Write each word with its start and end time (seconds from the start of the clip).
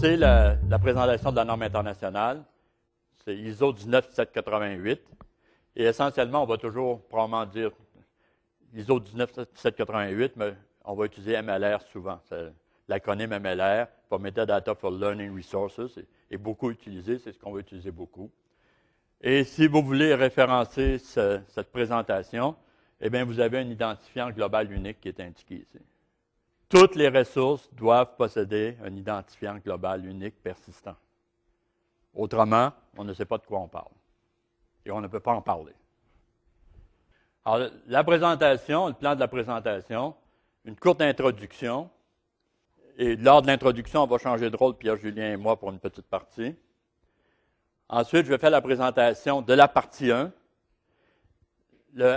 c'est 0.00 0.16
la, 0.16 0.56
présentation 0.80 1.30
de 1.30 1.36
la 1.36 1.44
norme 1.44 1.62
internationale. 1.62 2.42
C'est 3.22 3.36
ISO 3.36 3.72
19788. 3.72 5.00
Et 5.76 5.84
essentiellement, 5.84 6.42
on 6.42 6.46
va 6.46 6.56
toujours 6.56 7.02
probablement 7.02 7.44
dire 7.44 7.70
ISO 8.72 8.98
19788, 8.98 10.32
mais 10.36 10.54
on 10.84 10.94
va 10.94 11.04
utiliser 11.04 11.40
MLR 11.42 11.82
souvent. 11.92 12.18
L'acronyme 12.88 13.38
MLR, 13.38 13.88
pour 14.08 14.20
Metadata 14.20 14.74
for 14.74 14.90
Learning 14.90 15.36
Resources, 15.36 15.98
est, 16.30 16.38
beaucoup 16.38 16.70
utilisé, 16.70 17.18
c'est 17.18 17.32
ce 17.32 17.38
qu'on 17.38 17.52
va 17.52 17.60
utiliser 17.60 17.90
beaucoup. 17.90 18.30
Et 19.20 19.44
si 19.44 19.66
vous 19.66 19.82
voulez 19.82 20.14
référencer 20.14 20.96
cette 20.98 21.70
présentation, 21.70 22.56
eh 23.02 23.10
bien, 23.10 23.24
vous 23.24 23.38
avez 23.38 23.58
un 23.58 23.68
identifiant 23.68 24.30
global 24.30 24.72
unique 24.72 25.00
qui 25.00 25.08
est 25.08 25.20
indiqué 25.20 25.56
ici. 25.56 25.78
Toutes 26.70 26.94
les 26.94 27.08
ressources 27.08 27.68
doivent 27.74 28.14
posséder 28.16 28.78
un 28.84 28.94
identifiant 28.94 29.56
global 29.58 30.06
unique 30.06 30.40
persistant. 30.40 30.94
Autrement, 32.14 32.72
on 32.96 33.02
ne 33.02 33.12
sait 33.12 33.24
pas 33.24 33.38
de 33.38 33.44
quoi 33.44 33.58
on 33.58 33.66
parle. 33.66 33.90
Et 34.86 34.92
on 34.92 35.00
ne 35.00 35.08
peut 35.08 35.18
pas 35.18 35.32
en 35.32 35.42
parler. 35.42 35.74
Alors, 37.44 37.68
la 37.88 38.04
présentation, 38.04 38.86
le 38.86 38.94
plan 38.94 39.16
de 39.16 39.20
la 39.20 39.26
présentation, 39.26 40.14
une 40.64 40.76
courte 40.76 41.02
introduction. 41.02 41.90
Et 42.96 43.16
lors 43.16 43.42
de 43.42 43.48
l'introduction, 43.48 44.04
on 44.04 44.06
va 44.06 44.18
changer 44.18 44.48
de 44.48 44.56
rôle, 44.56 44.76
Pierre, 44.76 44.96
Julien 44.96 45.32
et 45.32 45.36
moi, 45.36 45.58
pour 45.58 45.70
une 45.70 45.80
petite 45.80 46.06
partie. 46.06 46.54
Ensuite, 47.88 48.26
je 48.26 48.30
vais 48.30 48.38
faire 48.38 48.50
la 48.50 48.62
présentation 48.62 49.42
de 49.42 49.54
la 49.54 49.66
partie 49.66 50.12
1. 50.12 50.32
Le, 51.94 52.16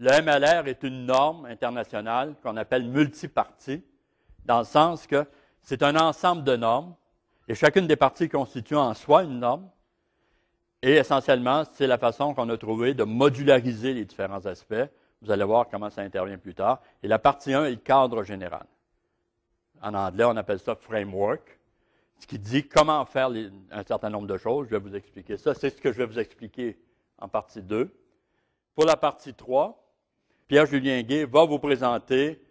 MLR 0.00 0.66
est 0.66 0.82
une 0.82 1.06
norme 1.06 1.44
internationale 1.46 2.34
qu'on 2.42 2.56
appelle 2.56 2.84
multipartie, 2.84 3.84
dans 4.44 4.60
le 4.60 4.64
sens 4.64 5.06
que 5.06 5.26
c'est 5.62 5.82
un 5.82 5.96
ensemble 5.96 6.44
de 6.44 6.56
normes, 6.56 6.94
et 7.48 7.54
chacune 7.54 7.86
des 7.86 7.96
parties 7.96 8.28
constitue 8.28 8.76
en 8.76 8.94
soi 8.94 9.24
une 9.24 9.40
norme. 9.40 9.68
Et 10.80 10.94
essentiellement, 10.94 11.64
c'est 11.74 11.86
la 11.86 11.98
façon 11.98 12.34
qu'on 12.34 12.48
a 12.48 12.56
trouvé 12.56 12.94
de 12.94 13.04
modulariser 13.04 13.94
les 13.94 14.04
différents 14.04 14.44
aspects. 14.46 14.74
Vous 15.20 15.30
allez 15.30 15.44
voir 15.44 15.68
comment 15.68 15.90
ça 15.90 16.02
intervient 16.02 16.38
plus 16.38 16.54
tard. 16.54 16.80
Et 17.02 17.08
la 17.08 17.18
partie 17.18 17.54
1 17.54 17.66
est 17.66 17.70
le 17.70 17.76
cadre 17.76 18.24
général. 18.24 18.66
En 19.80 19.94
anglais, 19.94 20.24
on 20.24 20.36
appelle 20.36 20.58
ça 20.58 20.74
framework, 20.74 21.58
ce 22.18 22.26
qui 22.26 22.38
dit 22.38 22.66
comment 22.66 23.04
faire 23.04 23.30
un 23.70 23.82
certain 23.84 24.10
nombre 24.10 24.26
de 24.26 24.36
choses. 24.36 24.66
Je 24.66 24.76
vais 24.76 24.80
vous 24.80 24.94
expliquer 24.94 25.36
ça. 25.36 25.54
C'est 25.54 25.70
ce 25.70 25.80
que 25.80 25.92
je 25.92 25.98
vais 25.98 26.06
vous 26.06 26.18
expliquer 26.18 26.78
en 27.18 27.28
partie 27.28 27.62
2. 27.62 27.92
Pour 28.74 28.84
la 28.84 28.96
partie 28.96 29.34
3, 29.34 29.78
Pierre-Julien 30.48 31.02
Gay 31.02 31.24
va 31.24 31.44
vous 31.44 31.58
présenter, 31.58 32.42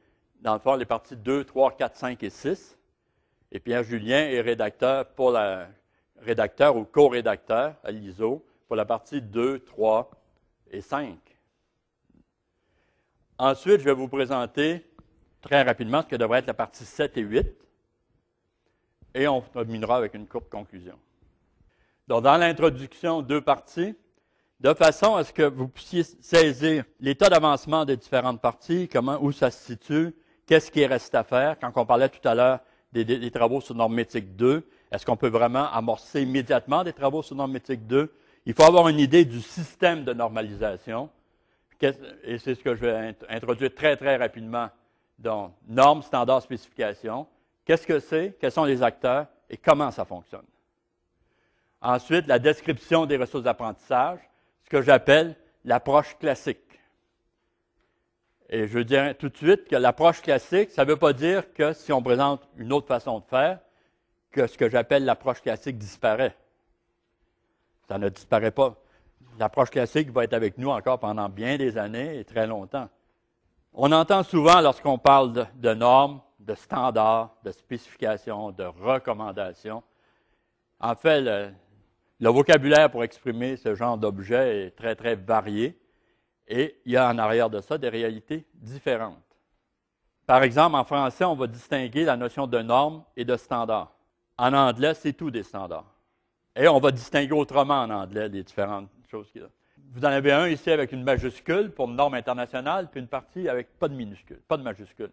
dans 0.42 0.54
le 0.54 0.60
fond, 0.60 0.76
les 0.76 0.86
parties 0.86 1.16
2, 1.16 1.44
3, 1.44 1.78
4, 1.78 1.96
5 1.96 2.24
et 2.24 2.30
6. 2.30 2.78
Et 3.52 3.60
Pierre-Julien 3.60 4.28
est 4.30 4.42
rédacteur 4.42 5.06
pour 5.10 5.32
la 5.32 5.68
rédacteur 6.18 6.76
ou 6.76 6.84
co-rédacteur 6.84 7.76
à 7.84 7.92
l'ISO 7.92 8.44
pour 8.68 8.76
la 8.76 8.86
partie 8.86 9.22
2, 9.22 9.60
3 9.60 10.10
et 10.72 10.82
5. 10.82 11.18
Ensuite, 13.38 13.80
je 13.80 13.86
vais 13.86 13.94
vous 13.94 14.08
présenter 14.08 14.86
très 15.42 15.62
rapidement 15.64 16.02
ce 16.02 16.08
que 16.08 16.16
devrait 16.16 16.40
être 16.40 16.48
la 16.48 16.54
partie 16.54 16.86
7 16.86 17.18
et 17.18 17.22
8. 17.22 17.48
Et 19.14 19.28
on 19.28 19.42
terminera 19.42 19.98
avec 19.98 20.14
une 20.14 20.28
courte 20.28 20.50
conclusion. 20.50 20.98
Donc, 22.08 22.24
dans 22.24 22.38
l'introduction, 22.38 23.22
deux 23.22 23.42
parties, 23.42 23.96
de 24.60 24.74
façon 24.74 25.16
à 25.16 25.24
ce 25.24 25.34
que 25.34 25.44
vous 25.44 25.68
puissiez 25.68 26.04
saisir 26.04 26.86
l'état 27.00 27.30
d'avancement 27.30 27.84
des 27.84 27.98
différentes 27.98 28.42
parties, 28.42 28.88
comment, 28.88 29.18
où 29.22 29.32
ça 29.32 29.52
se 29.52 29.66
situe, 29.66 30.14
qu'est-ce 30.46 30.72
qui 30.72 30.86
reste 30.86 31.14
à 31.16 31.24
faire. 31.24 31.58
Quand 31.60 31.72
on 31.76 31.86
parlait 31.86 32.10
tout 32.10 32.28
à 32.28 32.36
l'heure 32.36 32.60
des, 32.92 33.32
travaux 33.32 33.62
sur 33.62 33.76
normétique 33.76 34.36
2, 34.36 34.68
est-ce 34.92 35.06
qu'on 35.06 35.16
peut 35.16 35.30
vraiment 35.30 35.72
amorcer 35.72 36.22
immédiatement 36.22 36.84
des 36.84 36.94
travaux 36.94 37.24
sur 37.24 37.36
normétique 37.36 37.88
2? 37.88 38.14
Il 38.46 38.54
faut 38.54 38.64
avoir 38.64 38.88
une 38.88 39.00
idée 39.00 39.24
du 39.24 39.40
système 39.40 40.04
de 40.04 40.14
normalisation. 40.14 41.10
Et 42.24 42.38
c'est 42.38 42.56
ce 42.56 42.64
que 42.64 42.76
je 42.76 42.82
vais 42.82 43.16
introduire 43.30 43.74
très, 43.74 43.96
très 43.96 44.16
rapidement. 44.16 44.70
Donc, 45.18 45.54
normes, 45.68 46.02
standards, 46.04 46.44
spécifications. 46.44 47.28
Qu'est-ce 47.66 47.88
que 47.88 48.00
c'est? 48.00 48.38
Quels 48.40 48.52
sont 48.52 48.66
les 48.66 48.84
acteurs? 48.84 49.28
Et 49.50 49.58
comment 49.58 49.92
ça 49.92 50.06
fonctionne? 50.06 50.46
Ensuite, 51.82 52.28
la 52.28 52.40
description 52.40 53.06
des 53.06 53.18
ressources 53.18 53.44
d'apprentissage, 53.44 54.20
ce 54.64 54.70
que 54.70 54.82
j'appelle 54.82 55.36
l'approche 55.66 56.18
classique. 56.20 56.71
Et 58.54 58.68
je 58.68 58.80
dire 58.80 59.18
tout 59.18 59.30
de 59.30 59.38
suite 59.38 59.70
que 59.70 59.78
l'approche 59.78 60.22
classique, 60.22 60.72
ça 60.72 60.84
ne 60.84 60.90
veut 60.90 60.98
pas 60.98 61.14
dire 61.14 61.54
que 61.54 61.72
si 61.72 61.94
on 61.94 62.04
présente 62.04 62.42
une 62.58 62.74
autre 62.74 62.88
façon 62.88 63.20
de 63.20 63.26
faire, 63.26 63.60
que 64.30 64.46
ce 64.46 64.58
que 64.58 64.70
j'appelle 64.70 65.06
l'approche 65.06 65.42
classique 65.42 65.78
disparaît. 65.78 66.36
Ça 67.88 67.98
ne 67.98 68.10
disparaît 68.10 68.52
pas. 68.52 68.76
L'approche 69.40 69.70
classique 69.70 70.12
va 70.12 70.26
être 70.26 70.34
avec 70.34 70.58
nous 70.58 70.70
encore 70.70 71.00
pendant 71.00 71.30
bien 71.30 71.58
des 71.58 71.78
années 71.78 72.20
et 72.20 72.26
très 72.26 72.46
longtemps. 72.46 72.90
On 73.74 73.90
entend 73.94 74.22
souvent 74.24 74.60
lorsqu'on 74.60 74.98
parle 74.98 75.48
de, 75.56 75.74
normes, 75.74 76.20
de 76.40 76.54
standards, 76.54 77.34
de 77.46 77.52
spécifications, 77.52 78.52
de 78.52 78.66
recommandations. 78.66 79.82
En 80.82 80.96
fait, 80.96 81.22
le, 81.22 81.52
le 82.20 82.30
vocabulaire 82.30 82.92
pour 82.92 83.06
exprimer 83.06 83.56
ce 83.56 83.76
genre 83.76 83.98
d'objet 83.98 84.66
est 84.66 84.72
très, 84.72 84.96
très 84.96 85.16
varié 85.16 85.81
et 86.48 86.80
il 86.86 86.92
y 86.92 86.98
a 86.98 87.10
en 87.10 87.18
arrière 87.18 87.50
de 87.50 87.62
ça 87.62 87.78
des 87.78 87.90
réalités 87.90 88.46
différentes. 88.54 89.18
Par 90.26 90.44
exemple, 90.44 90.76
en 90.76 90.84
français, 90.84 91.26
on 91.26 91.36
va 91.36 91.48
distinguer 91.48 92.04
la 92.04 92.18
notion 92.18 92.48
de 92.48 92.60
norme 92.60 93.04
et 93.16 93.26
de 93.26 93.36
standard. 93.36 93.94
En 94.38 94.54
anglais, 94.54 94.94
c'est 94.94 95.14
tout 95.14 95.32
des 95.32 95.44
standards. 95.44 95.94
Et 96.56 96.68
on 96.68 96.80
va 96.80 96.92
distinguer 96.92 97.34
autrement 97.34 97.82
en 97.82 97.90
anglais 97.90 98.30
les 98.30 98.44
différentes 98.44 98.90
choses 99.10 99.30
qu'il 99.32 99.42
y 99.42 99.44
a. 99.44 99.50
Vous 99.94 100.06
en 100.06 100.10
avez 100.10 100.32
un 100.32 100.48
ici 100.48 100.72
avec 100.72 100.94
une 100.94 101.04
majuscule 101.04 101.72
pour 101.72 101.90
une 101.90 101.96
norme 101.96 102.14
internationale, 102.14 102.90
puis 102.90 103.02
une 103.02 103.08
partie 103.08 103.50
avec 103.50 103.78
pas 103.78 103.90
de 103.90 103.94
minuscule, 103.94 104.40
pas 104.48 104.58
de 104.58 104.64
majuscule. 104.64 105.12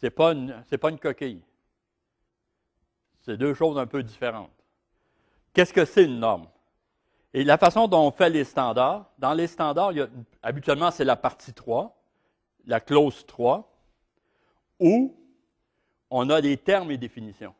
Ce 0.00 0.06
n'est 0.06 0.10
pas, 0.10 0.32
une, 0.32 0.64
pas 0.80 0.90
une 0.90 0.98
coquille. 0.98 1.42
C'est 3.20 3.36
deux 3.36 3.54
choses 3.54 3.78
un 3.78 3.86
peu 3.86 4.02
différentes. 4.02 4.50
Qu'est-ce 5.52 5.72
que 5.72 5.84
c'est 5.84 6.04
une 6.04 6.18
norme? 6.18 6.48
Et 7.34 7.42
la 7.42 7.58
façon 7.58 7.88
dont 7.88 8.06
on 8.06 8.12
fait 8.12 8.30
les 8.30 8.44
standards, 8.44 9.10
dans 9.18 9.34
les 9.34 9.48
standards, 9.48 9.92
habituellement, 10.40 10.92
c'est 10.92 11.04
la 11.04 11.16
partie 11.16 11.52
3, 11.52 12.00
la 12.64 12.78
clause 12.78 13.26
3, 13.26 13.76
où 14.78 15.16
on 16.10 16.30
a 16.30 16.40
des 16.40 16.56
termes 16.56 16.92
et 16.92 16.96
définitions. 16.96 17.52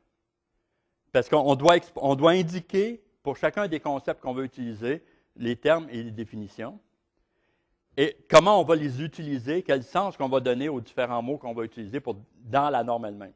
Parce 1.10 1.28
qu'on 1.28 1.56
doit, 1.56 2.30
indiquer 2.30 3.02
pour 3.24 3.36
chacun 3.36 3.66
des 3.66 3.80
concepts 3.80 4.20
qu'on 4.20 4.32
veut 4.32 4.44
utiliser 4.44 5.04
les 5.36 5.56
termes 5.56 5.88
et 5.90 6.04
les 6.04 6.12
définitions. 6.12 6.78
Et 7.96 8.16
comment 8.30 8.60
on 8.60 8.64
va 8.64 8.76
les 8.76 9.02
utiliser, 9.02 9.64
quel 9.64 9.82
sens 9.82 10.16
qu'on 10.16 10.28
va 10.28 10.38
donner 10.38 10.68
aux 10.68 10.80
différents 10.80 11.22
mots 11.22 11.36
qu'on 11.36 11.52
va 11.52 11.64
utiliser 11.64 12.00
dans 12.44 12.70
la 12.70 12.84
norme 12.84 13.06
elle-même. 13.06 13.32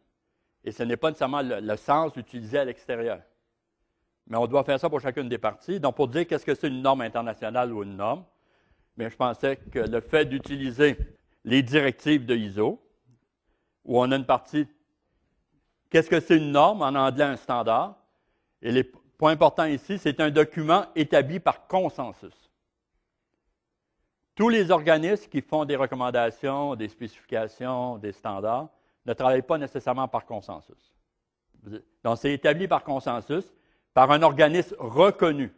Et 0.63 0.71
ce 0.71 0.85
n'est 0.85 0.97
pas 0.97 1.09
nécessairement 1.09 1.43
le, 1.43 1.77
sens 1.77 2.15
utilisé 2.17 2.59
à 2.59 2.65
l'extérieur. 2.65 3.23
Mais 4.29 4.37
on 4.37 4.47
doit 4.47 4.63
faire 4.63 4.79
ça 4.79 4.89
pour 4.91 5.01
chacune 5.01 5.29
des 5.29 5.39
parties. 5.39 5.81
Donc, 5.81 5.97
pour 5.97 6.07
dire 6.09 6.27
qu'est-ce 6.27 6.45
que 6.45 6.55
c'est 6.55 6.69
une 6.69 6.83
norme 6.83 7.01
internationale 7.01 7.73
ou 7.73 7.83
une 7.83 7.97
norme, 7.97 8.25
mais 8.97 9.11
je 9.11 9.17
pensais 9.17 9.57
que 9.57 9.79
le 9.79 10.01
fait 10.01 10.27
d'utiliser 10.27 10.97
les 11.45 11.63
directives 11.63 12.27
de 12.27 12.37
ISO, 12.37 12.83
où 13.85 13.99
on 14.01 14.11
a 14.11 14.17
une 14.17 14.27
partie 14.27 14.67
Qu'est-ce 15.91 16.11
que 16.11 16.21
c'est 16.21 16.37
une 16.37 16.53
norme? 16.53 16.83
En 16.83 16.95
anglais, 16.95 17.25
un 17.25 17.37
standard. 17.37 17.97
Et 18.61 18.71
le 18.71 18.85
point 19.17 19.33
important 19.33 19.65
ici, 19.65 19.99
c'est 19.99 20.21
un 20.21 20.31
document 20.31 20.85
établi 20.95 21.41
par 21.41 21.67
consensus. 21.67 22.35
Tous 24.35 24.51
les 24.51 24.71
organismes 24.71 25.29
qui 25.31 25.41
font 25.41 25.65
des 25.65 25.77
recommandations, 25.77 26.77
des 26.77 26.89
spécifications, 26.89 27.97
des 27.99 28.13
standards, 28.13 28.69
ne 29.07 29.13
travaillent 29.15 29.43
pas 29.43 29.59
nécessairement 29.59 30.07
par 30.07 30.27
consensus. 30.27 30.95
Donc, 32.05 32.19
c'est 32.19 32.33
établi 32.33 32.69
par 32.69 32.85
consensus 32.85 33.51
par 33.99 34.13
un 34.13 34.23
organisme 34.23 34.77
reconnu 34.79 35.53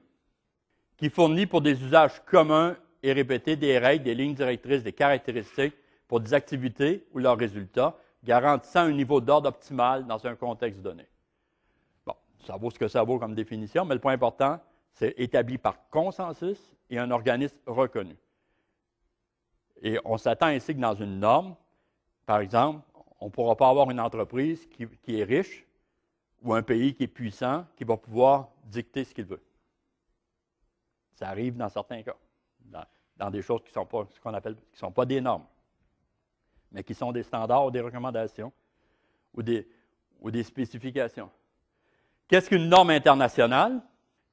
qui 0.97 1.11
fournit 1.11 1.45
pour 1.45 1.61
des 1.61 1.85
usages 1.85 2.25
communs 2.25 2.75
et 3.03 3.13
répétés 3.13 3.55
des 3.55 3.79
règles, 3.79 4.05
des 4.05 4.15
lignes 4.15 4.33
directrices, 4.33 4.83
des 4.83 4.95
caractéristiques 4.95 5.75
pour 6.09 6.21
des 6.21 6.33
activités 6.33 7.07
ou 7.13 7.19
leurs 7.19 7.37
résultats 7.37 7.99
garantissant 8.25 8.81
un 8.81 8.93
niveau 8.93 9.21
d'ordre 9.21 9.51
optimal 9.51 10.07
dans 10.07 10.27
un 10.27 10.37
contexte 10.37 10.81
donné. 10.81 11.07
Bon, 12.07 12.15
ça 12.47 12.57
vaut 12.57 12.71
ce 12.71 12.79
que 12.79 12.89
ça 12.89 13.03
vaut 13.03 13.19
comme 13.19 13.35
définition, 13.35 13.85
mais 13.85 13.93
le 13.93 14.01
point 14.01 14.15
important, 14.15 14.59
c'est 14.95 15.13
établi 15.19 15.59
par 15.59 15.91
consensus 15.91 16.75
et 16.89 16.99
un 16.99 17.11
organisme 17.11 17.59
reconnu. 17.67 18.17
Et 19.83 19.99
on 20.03 20.17
s'attend 20.17 20.47
ainsi 20.47 20.75
que 20.75 20.81
dans 20.81 20.95
une 20.95 21.21
norme, 21.21 21.57
par 22.25 22.41
exemple, 22.41 22.81
on 23.21 23.27
ne 23.27 23.31
pourra 23.31 23.55
pas 23.55 23.69
avoir 23.69 23.91
une 23.91 24.01
entreprise 24.01 24.67
qui, 24.67 25.21
est 25.21 25.25
riche 25.25 25.67
ou 26.43 26.55
un 26.55 26.63
pays 26.63 26.95
qui 26.95 27.05
est 27.05 27.09
puissant 27.09 27.67
qui 27.77 27.85
va 27.85 27.97
pouvoir 27.97 28.49
dicter 28.65 29.05
ce 29.05 29.15
qu'il 29.15 29.27
veut. 29.27 29.43
Ça 31.15 31.29
arrive 31.29 31.57
dans 31.57 31.69
certains 31.69 32.03
cas, 32.03 32.17
dans, 33.17 33.31
des 33.31 33.43
choses 33.43 33.63
qui 33.63 33.73
sont 33.73 33.85
pas 33.85 34.07
ce 34.11 34.21
qu'on 34.21 34.33
appelle 34.33 34.57
qui 34.73 34.79
sont 34.79 34.91
pas 34.91 35.05
des 35.05 35.21
normes 35.21 35.45
mais 36.73 36.85
qui 36.85 36.95
sont 36.95 37.13
des 37.13 37.23
standards 37.23 37.67
ou 37.67 37.71
des 37.71 37.81
recommandations 37.81 38.53
ou 39.35 39.43
des, 39.43 39.69
ou 40.21 40.31
des 40.31 40.43
spécifications. 40.43 41.31
Qu'est-ce 42.29 42.49
qu'une 42.49 42.69
norme 42.69 42.91
internationale? 42.91 43.81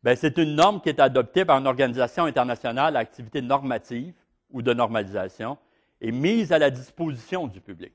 Ben, 0.03 0.15
c'est 0.15 0.37
une 0.37 0.55
norme 0.55 0.79
qui 0.81 0.89
est 0.89 0.99
adoptée 0.99 1.45
par 1.45 1.57
une 1.57 1.67
organisation 1.67 2.25
internationale 2.25 2.95
à 2.95 2.99
activité 2.99 3.41
normative 3.41 4.13
ou 4.51 4.61
de 4.61 4.73
normalisation 4.73 5.57
et 5.99 6.11
mise 6.11 6.51
à 6.51 6.59
la 6.59 6.69
disposition 6.69 7.47
du 7.47 7.59
public. 7.59 7.93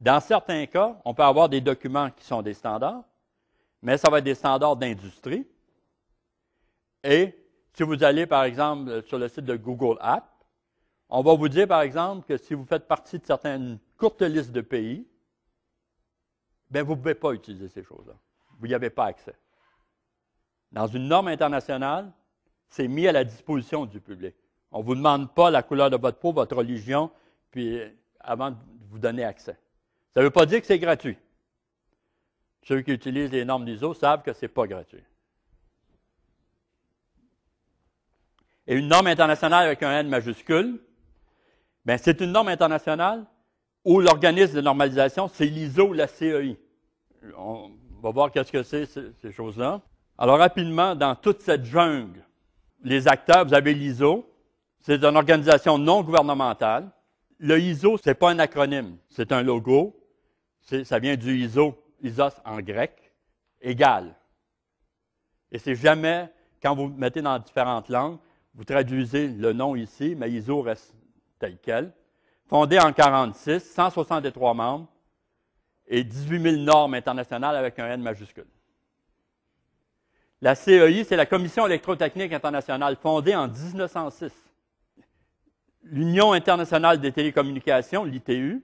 Dans 0.00 0.20
certains 0.20 0.66
cas, 0.66 0.96
on 1.04 1.14
peut 1.14 1.22
avoir 1.22 1.48
des 1.48 1.62
documents 1.62 2.10
qui 2.10 2.24
sont 2.24 2.42
des 2.42 2.52
standards, 2.52 3.02
mais 3.86 3.98
ça 3.98 4.10
va 4.10 4.18
être 4.18 4.24
des 4.24 4.34
standards 4.34 4.74
d'industrie. 4.74 5.46
Et 7.04 7.32
si 7.72 7.84
vous 7.84 8.02
allez, 8.02 8.26
par 8.26 8.42
exemple, 8.42 9.04
sur 9.06 9.16
le 9.16 9.28
site 9.28 9.44
de 9.44 9.54
Google 9.54 9.96
Apps, 10.00 10.26
on 11.08 11.22
va 11.22 11.36
vous 11.36 11.48
dire, 11.48 11.68
par 11.68 11.82
exemple, 11.82 12.26
que 12.26 12.36
si 12.36 12.54
vous 12.54 12.64
faites 12.64 12.88
partie 12.88 13.20
de 13.20 13.24
certaines 13.24 13.78
courtes 13.96 14.22
listes 14.22 14.50
de 14.50 14.60
pays, 14.60 15.06
ben, 16.68 16.82
vous 16.82 16.94
ne 16.94 16.96
pouvez 16.96 17.14
pas 17.14 17.30
utiliser 17.30 17.68
ces 17.68 17.84
choses-là. 17.84 18.14
Vous 18.58 18.66
n'y 18.66 18.74
avez 18.74 18.90
pas 18.90 19.04
accès. 19.04 19.36
Dans 20.72 20.88
une 20.88 21.06
norme 21.06 21.28
internationale, 21.28 22.10
c'est 22.68 22.88
mis 22.88 23.06
à 23.06 23.12
la 23.12 23.22
disposition 23.22 23.86
du 23.86 24.00
public. 24.00 24.34
On 24.72 24.80
ne 24.80 24.84
vous 24.84 24.96
demande 24.96 25.32
pas 25.32 25.48
la 25.48 25.62
couleur 25.62 25.90
de 25.90 25.96
votre 25.96 26.18
peau, 26.18 26.32
votre 26.32 26.56
religion, 26.56 27.08
puis 27.52 27.80
avant 28.18 28.50
de 28.50 28.56
vous 28.90 28.98
donner 28.98 29.22
accès. 29.22 29.56
Ça 30.12 30.22
ne 30.22 30.24
veut 30.24 30.32
pas 30.32 30.44
dire 30.44 30.60
que 30.60 30.66
c'est 30.66 30.80
gratuit. 30.80 31.16
Ceux 32.66 32.80
qui 32.82 32.90
utilisent 32.90 33.30
les 33.30 33.44
normes 33.44 33.64
d'ISO 33.64 33.94
savent 33.94 34.22
que 34.22 34.32
ce 34.32 34.42
n'est 34.42 34.48
pas 34.48 34.66
gratuit. 34.66 35.02
Et 38.66 38.74
une 38.74 38.88
norme 38.88 39.06
internationale 39.06 39.66
avec 39.66 39.84
un 39.84 40.00
N 40.00 40.08
majuscule, 40.08 40.80
ben, 41.84 41.96
c'est 41.96 42.20
une 42.20 42.32
norme 42.32 42.48
internationale 42.48 43.24
où 43.84 44.00
l'organisme 44.00 44.56
de 44.56 44.60
normalisation, 44.60 45.28
c'est 45.28 45.46
l'ISO 45.46 45.92
la 45.92 46.08
CEI. 46.08 46.58
On 47.38 47.70
va 48.02 48.10
voir 48.10 48.32
qu'est-ce 48.32 48.50
que 48.50 48.64
c'est, 48.64 48.86
ces 48.86 49.30
choses-là. 49.30 49.80
Alors, 50.18 50.38
rapidement, 50.38 50.96
dans 50.96 51.14
toute 51.14 51.42
cette 51.42 51.64
jungle, 51.64 52.24
les 52.82 53.06
acteurs, 53.06 53.46
vous 53.46 53.54
avez 53.54 53.74
l'ISO, 53.74 54.28
c'est 54.80 55.04
une 55.04 55.16
organisation 55.16 55.78
non 55.78 56.02
gouvernementale. 56.02 56.90
Le 57.38 57.60
ISO, 57.60 57.96
ce 57.96 58.10
n'est 58.10 58.14
pas 58.14 58.30
un 58.30 58.40
acronyme, 58.40 58.96
c'est 59.08 59.30
un 59.30 59.42
logo. 59.42 59.94
Ça 60.82 60.98
vient 60.98 61.14
du 61.14 61.38
ISO, 61.38 61.78
ISOS 62.02 62.40
en 62.44 62.60
grec, 62.60 63.12
égal. 63.60 64.14
Et 65.52 65.58
c'est 65.58 65.74
jamais, 65.74 66.28
quand 66.62 66.74
vous 66.74 66.88
mettez 66.88 67.22
dans 67.22 67.38
différentes 67.38 67.88
langues, 67.88 68.18
vous 68.54 68.64
traduisez 68.64 69.28
le 69.28 69.52
nom 69.52 69.76
ici, 69.76 70.14
mais 70.16 70.30
ISO 70.30 70.62
reste 70.62 70.94
tel 71.38 71.58
quel, 71.62 71.92
fondé 72.46 72.78
en 72.78 72.88
1946, 72.88 73.72
163 73.74 74.54
membres 74.54 74.88
et 75.86 76.02
18 76.04 76.42
000 76.42 76.56
normes 76.56 76.94
internationales 76.94 77.56
avec 77.56 77.78
un 77.78 77.86
N 77.88 78.02
majuscule. 78.02 78.46
La 80.42 80.54
CEI, 80.54 81.04
c'est 81.04 81.16
la 81.16 81.26
Commission 81.26 81.66
électrotechnique 81.66 82.32
internationale, 82.32 82.96
fondée 82.96 83.34
en 83.34 83.48
1906. 83.48 84.32
L'Union 85.84 86.32
internationale 86.32 87.00
des 87.00 87.12
télécommunications, 87.12 88.04
l'ITU, 88.04 88.62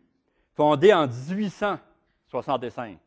fondée 0.55 0.93
en 0.93 1.07
1865. 1.07 2.99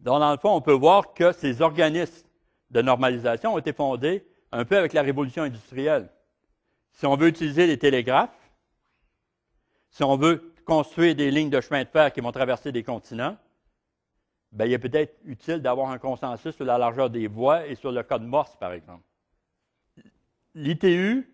Donc, 0.00 0.20
dans 0.20 0.32
le 0.32 0.38
fond, 0.38 0.54
on 0.54 0.60
peut 0.60 0.72
voir 0.72 1.14
que 1.14 1.32
ces 1.32 1.62
organismes 1.62 2.26
de 2.70 2.82
normalisation 2.82 3.54
ont 3.54 3.58
été 3.58 3.72
fondés 3.72 4.26
un 4.52 4.64
peu 4.64 4.76
avec 4.76 4.92
la 4.92 5.02
révolution 5.02 5.42
industrielle. 5.42 6.08
Si 6.92 7.06
on 7.06 7.16
veut 7.16 7.28
utiliser 7.28 7.66
les 7.66 7.78
télégraphes, 7.78 8.30
si 9.90 10.02
on 10.02 10.16
veut 10.16 10.54
construire 10.64 11.14
des 11.14 11.30
lignes 11.30 11.50
de 11.50 11.60
chemin 11.60 11.82
de 11.84 11.88
fer 11.88 12.12
qui 12.12 12.20
vont 12.20 12.32
traverser 12.32 12.72
des 12.72 12.82
continents, 12.82 13.36
ben, 14.52 14.66
il 14.66 14.72
est 14.72 14.78
peut-être 14.78 15.18
utile 15.24 15.58
d'avoir 15.58 15.90
un 15.90 15.98
consensus 15.98 16.54
sur 16.54 16.64
la 16.64 16.78
largeur 16.78 17.10
des 17.10 17.26
voies 17.26 17.66
et 17.66 17.74
sur 17.74 17.90
le 17.90 18.02
code 18.04 18.22
Morse, 18.22 18.56
par 18.56 18.72
exemple. 18.72 19.02
L'ITU, 20.54 21.28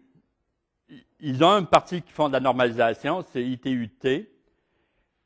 ils 1.20 1.44
ont 1.44 1.58
une 1.58 1.66
partie 1.66 2.00
qui 2.00 2.12
font 2.12 2.28
de 2.28 2.32
la 2.32 2.40
normalisation, 2.40 3.22
c'est 3.30 3.44
ITUT. 3.44 3.90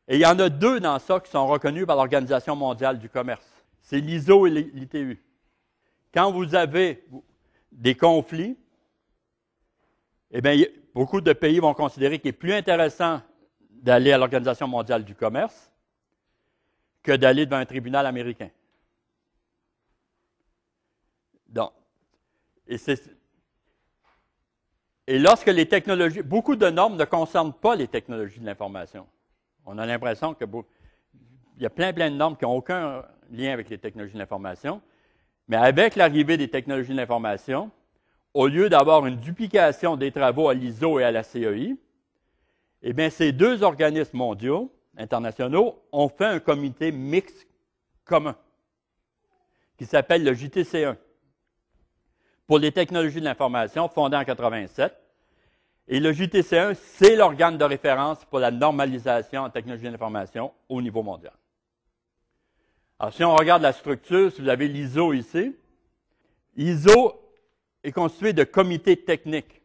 Et 0.08 0.16
il 0.16 0.20
y 0.20 0.26
en 0.26 0.38
a 0.38 0.48
deux 0.48 0.80
dans 0.80 0.98
ça 0.98 1.20
qui 1.20 1.30
sont 1.30 1.46
reconnus 1.46 1.86
par 1.86 1.96
l'Organisation 1.96 2.54
mondiale 2.54 2.98
du 2.98 3.08
commerce. 3.08 3.46
C'est 3.80 4.00
l'ISO 4.00 4.46
et 4.46 4.50
l'ITU. 4.50 5.22
Quand 6.12 6.30
vous 6.30 6.54
avez 6.54 7.04
des 7.72 7.94
conflits, 7.94 8.56
eh 10.30 10.40
bien, 10.40 10.62
beaucoup 10.94 11.20
de 11.20 11.32
pays 11.32 11.58
vont 11.58 11.74
considérer 11.74 12.18
qu'il 12.18 12.28
est 12.28 12.32
plus 12.32 12.52
intéressant 12.52 13.22
d'aller 13.70 14.12
à 14.12 14.18
l'Organisation 14.18 14.68
mondiale 14.68 15.04
du 15.04 15.14
commerce 15.14 15.70
que 17.02 17.12
d'aller 17.12 17.46
devant 17.46 17.58
un 17.58 17.66
tribunal 17.66 18.06
américain. 18.06 18.50
Donc, 21.46 21.72
et, 22.66 22.76
et 25.06 25.18
lorsque 25.18 25.46
les 25.46 25.68
technologies, 25.68 26.22
beaucoup 26.22 26.56
de 26.56 26.68
normes 26.68 26.96
ne 26.96 27.04
concernent 27.04 27.52
pas 27.52 27.76
les 27.76 27.88
technologies 27.88 28.40
de 28.40 28.46
l'information. 28.46 29.06
On 29.66 29.78
a 29.78 29.86
l'impression 29.86 30.34
que 30.34 30.44
il 31.56 31.62
y 31.62 31.66
a 31.66 31.70
plein, 31.70 31.92
plein 31.92 32.10
de 32.10 32.16
normes 32.16 32.36
qui 32.36 32.44
n'ont 32.44 32.56
aucun 32.56 33.04
lien 33.30 33.52
avec 33.52 33.70
les 33.70 33.78
technologies 33.78 34.14
de 34.14 34.18
l'information. 34.18 34.82
Mais 35.48 35.56
avec 35.56 35.96
l'arrivée 35.96 36.36
des 36.36 36.48
technologies 36.48 36.92
de 36.92 36.96
l'information, 36.96 37.70
au 38.32 38.48
lieu 38.48 38.68
d'avoir 38.68 39.06
une 39.06 39.16
duplication 39.16 39.96
des 39.96 40.10
travaux 40.10 40.48
à 40.48 40.54
l'ISO 40.54 40.98
et 40.98 41.04
à 41.04 41.10
la 41.10 41.22
CEI, 41.22 41.76
eh 42.82 42.92
bien, 42.92 43.08
ces 43.08 43.32
deux 43.32 43.62
organismes 43.62 44.16
mondiaux, 44.16 44.72
internationaux, 44.96 45.82
ont 45.92 46.08
fait 46.08 46.26
un 46.26 46.40
comité 46.40 46.92
mixte 46.92 47.46
commun 48.04 48.36
qui 49.78 49.86
s'appelle 49.86 50.24
le 50.24 50.34
JTC1 50.34 50.96
pour 52.46 52.58
les 52.58 52.72
technologies 52.72 53.20
de 53.20 53.24
l'information, 53.24 53.88
fondé 53.88 54.16
en 54.16 54.24
87. 54.24 55.03
Et 55.86 56.00
le 56.00 56.12
JTC1, 56.12 56.74
c'est 56.74 57.14
l'organe 57.14 57.58
de 57.58 57.64
référence 57.64 58.24
pour 58.24 58.38
la 58.38 58.50
normalisation 58.50 59.42
en 59.42 59.50
technologie 59.50 59.84
de 59.84 59.90
l'information 59.90 60.52
au 60.68 60.80
niveau 60.80 61.02
mondial. 61.02 61.34
Alors, 62.98 63.12
si 63.12 63.22
on 63.24 63.34
regarde 63.34 63.62
la 63.62 63.72
structure, 63.72 64.32
si 64.32 64.40
vous 64.40 64.48
avez 64.48 64.66
l'ISO 64.66 65.12
ici, 65.12 65.54
ISO 66.56 67.20
est 67.82 67.92
constitué 67.92 68.32
de 68.32 68.44
comités 68.44 68.96
techniques. 68.96 69.60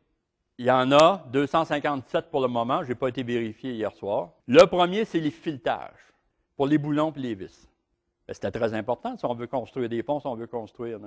Il 0.57 0.65
y 0.65 0.71
en 0.71 0.91
a 0.91 1.23
257 1.31 2.29
pour 2.29 2.41
le 2.41 2.49
moment, 2.49 2.83
je 2.83 2.89
n'ai 2.89 2.95
pas 2.95 3.07
été 3.07 3.23
vérifié 3.23 3.73
hier 3.73 3.93
soir. 3.93 4.31
Le 4.45 4.65
premier, 4.65 5.05
c'est 5.05 5.21
les 5.21 5.31
filetages 5.31 6.13
pour 6.57 6.67
les 6.67 6.77
boulons 6.77 7.13
et 7.15 7.19
les 7.19 7.35
vis. 7.35 7.69
Ben, 8.27 8.33
c'était 8.33 8.51
très 8.51 8.73
important 8.73 9.15
si 9.17 9.25
on 9.25 9.35
veut 9.35 9.47
construire 9.47 9.87
des 9.87 10.03
ponts, 10.03 10.19
si 10.19 10.27
on 10.27 10.35
veut 10.35 10.47
construire 10.47 10.99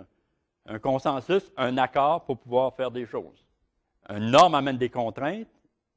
un 0.65 0.79
consensus, 0.79 1.53
un 1.59 1.77
accord 1.77 2.25
pour 2.25 2.39
pouvoir 2.39 2.75
faire 2.75 2.91
des 2.91 3.05
choses. 3.05 3.45
Une 4.09 4.31
norme 4.31 4.55
amène 4.55 4.79
des 4.79 4.89
contraintes, 4.89 5.49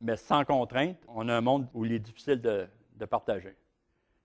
mais 0.02 0.18
sans 0.18 0.46
contraintes, 0.46 0.98
on 1.08 1.28
a 1.30 1.36
un 1.36 1.42
monde 1.42 1.68
où 1.74 1.86
il 1.86 1.94
est 1.94 2.00
difficile 2.00 2.42
de, 2.42 2.68
partager. 3.06 3.56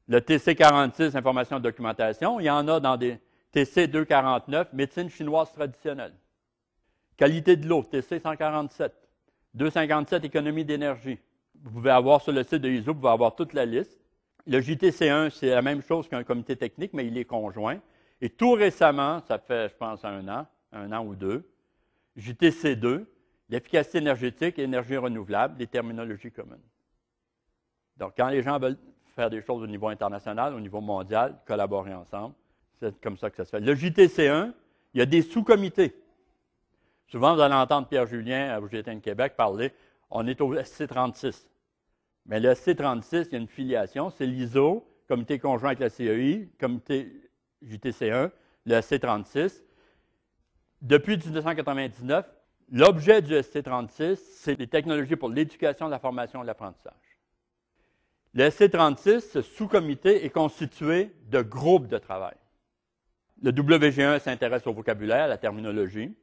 Le 0.08 0.20
TC46, 0.20 1.16
information 1.16 1.58
et 1.58 1.60
documentation, 1.60 2.40
il 2.40 2.46
y 2.46 2.50
en 2.50 2.66
a 2.68 2.80
dans 2.80 2.96
des 2.96 3.18
TC249, 3.54 4.68
médecine 4.72 5.08
chinoise 5.08 5.52
traditionnelle. 5.52 6.14
Qualité 7.16 7.56
de 7.56 7.66
l'eau, 7.68 7.82
TC 7.82 8.20
147. 8.20 8.92
257, 9.54 10.24
économie 10.24 10.64
d'énergie. 10.64 11.18
Vous 11.62 11.70
pouvez 11.70 11.90
avoir 11.90 12.20
sur 12.22 12.32
le 12.32 12.42
site 12.44 12.62
de 12.62 12.68
ISO, 12.68 12.92
vous 12.92 13.00
pouvez 13.00 13.12
avoir 13.12 13.34
toute 13.34 13.52
la 13.52 13.66
liste. 13.66 13.98
Le 14.46 14.60
JTC1, 14.60 15.30
c'est 15.30 15.50
la 15.50 15.62
même 15.62 15.82
chose 15.82 16.08
qu'un 16.08 16.24
comité 16.24 16.56
technique, 16.56 16.92
mais 16.94 17.06
il 17.06 17.18
est 17.18 17.24
conjoint. 17.24 17.78
Et 18.20 18.30
tout 18.30 18.52
récemment, 18.52 19.20
ça 19.26 19.38
fait, 19.38 19.68
je 19.68 19.74
pense, 19.74 20.04
un 20.04 20.26
an, 20.28 20.46
un 20.72 20.92
an 20.92 21.04
ou 21.04 21.14
deux, 21.14 21.48
JTC2, 22.18 23.04
l'efficacité 23.50 23.98
énergétique 23.98 24.58
et 24.58 24.62
énergie 24.62 24.96
renouvelable, 24.96 25.56
des 25.56 25.66
terminologies 25.66 26.30
communes. 26.30 26.62
Donc, 27.96 28.14
quand 28.16 28.28
les 28.28 28.42
gens 28.42 28.58
veulent 28.58 28.78
faire 29.14 29.28
des 29.28 29.42
choses 29.42 29.62
au 29.62 29.66
niveau 29.66 29.88
international, 29.88 30.54
au 30.54 30.60
niveau 30.60 30.80
mondial, 30.80 31.38
collaborer 31.46 31.92
ensemble, 31.92 32.34
c'est 32.78 32.98
comme 33.00 33.18
ça 33.18 33.28
que 33.28 33.36
ça 33.36 33.44
se 33.44 33.50
fait. 33.50 33.60
Le 33.60 33.74
JTC1, 33.74 34.52
il 34.94 34.98
y 34.98 35.02
a 35.02 35.06
des 35.06 35.22
sous-comités. 35.22 35.94
Souvent, 37.08 37.34
vous 37.34 37.40
allez 37.40 37.54
entendre 37.54 37.88
Pierre 37.88 38.06
Julien 38.06 38.50
à 38.50 38.60
de 38.60 39.00
Québec 39.00 39.34
parler, 39.36 39.72
on 40.10 40.26
est 40.26 40.40
au 40.40 40.54
SC36. 40.54 41.46
Mais 42.26 42.38
le 42.38 42.52
SC36, 42.52 43.26
il 43.26 43.32
y 43.32 43.34
a 43.34 43.38
une 43.38 43.48
filiation, 43.48 44.10
c'est 44.10 44.26
l'ISO, 44.26 44.86
comité 45.08 45.38
conjoint 45.38 45.70
avec 45.70 45.80
la 45.80 45.90
CEI, 45.90 46.48
comité 46.58 47.12
JTC1, 47.64 48.30
le 48.64 48.74
SC36. 48.76 49.62
Depuis 50.82 51.16
1999, 51.16 52.24
l'objet 52.70 53.22
du 53.22 53.34
SC36, 53.34 54.16
c'est 54.16 54.58
les 54.58 54.66
technologies 54.66 55.16
pour 55.16 55.28
l'éducation, 55.28 55.88
la 55.88 55.98
formation 55.98 56.42
et 56.42 56.46
l'apprentissage. 56.46 56.94
Le 58.32 58.44
SC36, 58.44 59.20
ce 59.20 59.42
sous-comité, 59.42 60.24
est 60.24 60.30
constitué 60.30 61.12
de 61.28 61.42
groupes 61.42 61.88
de 61.88 61.98
travail. 61.98 62.36
Le 63.42 63.50
WG1 63.50 64.20
s'intéresse 64.20 64.66
au 64.66 64.72
vocabulaire, 64.72 65.24
à 65.24 65.28
la 65.28 65.38
terminologie. 65.38 66.14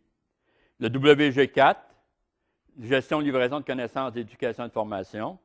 Le 0.80 0.90
WG4, 0.90 1.76
gestion, 2.80 3.20
livraison 3.20 3.60
de 3.60 3.66
connaissances, 3.66 4.14
d'éducation 4.14 4.66
et 4.66 4.68
de 4.68 4.74
formation. 4.74 5.38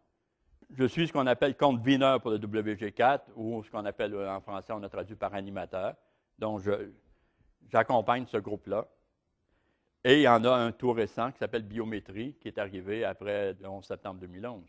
je 0.76 0.84
suis 0.84 1.08
ce 1.08 1.12
qu'on 1.12 1.26
appelle 1.26 1.56
conveneur 1.56 2.20
pour 2.20 2.30
le 2.30 2.38
WG4, 2.38 3.20
ou 3.34 3.64
ce 3.64 3.70
qu'on 3.70 3.84
appelle 3.84 4.14
en 4.14 4.40
français, 4.40 4.72
on 4.72 4.82
a 4.82 4.88
traduit 4.88 5.16
par 5.16 5.34
animateur. 5.34 5.94
Donc, 6.38 6.62
j'accompagne 7.70 8.26
ce 8.26 8.36
groupe-là. 8.36 8.86
Et 10.04 10.16
il 10.16 10.22
y 10.22 10.28
en 10.28 10.44
a 10.44 10.50
un 10.50 10.72
tout 10.72 10.92
récent 10.92 11.30
qui 11.30 11.38
s'appelle 11.38 11.62
Biométrie, 11.62 12.34
qui 12.40 12.48
est 12.48 12.58
arrivé 12.58 13.04
après 13.04 13.54
le 13.54 13.68
11 13.68 13.84
septembre 13.84 14.20
2011. 14.20 14.62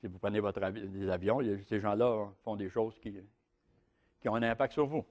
si 0.00 0.06
vous 0.08 0.18
prenez 0.18 0.40
votre 0.40 0.60
des 0.70 1.08
avions, 1.08 1.40
ces 1.68 1.80
gens-là 1.80 2.28
font 2.42 2.56
des 2.56 2.68
choses 2.68 2.98
qui 3.00 4.28
ont 4.28 4.34
un 4.34 4.42
impact 4.42 4.72
sur 4.72 4.86
vous. 4.86 5.04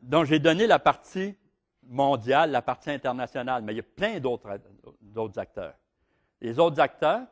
Donc, 0.00 0.26
j'ai 0.26 0.38
donné 0.38 0.68
la 0.68 0.78
partie 0.78 1.34
mondiale, 1.84 2.52
la 2.52 2.62
partie 2.62 2.90
internationale, 2.90 3.62
mais 3.62 3.72
il 3.72 3.76
y 3.76 3.80
a 3.80 3.82
plein 3.82 4.20
d'autres 4.20 5.38
acteurs. 5.38 5.74
Les 6.40 6.58
autres 6.60 6.80
acteurs, 6.80 7.26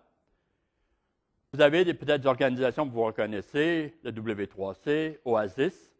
vous 1.52 1.60
avez 1.60 1.84
peut-être 1.94 2.22
des 2.22 2.28
organisations 2.28 2.88
que 2.88 2.92
vous 2.92 3.04
reconnaissez, 3.04 3.96
le 4.02 4.10
W3C, 4.10 5.18
Oasis. 5.24 5.92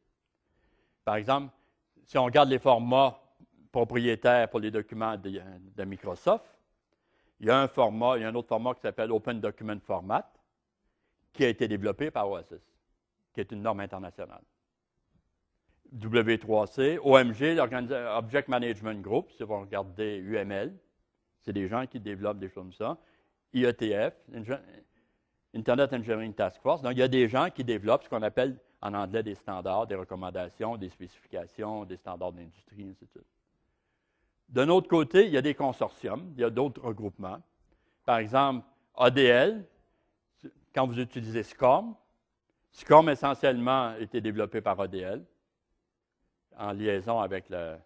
Par 1.05 1.15
exemple, 1.17 1.53
si 2.05 2.19
on 2.19 2.25
regarde 2.25 2.49
les 2.49 2.59
formats 2.59 3.20
propriétaires 3.71 4.49
pour 4.49 4.61
les 4.61 4.71
documents 4.71 5.17
de, 5.17 5.85
Microsoft, 5.85 6.45
il 7.41 7.47
y 7.47 7.51
a 7.51 7.61
un 7.61 7.69
format, 7.69 8.19
il 8.19 8.23
y 8.23 8.25
a 8.25 8.29
un 8.29 8.35
autre 8.35 8.49
format 8.49 8.75
qui 8.75 8.81
s'appelle 8.81 9.11
Open 9.13 9.41
Document 9.41 9.79
Format, 9.81 10.31
qui 11.33 11.45
a 11.45 11.49
été 11.49 11.69
développé 11.69 12.11
par 12.11 12.29
Oasis, 12.29 12.63
qui 13.33 13.41
est 13.41 13.51
une 13.53 13.63
norme 13.63 13.81
internationale. 13.81 14.43
W3C, 15.95 16.99
OMG, 17.03 17.59
Object 18.17 18.49
Management 18.49 19.01
Group, 19.01 19.31
si 19.37 19.43
vous 19.43 19.59
regardez 19.61 20.19
UML, 20.19 20.77
c'est 21.41 21.53
des 21.53 21.69
gens 21.69 21.87
qui 21.87 21.99
développent 21.99 22.39
des 22.39 22.49
choses 22.49 22.55
comme 22.55 22.73
ça. 22.73 22.99
IETF, 23.53 24.15
Internet 25.55 25.93
Engineering 25.93 26.33
Task 26.35 26.61
Force. 26.61 26.83
Donc, 26.83 26.93
il 26.93 26.99
y 26.99 27.03
a 27.03 27.09
des 27.09 27.29
gens 27.29 27.51
qui 27.51 27.65
développent 27.65 28.05
ce 28.05 28.09
qu'on 28.09 28.23
appelle 28.23 28.57
en 28.83 28.95
anglais 28.95 29.23
des 29.23 29.35
standards, 29.35 29.87
des 29.87 29.97
recommandations, 29.97 30.77
des 30.77 30.91
spécifications, 30.91 31.85
des 31.85 31.97
standards 31.97 32.33
d'industrie, 32.33 32.89
ainsi 32.89 33.05
de 33.05 33.11
suite. 33.11 33.27
D'un 34.51 34.69
autre 34.69 34.89
côté, 34.89 35.27
il 35.27 35.33
y 35.33 35.37
a 35.37 35.43
des 35.43 35.55
consortiums, 35.55 36.33
il 36.35 36.41
y 36.41 36.45
a 36.45 36.51
d'autres 36.51 36.83
regroupements. 36.83 37.41
Par 38.05 38.19
exemple, 38.19 38.67
ADL, 38.97 39.65
quand 40.75 40.87
vous 40.87 40.99
utilisez 40.99 41.43
SCORM, 41.43 41.95
SCORM 42.73 43.09
essentiellement 43.09 43.89
a 43.89 43.99
été 43.99 44.21
développé 44.21 44.61
par 44.61 44.81
ADL 44.81 45.25
en 46.57 46.73
liaison 46.73 47.21
avec 47.21 47.49
le 47.49 47.77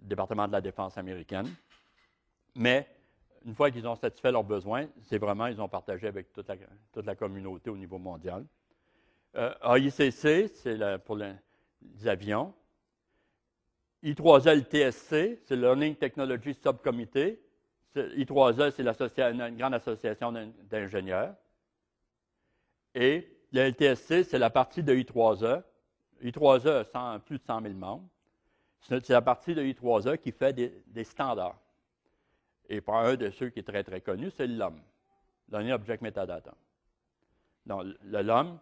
département 0.00 0.46
de 0.46 0.52
la 0.52 0.60
défense 0.60 0.96
américaine. 0.98 1.48
Mais 2.54 2.88
une 3.44 3.54
fois 3.54 3.70
qu'ils 3.70 3.86
ont 3.86 3.96
satisfait 3.96 4.32
leurs 4.32 4.44
besoins, 4.44 4.86
c'est 5.02 5.18
vraiment, 5.18 5.46
ils 5.46 5.60
ont 5.60 5.68
partagé 5.68 6.06
avec 6.06 6.32
toute 6.32 7.06
la 7.06 7.14
communauté 7.14 7.70
au 7.70 7.76
niveau 7.76 7.98
mondial. 7.98 8.44
Euh, 9.36 9.54
AICC, 9.62 10.50
c'est 10.54 10.98
pour 11.04 11.16
les, 11.16 11.34
avions. 12.06 12.52
I3E, 14.02 14.62
TSC, 14.64 15.40
c'est 15.44 15.54
le 15.54 15.62
Learning 15.62 15.94
Technology 15.94 16.54
Subcommittee. 16.54 17.38
I3E, 17.94 18.70
c'est 18.70 19.30
une 19.30 19.56
grande 19.56 19.74
association 19.74 20.32
d'ingénieurs. 20.70 21.34
Et 22.94 23.28
le 23.52 23.68
LTSC, 23.70 24.24
c'est 24.24 24.38
la 24.38 24.50
partie 24.50 24.82
de 24.82 24.94
I3E. 24.94 25.62
I3E 26.22 26.84
a 26.94 27.18
plus 27.20 27.38
de 27.38 27.44
100 27.44 27.62
000 27.62 27.74
membres. 27.74 28.08
C'est 28.80 29.08
la 29.10 29.22
partie 29.22 29.54
de 29.54 29.62
I3E 29.62 30.18
qui 30.18 30.32
fait 30.32 30.52
des, 30.52 31.04
standards. 31.04 31.58
Et 32.68 32.80
pour 32.80 32.96
un 32.96 33.14
de 33.14 33.30
ceux 33.30 33.50
qui 33.50 33.60
est 33.60 33.64
très, 33.64 33.84
très 33.84 34.00
connu, 34.00 34.30
c'est 34.30 34.46
l'OM, 34.46 34.80
Learning 35.48 35.72
Object 35.72 36.02
Metadata. 36.02 36.54
Donc, 37.66 37.84
le 38.02 38.22
LOM, 38.22 38.58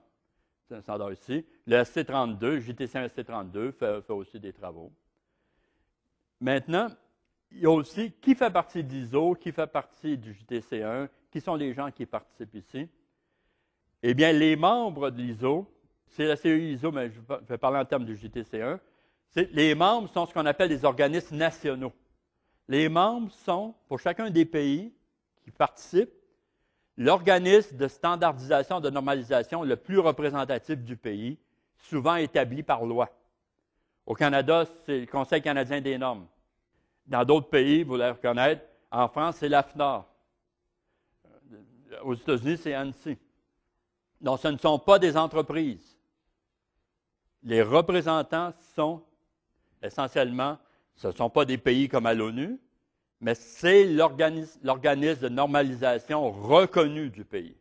c'est 0.69 0.75
un 0.75 0.83
standard 0.83 1.13
ici. 1.13 1.47
Le 1.67 1.77
SC32, 1.77 2.59
JTC 2.59 2.99
SC32 2.99 3.73
fait, 3.73 4.03
fait, 4.03 4.13
aussi 4.13 4.39
des 4.39 4.53
travaux. 4.53 4.93
Maintenant, 6.41 6.89
il 7.53 7.61
y 7.61 7.67
a 7.67 7.71
aussi 7.71 8.13
qui 8.21 8.35
fait 8.35 8.51
partie 8.51 8.83
d'ISO, 8.83 9.35
qui 9.35 9.53
fait 9.53 9.67
partie 9.67 10.17
du 10.17 10.33
JTC1, 10.33 11.09
qui 11.31 11.41
sont 11.41 11.55
les 11.55 11.75
gens 11.75 11.91
qui 11.91 12.07
participent 12.07 12.55
ici. 12.55 12.89
Eh 14.03 14.15
bien, 14.15 14.33
les 14.33 14.57
membres 14.57 15.11
de 15.11 15.21
l'ISO, 15.21 15.71
c'est 16.07 16.27
la 16.27 16.37
CEI 16.37 16.73
ISO, 16.73 16.91
mais 16.91 17.11
je 17.11 17.21
vais 17.49 17.59
parler 17.59 17.79
en 17.79 17.85
termes 17.85 18.05
du 18.05 18.17
JTC1, 18.17 18.79
les 19.53 19.75
membres 19.75 20.09
sont 20.09 20.27
ce 20.27 20.35
qu'on 20.35 20.47
appelle 20.47 20.69
des 20.69 20.85
organismes 20.85 21.37
nationaux. 21.37 21.93
Les 22.69 22.89
membres 22.89 23.31
sont, 23.33 23.75
pour 23.89 24.01
chacun 24.01 24.31
des 24.31 24.45
pays 24.45 24.93
qui 25.45 25.51
participent, 25.51 26.13
l'organisme 26.97 27.77
de 27.77 27.89
standardisation, 27.89 28.81
de 28.81 28.91
normalisation 28.91 29.63
le 29.63 29.77
plus 29.77 29.99
représentatif 29.99 30.79
du 30.79 30.97
pays, 30.97 31.39
souvent 31.77 32.17
établi 32.17 32.63
par 32.63 32.85
loi. 32.85 33.09
Au 34.11 34.15
Canada, 34.15 34.65
c'est 34.85 34.99
le 34.99 35.07
Conseil 35.07 35.41
canadien 35.41 35.81
des 35.81 35.97
normes. 35.97 36.27
Dans 37.07 37.25
d'autres 37.25 37.49
pays, 37.49 37.85
vous 37.85 37.95
l'avez 37.95 38.11
reconnaître, 38.19 38.67
en 38.91 39.07
France, 39.07 39.37
c'est 39.39 39.49
l'AFNOR. 39.49 40.05
Aux 42.03 42.15
États-Unis, 42.15 42.57
c'est 42.57 42.77
ANSI. 42.77 43.17
Donc, 44.21 44.41
ce 44.41 44.49
ne 44.49 44.59
sont 44.59 44.81
pas 44.81 44.99
des 44.99 45.17
entreprises. 45.17 45.97
Les 47.45 47.63
représentants 47.63 48.53
sont 48.75 49.01
essentiellement, 49.81 50.59
ce 50.97 51.07
ne 51.07 51.13
sont 51.13 51.31
pas 51.31 51.45
des 51.45 51.59
pays 51.59 51.89
comme 51.89 52.07
à 52.07 52.13
l'ONU, 52.13 52.59
mais 53.21 53.37
c'est 53.37 53.85
l'organisme 53.85 54.59
de 55.23 55.29
normalisation 55.29 56.33
reconnu 56.33 57.11
du 57.11 57.25
pays. 57.25 57.57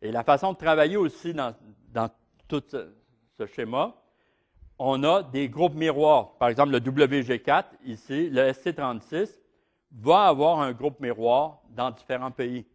Et 0.00 0.12
la 0.12 0.22
façon 0.22 0.52
de 0.52 0.58
travailler 0.58 0.96
aussi 0.96 1.34
dans, 1.34 1.56
tout 2.46 2.62
ce, 2.68 3.46
schéma, 3.46 4.00
on 4.78 5.02
a 5.04 5.22
des 5.22 5.48
groupes 5.48 5.74
miroirs. 5.74 6.32
Par 6.38 6.48
exemple, 6.48 6.72
le 6.72 6.80
WG4, 6.80 7.64
ici, 7.84 8.30
le 8.30 8.50
SC36, 8.50 9.30
va 9.92 10.26
avoir 10.26 10.60
un 10.60 10.72
groupe 10.72 11.00
miroir 11.00 11.60
dans 11.70 11.90
différents 11.90 12.30
pays, 12.30 12.66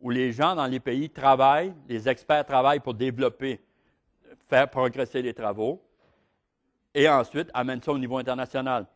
où 0.00 0.10
les 0.10 0.32
gens 0.32 0.54
dans 0.54 0.66
les 0.66 0.80
pays 0.80 1.10
travaillent, 1.10 1.74
les 1.88 2.08
experts 2.08 2.46
travaillent 2.46 2.80
pour 2.80 2.94
développer, 2.94 3.60
faire 4.48 4.70
progresser 4.70 5.22
les 5.22 5.34
travaux, 5.34 5.82
et 6.94 7.08
ensuite 7.08 7.50
amènent 7.52 7.82
ça 7.82 7.92
au 7.92 7.98
niveau 7.98 8.18
international. 8.18 8.86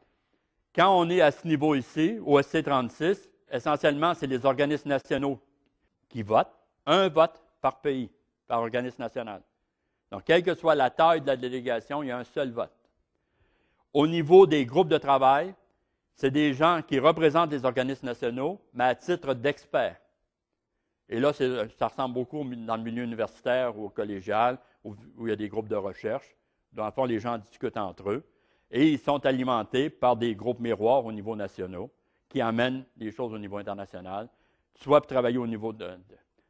Quand 0.74 0.96
on 0.96 1.10
est 1.10 1.20
à 1.20 1.32
ce 1.32 1.46
niveau 1.46 1.74
ici, 1.74 2.18
au 2.24 2.40
SC36, 2.40 3.28
essentiellement, 3.50 4.14
c'est 4.14 4.28
les 4.28 4.46
organismes 4.46 4.88
nationaux 4.88 5.40
qui 6.08 6.22
votent, 6.22 6.54
un 6.86 7.08
vote 7.08 7.42
par 7.60 7.80
pays, 7.80 8.08
par 8.46 8.60
organisme 8.60 9.02
national. 9.02 9.42
Donc, 10.10 10.24
quelle 10.24 10.42
que 10.42 10.54
soit 10.54 10.74
la 10.74 10.90
taille 10.90 11.20
de 11.20 11.26
la 11.26 11.36
délégation, 11.36 12.02
il 12.02 12.08
y 12.08 12.10
a 12.10 12.18
un 12.18 12.24
seul 12.24 12.50
vote. 12.50 12.72
Au 13.92 14.06
niveau 14.06 14.46
des 14.46 14.66
groupes 14.66 14.88
de 14.88 14.98
travail, 14.98 15.54
c'est 16.14 16.30
des 16.30 16.52
gens 16.52 16.82
qui 16.86 16.98
représentent 16.98 17.52
les 17.52 17.64
organismes 17.64 18.06
nationaux, 18.06 18.60
mais 18.72 18.84
à 18.84 18.94
titre 18.94 19.34
d'experts. 19.34 20.00
Et 21.08 21.18
là, 21.18 21.32
ça 21.32 21.88
ressemble 21.88 22.14
beaucoup 22.14 22.44
dans 22.44 22.76
le 22.76 22.82
milieu 22.82 23.02
universitaire 23.02 23.76
ou 23.78 23.88
collégial, 23.88 24.58
où, 24.84 24.94
il 25.20 25.28
y 25.28 25.32
a 25.32 25.36
des 25.36 25.48
groupes 25.48 25.68
de 25.68 25.76
recherche. 25.76 26.36
Dans 26.72 26.86
le 26.86 26.92
fond, 26.92 27.04
les 27.04 27.18
gens 27.18 27.38
discutent 27.38 27.76
entre 27.76 28.10
eux 28.10 28.24
et 28.70 28.88
ils 28.92 28.98
sont 28.98 29.24
alimentés 29.26 29.90
par 29.90 30.16
des 30.16 30.34
groupes 30.36 30.60
miroirs 30.60 31.04
au 31.04 31.12
niveau 31.12 31.34
national 31.34 31.88
qui 32.28 32.40
amènent 32.40 32.84
les 32.96 33.10
choses 33.10 33.32
au 33.32 33.38
niveau 33.38 33.56
international, 33.56 34.28
soit 34.76 35.00
pour 35.00 35.08
travailler 35.08 35.38
au 35.38 35.46
niveau 35.46 35.74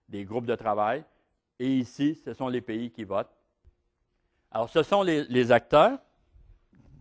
des 0.08 0.24
groupes 0.24 0.44
de 0.44 0.54
travail, 0.54 1.02
et 1.58 1.76
ici, 1.76 2.14
ce 2.14 2.34
sont 2.34 2.48
les 2.48 2.60
pays 2.60 2.90
qui 2.90 3.04
votent. 3.04 3.34
Alors, 4.50 4.68
ce 4.68 4.82
sont 4.82 5.02
les, 5.02 5.52
acteurs. 5.52 5.98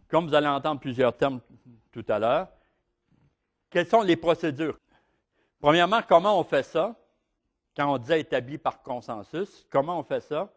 Comme 0.07 0.27
vous 0.27 0.33
allez 0.33 0.47
entendre 0.47 0.79
plusieurs 0.79 1.15
termes 1.15 1.41
tout 1.91 2.05
à 2.07 2.19
l'heure, 2.19 2.47
quelles 3.69 3.87
sont 3.87 4.01
les 4.01 4.15
procédures? 4.15 4.77
Premièrement, 5.59 6.01
comment 6.07 6.39
on 6.39 6.43
fait 6.43 6.63
ça? 6.63 6.95
Quand 7.75 7.93
on 7.93 7.97
disait 7.97 8.21
établi 8.21 8.57
par 8.57 8.81
consensus, 8.81 9.65
comment 9.69 9.99
on 9.99 10.03
fait 10.03 10.21
ça? 10.21 10.51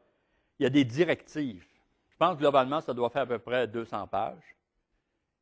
Il 0.59 0.63
y 0.63 0.67
a 0.67 0.71
des 0.71 0.85
directives. 0.85 1.67
Je 2.09 2.17
pense 2.17 2.37
globalement, 2.37 2.81
ça 2.81 2.95
doit 2.95 3.11
faire 3.11 3.23
à 3.23 3.27
peu 3.27 3.39
près 3.39 3.67
200 3.67 4.07
pages. 4.07 4.57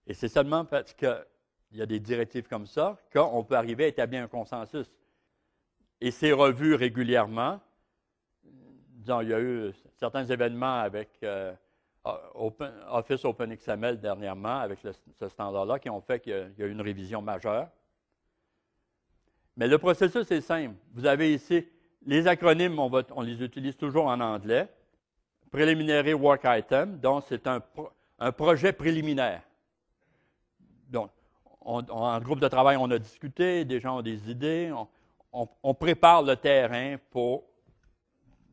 Et 0.07 0.15
c'est 0.15 0.29
seulement 0.29 0.65
parce 0.65 0.93
qu'il 0.95 1.25
y 1.73 1.83
a 1.83 1.87
des 1.87 2.01
directives 2.01 2.49
comme 2.49 2.67
ça 2.67 2.97
qu'on 3.13 3.45
peut 3.45 3.55
arriver 3.57 3.85
à 3.85 3.89
établir 3.89 4.23
un 4.23 4.29
consensus. 4.29 4.91
Et 6.01 6.11
c'est 6.11 6.33
revu 6.33 6.75
régulièrement. 6.75 7.61
Disons, 9.01 9.21
il 9.21 9.29
y 9.29 9.35
a 9.35 9.41
eu 9.41 9.73
certains 9.97 10.25
événements 10.25 10.81
avec 10.81 11.09
euh, 11.23 11.53
Office 12.89 13.25
Open 13.25 13.55
XML 13.55 14.01
dernièrement, 14.01 14.61
avec 14.61 14.79
ce 14.81 15.29
standard-là, 15.29 15.79
qui 15.79 15.91
ont 15.91 16.01
fait 16.01 16.21
qu'il 16.21 16.53
y 16.59 16.63
a 16.63 16.67
eu 16.67 16.71
une 16.71 16.81
révision 16.81 17.21
majeure. 17.23 17.69
Mais 19.57 19.67
le 19.67 19.79
processus 19.79 20.31
est 20.31 20.41
simple. 20.41 20.75
Vous 20.93 21.07
avez 21.07 21.35
ici 21.35 21.67
les 22.07 22.27
acronymes, 22.27 22.79
on, 22.79 23.21
les 23.23 23.43
utilise 23.43 23.77
toujours 23.77 24.07
en 24.07 24.21
anglais. 24.21 24.69
Preliminary 25.51 26.15
Work 26.15 26.43
Item, 26.45 26.99
donc 26.99 27.25
c'est 27.29 27.47
un 27.47 28.33
projet 28.33 28.73
préliminaire 28.73 29.43
donc, 30.91 31.11
en 31.61 32.21
groupe 32.21 32.41
de 32.41 32.49
travail, 32.49 32.77
on 32.77 32.91
a 32.91 32.99
discuté, 32.99 33.65
des 33.65 33.81
gens 33.81 33.99
ont 33.99 34.03
des 34.03 34.31
idées, 34.31 34.73
on, 35.33 35.75
prépare 35.75 36.23
le 36.23 36.35
terrain 36.37 36.97
pour 37.11 37.45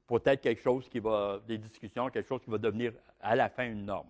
peut-être 0.08 0.42
quelque 0.42 0.62
chose 0.62 0.88
qui 0.90 1.00
va, 1.00 1.42
des 1.46 1.58
discussions, 1.58 2.10
quelque 2.10 2.28
chose 2.28 2.42
qui 2.44 2.50
va 2.50 2.58
devenir 2.58 2.94
à 3.20 3.36
la 3.36 3.50
fin 3.50 3.66
une 3.66 3.86
norme. 3.86 4.10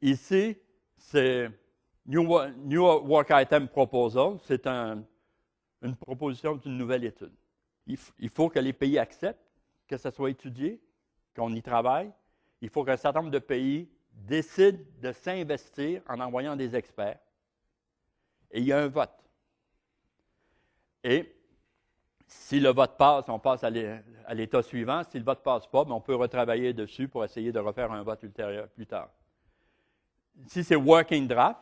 Ici, 0.00 0.56
c'est 0.96 1.50
New, 2.06 2.24
Work 2.24 3.28
Item 3.30 3.68
Proposal, 3.68 4.38
c'est 4.44 4.66
une 4.66 5.96
proposition 6.00 6.54
d'une 6.56 6.76
nouvelle 6.76 7.04
étude. 7.04 7.32
Il, 7.86 8.28
faut 8.28 8.48
que 8.48 8.58
les 8.58 8.72
pays 8.72 8.98
acceptent 8.98 9.40
que 9.86 9.96
ça 9.96 10.10
soit 10.10 10.30
étudié, 10.30 10.80
qu'on 11.34 11.52
y 11.52 11.62
travaille. 11.62 12.10
Il 12.60 12.68
faut 12.68 12.84
qu'un 12.84 12.96
certain 12.96 13.20
nombre 13.20 13.32
de 13.32 13.38
pays 13.38 13.88
décident 14.12 14.78
de 15.00 15.12
s'investir 15.12 16.02
en 16.08 16.18
envoyant 16.20 16.56
des 16.56 16.74
experts. 16.74 17.18
Et 18.50 18.60
il 18.60 18.66
y 18.66 18.72
a 18.72 18.78
un 18.78 18.88
vote. 18.88 19.10
Et 21.04 21.35
si 22.26 22.58
le 22.58 22.70
vote 22.70 22.96
passe, 22.96 23.28
on 23.28 23.38
passe 23.38 23.62
à 23.62 23.70
l'état 23.70 24.62
suivant. 24.62 25.02
Si 25.10 25.18
le 25.18 25.24
vote 25.24 25.42
passe 25.42 25.66
pas, 25.66 25.84
ben, 25.84 25.92
on 25.92 26.00
peut 26.00 26.14
retravailler 26.14 26.72
dessus 26.72 27.08
pour 27.08 27.24
essayer 27.24 27.52
de 27.52 27.58
refaire 27.58 27.92
un 27.92 28.02
vote 28.02 28.22
ultérieur 28.22 28.68
plus 28.68 28.86
tard. 28.86 29.10
Si 30.48 30.64
c'est 30.64 30.76
working 30.76 31.28
draft, 31.28 31.60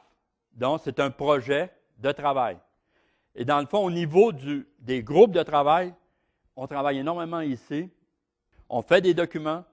donc 0.52 0.80
c'est 0.82 0.98
un 1.00 1.10
projet 1.10 1.70
de 1.98 2.10
travail. 2.12 2.58
Et 3.34 3.44
dans 3.44 3.60
le 3.60 3.66
fond, 3.66 3.84
au 3.84 3.90
niveau 3.90 4.32
des 4.78 5.02
groupes 5.02 5.32
de 5.32 5.42
travail, 5.42 5.92
on 6.56 6.66
travaille 6.66 6.98
énormément 6.98 7.40
ici. 7.40 7.90
On 8.68 8.80
fait 8.80 9.00
des 9.00 9.12
documents. 9.12 9.64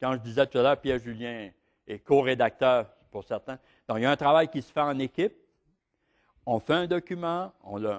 Quand 0.00 0.12
je 0.12 0.18
disais 0.18 0.46
tout 0.46 0.58
à 0.58 0.62
l'heure, 0.62 0.80
Pierre 0.80 0.98
Julien 0.98 1.50
est 1.86 1.98
co-rédacteur 1.98 2.86
pour 3.10 3.24
certains. 3.24 3.58
Donc, 3.88 3.98
il 3.98 4.02
y 4.02 4.06
a 4.06 4.10
un 4.10 4.16
travail 4.16 4.48
qui 4.48 4.62
se 4.62 4.72
fait 4.72 4.80
en 4.80 4.98
équipe. 4.98 5.34
On 6.46 6.58
fait 6.58 6.74
un 6.74 6.86
document, 6.86 7.52
on 7.62 7.78
le, 7.78 7.90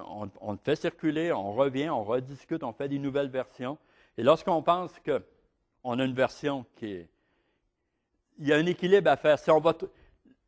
fait 0.63 0.75
circuler, 0.75 1.31
on 1.31 1.53
revient, 1.53 1.89
on 1.89 2.03
rediscute, 2.03 2.63
on 2.63 2.73
fait 2.73 2.89
des 2.89 2.99
nouvelles 2.99 3.29
versions. 3.29 3.77
Et 4.17 4.23
lorsqu'on 4.23 4.61
pense 4.61 4.91
qu'on 4.99 5.99
a 5.99 6.03
une 6.03 6.13
version 6.13 6.65
qui 6.75 6.87
est. 6.87 7.09
Il 8.39 8.47
y 8.47 8.53
a 8.53 8.57
un 8.57 8.65
équilibre 8.65 9.09
à 9.09 9.17
faire. 9.17 9.37
Si 9.37 9.51
on 9.51 9.59
va 9.59 9.75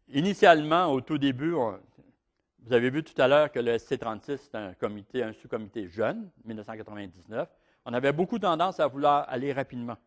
initialement, 0.09 0.87
au 0.87 1.01
tout 1.01 1.17
début, 1.17 1.51
vous 1.51 2.73
avez 2.73 2.89
vu 2.89 3.03
tout 3.03 3.19
à 3.21 3.27
l'heure 3.27 3.51
que 3.51 3.59
le 3.59 3.75
SC36, 3.75 4.37
c'est 4.37 4.55
un 4.55 4.73
comité, 4.73 5.23
un 5.23 5.33
sous-comité 5.33 5.87
jeune, 5.87 6.29
1999 6.45 7.47
on 7.85 7.93
avait 7.93 8.13
beaucoup 8.13 8.39
tendance 8.39 8.79
à 8.79 8.87
vouloir 8.87 9.25
aller 9.29 9.51
rapidement. 9.51 9.97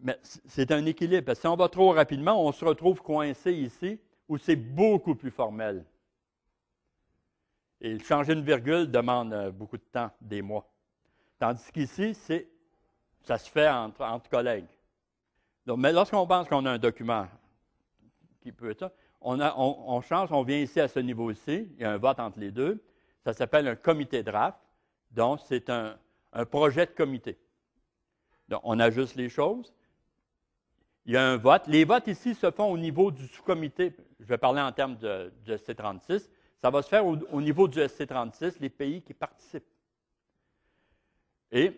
Mais 0.00 0.18
c'est 0.22 0.70
un 0.72 0.84
équilibre. 0.86 1.34
Si 1.34 1.46
on 1.46 1.56
va 1.56 1.68
trop 1.68 1.92
rapidement, 1.92 2.44
on 2.44 2.52
se 2.52 2.64
retrouve 2.64 3.00
coincé 3.00 3.52
ici, 3.52 3.98
où 4.28 4.38
c'est 4.38 4.56
beaucoup 4.56 5.14
plus 5.14 5.30
formel. 5.30 5.84
Et 7.84 7.98
changer 7.98 8.34
une 8.34 8.44
virgule 8.44 8.88
demande 8.88 9.32
euh, 9.32 9.50
beaucoup 9.50 9.76
de 9.76 9.82
temps, 9.82 10.10
des 10.20 10.40
mois. 10.40 10.70
Tandis 11.40 11.70
qu'ici, 11.72 12.14
ça 13.22 13.36
se 13.36 13.50
fait 13.50 13.68
entre, 13.68 14.28
collègues. 14.30 14.68
mais 15.66 15.92
lorsqu'on 15.92 16.24
pense 16.24 16.48
qu'on 16.48 16.64
a 16.64 16.70
un 16.70 16.78
document 16.78 17.26
qui 18.40 18.52
peut 18.52 18.70
être 18.70 18.78
ça, 18.78 18.92
on, 19.20 20.00
change, 20.00 20.30
on 20.30 20.44
vient 20.44 20.58
ici 20.58 20.78
à 20.80 20.86
ce 20.86 21.00
niveau-ci, 21.00 21.68
il 21.74 21.80
y 21.80 21.84
a 21.84 21.92
un 21.92 21.98
vote 21.98 22.20
entre 22.20 22.38
les 22.38 22.52
deux. 22.52 22.84
Ça 23.24 23.32
s'appelle 23.32 23.66
un 23.66 23.76
comité 23.76 24.22
draft. 24.22 24.58
Donc, 25.10 25.40
c'est 25.46 25.68
un, 25.68 25.96
projet 26.50 26.86
de 26.86 26.92
comité. 26.92 27.36
Donc, 28.48 28.60
on 28.62 28.78
ajuste 28.78 29.16
les 29.16 29.28
choses. 29.28 29.74
Il 31.04 31.14
y 31.14 31.16
a 31.16 31.24
un 31.24 31.36
vote. 31.36 31.66
Les 31.66 31.84
votes 31.84 32.06
ici 32.06 32.34
se 32.34 32.50
font 32.52 32.70
au 32.70 32.78
niveau 32.78 33.10
du 33.10 33.26
sous-comité. 33.26 33.92
Je 34.20 34.26
vais 34.26 34.38
parler 34.38 34.60
en 34.60 34.70
termes 34.70 34.96
de, 34.98 35.32
du 35.44 35.52
SC36. 35.52 36.28
Ça 36.62 36.70
va 36.70 36.80
se 36.80 36.88
faire 36.88 37.04
au, 37.04 37.40
niveau 37.40 37.66
du 37.66 37.80
SC36, 37.80 38.60
les 38.60 38.70
pays 38.70 39.02
qui 39.02 39.12
participent. 39.14 39.66
Et 41.50 41.72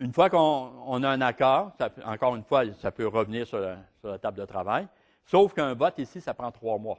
une 0.00 0.12
fois 0.12 0.28
qu'on 0.28 1.00
a 1.04 1.08
un 1.08 1.20
accord, 1.20 1.70
encore 2.04 2.34
une 2.34 2.42
fois, 2.42 2.64
ça 2.74 2.90
peut 2.90 3.06
revenir 3.06 3.46
sur 3.46 3.60
la 3.60 4.18
table 4.18 4.38
de 4.38 4.46
travail, 4.46 4.88
sauf 5.24 5.54
qu'un 5.54 5.74
vote 5.74 5.96
ici, 6.00 6.20
ça 6.20 6.34
prend 6.34 6.50
trois 6.50 6.76
mois. 6.76 6.98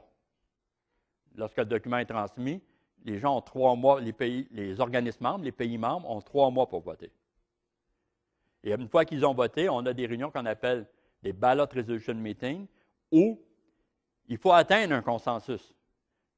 Lorsque 1.34 1.58
le 1.58 1.66
document 1.66 1.98
est 1.98 2.06
transmis, 2.06 2.62
les 3.04 3.18
gens 3.18 3.36
ont 3.36 3.42
trois 3.42 3.76
mois, 3.76 4.00
les, 4.00 4.14
pays, 4.14 4.48
les 4.50 4.80
organismes 4.80 5.24
membres, 5.24 5.44
les 5.44 5.52
pays 5.52 5.76
membres 5.76 6.10
ont 6.10 6.22
trois 6.22 6.50
mois 6.50 6.66
pour 6.66 6.80
voter. 6.80 7.12
Et 8.62 8.72
une 8.72 8.88
fois 8.88 9.04
qu'ils 9.04 9.26
ont 9.26 9.34
voté, 9.34 9.68
on 9.68 9.84
a 9.84 9.92
des 9.92 10.06
réunions 10.06 10.30
qu'on 10.30 10.46
appelle 10.46 10.86
des 11.22 11.34
ballot 11.34 11.66
resolution 11.70 12.14
meetings 12.14 12.66
où 13.12 13.38
il 14.28 14.38
faut 14.38 14.52
atteindre 14.52 14.94
un 14.94 15.02
consensus. 15.02 15.73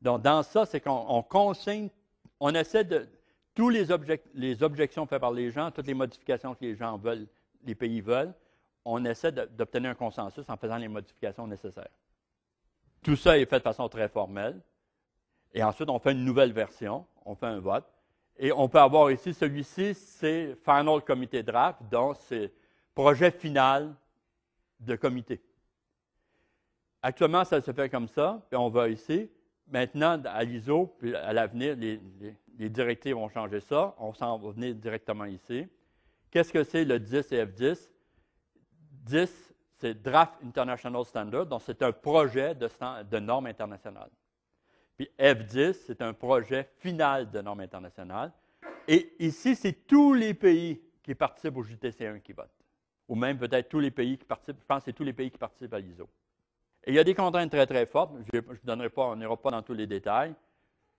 Donc, 0.07 0.23
dans 0.23 0.45
ça, 0.45 0.65
c'est 0.65 0.81
qu'on 0.81 1.21
consigne, 1.25 1.89
on 2.39 2.55
essaie 2.55 2.85
de. 2.85 3.09
Tous 3.57 3.71
les, 3.71 3.87
les 4.35 4.63
objections 4.63 5.05
faites 5.05 5.21
par 5.21 5.33
les 5.33 5.51
gens, 5.51 5.73
toutes 5.73 5.89
les 5.89 5.95
modifications 5.95 6.55
que 6.55 6.65
les 6.65 6.77
gens 6.77 6.97
veulent, 6.97 7.27
les 7.65 7.75
pays 7.75 8.01
veulent, 8.01 8.33
on 8.85 9.05
essaie 9.05 9.33
d'obtenir 9.33 9.91
un 9.91 9.95
consensus 9.95 10.45
en 10.49 10.57
faisant 10.57 10.77
les 10.77 10.87
modifications 10.87 11.49
nécessaires. 11.49 11.89
Tout 13.03 13.17
ça 13.17 13.37
est 13.37 13.47
fait 13.47 13.59
de 13.59 13.65
façon 13.65 13.89
très 13.89 14.09
formelle. 14.09 14.61
Et 15.53 15.65
ensuite, 15.65 15.89
on 15.89 15.99
fait 15.99 16.13
une 16.13 16.25
nouvelle 16.25 16.53
version, 16.53 17.05
on 17.25 17.35
fait 17.35 17.47
un 17.47 17.59
vote. 17.59 17.87
Et 18.39 18.53
on 18.53 18.69
peut 18.69 18.79
avoir 18.79 19.11
ici, 19.11 19.35
celui-ci, 19.35 19.93
c'est 19.95 20.55
Final 20.65 21.03
Committee 21.05 21.43
Draft, 21.43 21.81
donc 21.91 22.17
c'est 22.21 22.53
projet 22.95 23.33
final 23.33 23.93
de 24.79 24.95
comité. 24.95 25.43
Actuellement, 27.03 27.45
ça 27.45 27.61
se 27.61 27.73
fait 27.73 27.89
comme 27.89 28.07
ça, 28.07 28.41
puis 28.49 28.57
on 28.57 28.69
va 28.69 28.89
ici. 28.89 29.31
Maintenant, 29.69 30.23
à 30.25 30.45
l'ISO, 30.45 30.95
puis 30.99 31.15
à 31.15 31.33
l'avenir, 31.33 31.77
les, 31.77 32.01
directives 32.71 33.15
vont 33.15 33.29
changer 33.29 33.61
ça. 33.61 33.95
On 33.99 34.15
s'en 34.15 34.39
va 34.39 34.51
venir 34.53 34.75
directement 34.75 35.25
ici. 35.25 35.67
Qu'est-ce 36.31 36.53
que 36.53 36.63
c'est 36.63 36.85
le 36.85 37.01
10 37.01 37.33
et 37.33 37.45
F10? 37.45 37.91
10, 39.05 39.55
c'est 39.79 40.03
Draft 40.03 40.35
International 40.45 41.05
Standard, 41.05 41.47
donc 41.47 41.63
c'est 41.65 41.83
un 41.83 41.93
projet 41.93 42.55
de, 42.55 42.69
de 43.05 43.19
normes 43.19 43.47
internationales. 43.47 44.11
Puis 44.97 45.11
F10, 45.19 45.75
c'est 45.87 46.01
un 46.01 46.13
projet 46.13 46.71
final 46.79 47.31
de 47.31 47.41
normes 47.41 47.61
internationales. 47.61 48.33
Et 48.89 49.15
ici, 49.19 49.55
c'est 49.55 49.87
tous 49.87 50.15
les 50.15 50.33
pays 50.33 50.81
qui 51.03 51.15
participent 51.15 51.57
au 51.57 51.65
JTC1 51.65 52.21
qui 52.23 52.33
votent. 52.33 52.51
Ou 53.09 53.15
même 53.15 53.39
peut-être 53.39 53.69
tous 53.69 53.81
les 53.81 53.91
pays 53.91 54.17
qui 54.17 54.25
participent, 54.25 54.61
je 54.61 54.67
pense 54.67 54.79
que 54.79 54.85
c'est 54.87 54.93
tous 54.93 55.05
les 55.05 55.13
pays 55.13 55.31
qui 55.31 55.39
participent 55.39 55.75
à 55.75 55.79
l'ISO. 55.79 56.09
Et 56.87 56.93
il 56.93 56.95
y 56.95 56.99
a 57.01 57.05
des 57.05 57.15
contraintes 57.15 57.51
très, 57.51 57.67
très 57.67 57.85
fortes. 57.85 58.13
Je 58.33 58.39
ne 58.39 58.57
donnerai 58.65 58.91
pas, 58.91 59.07
on 59.07 59.17
n'ira 59.17 59.37
pas 59.37 59.51
dans 59.51 59.63
tous 59.63 59.75
les 59.75 59.89
détails, 59.89 60.35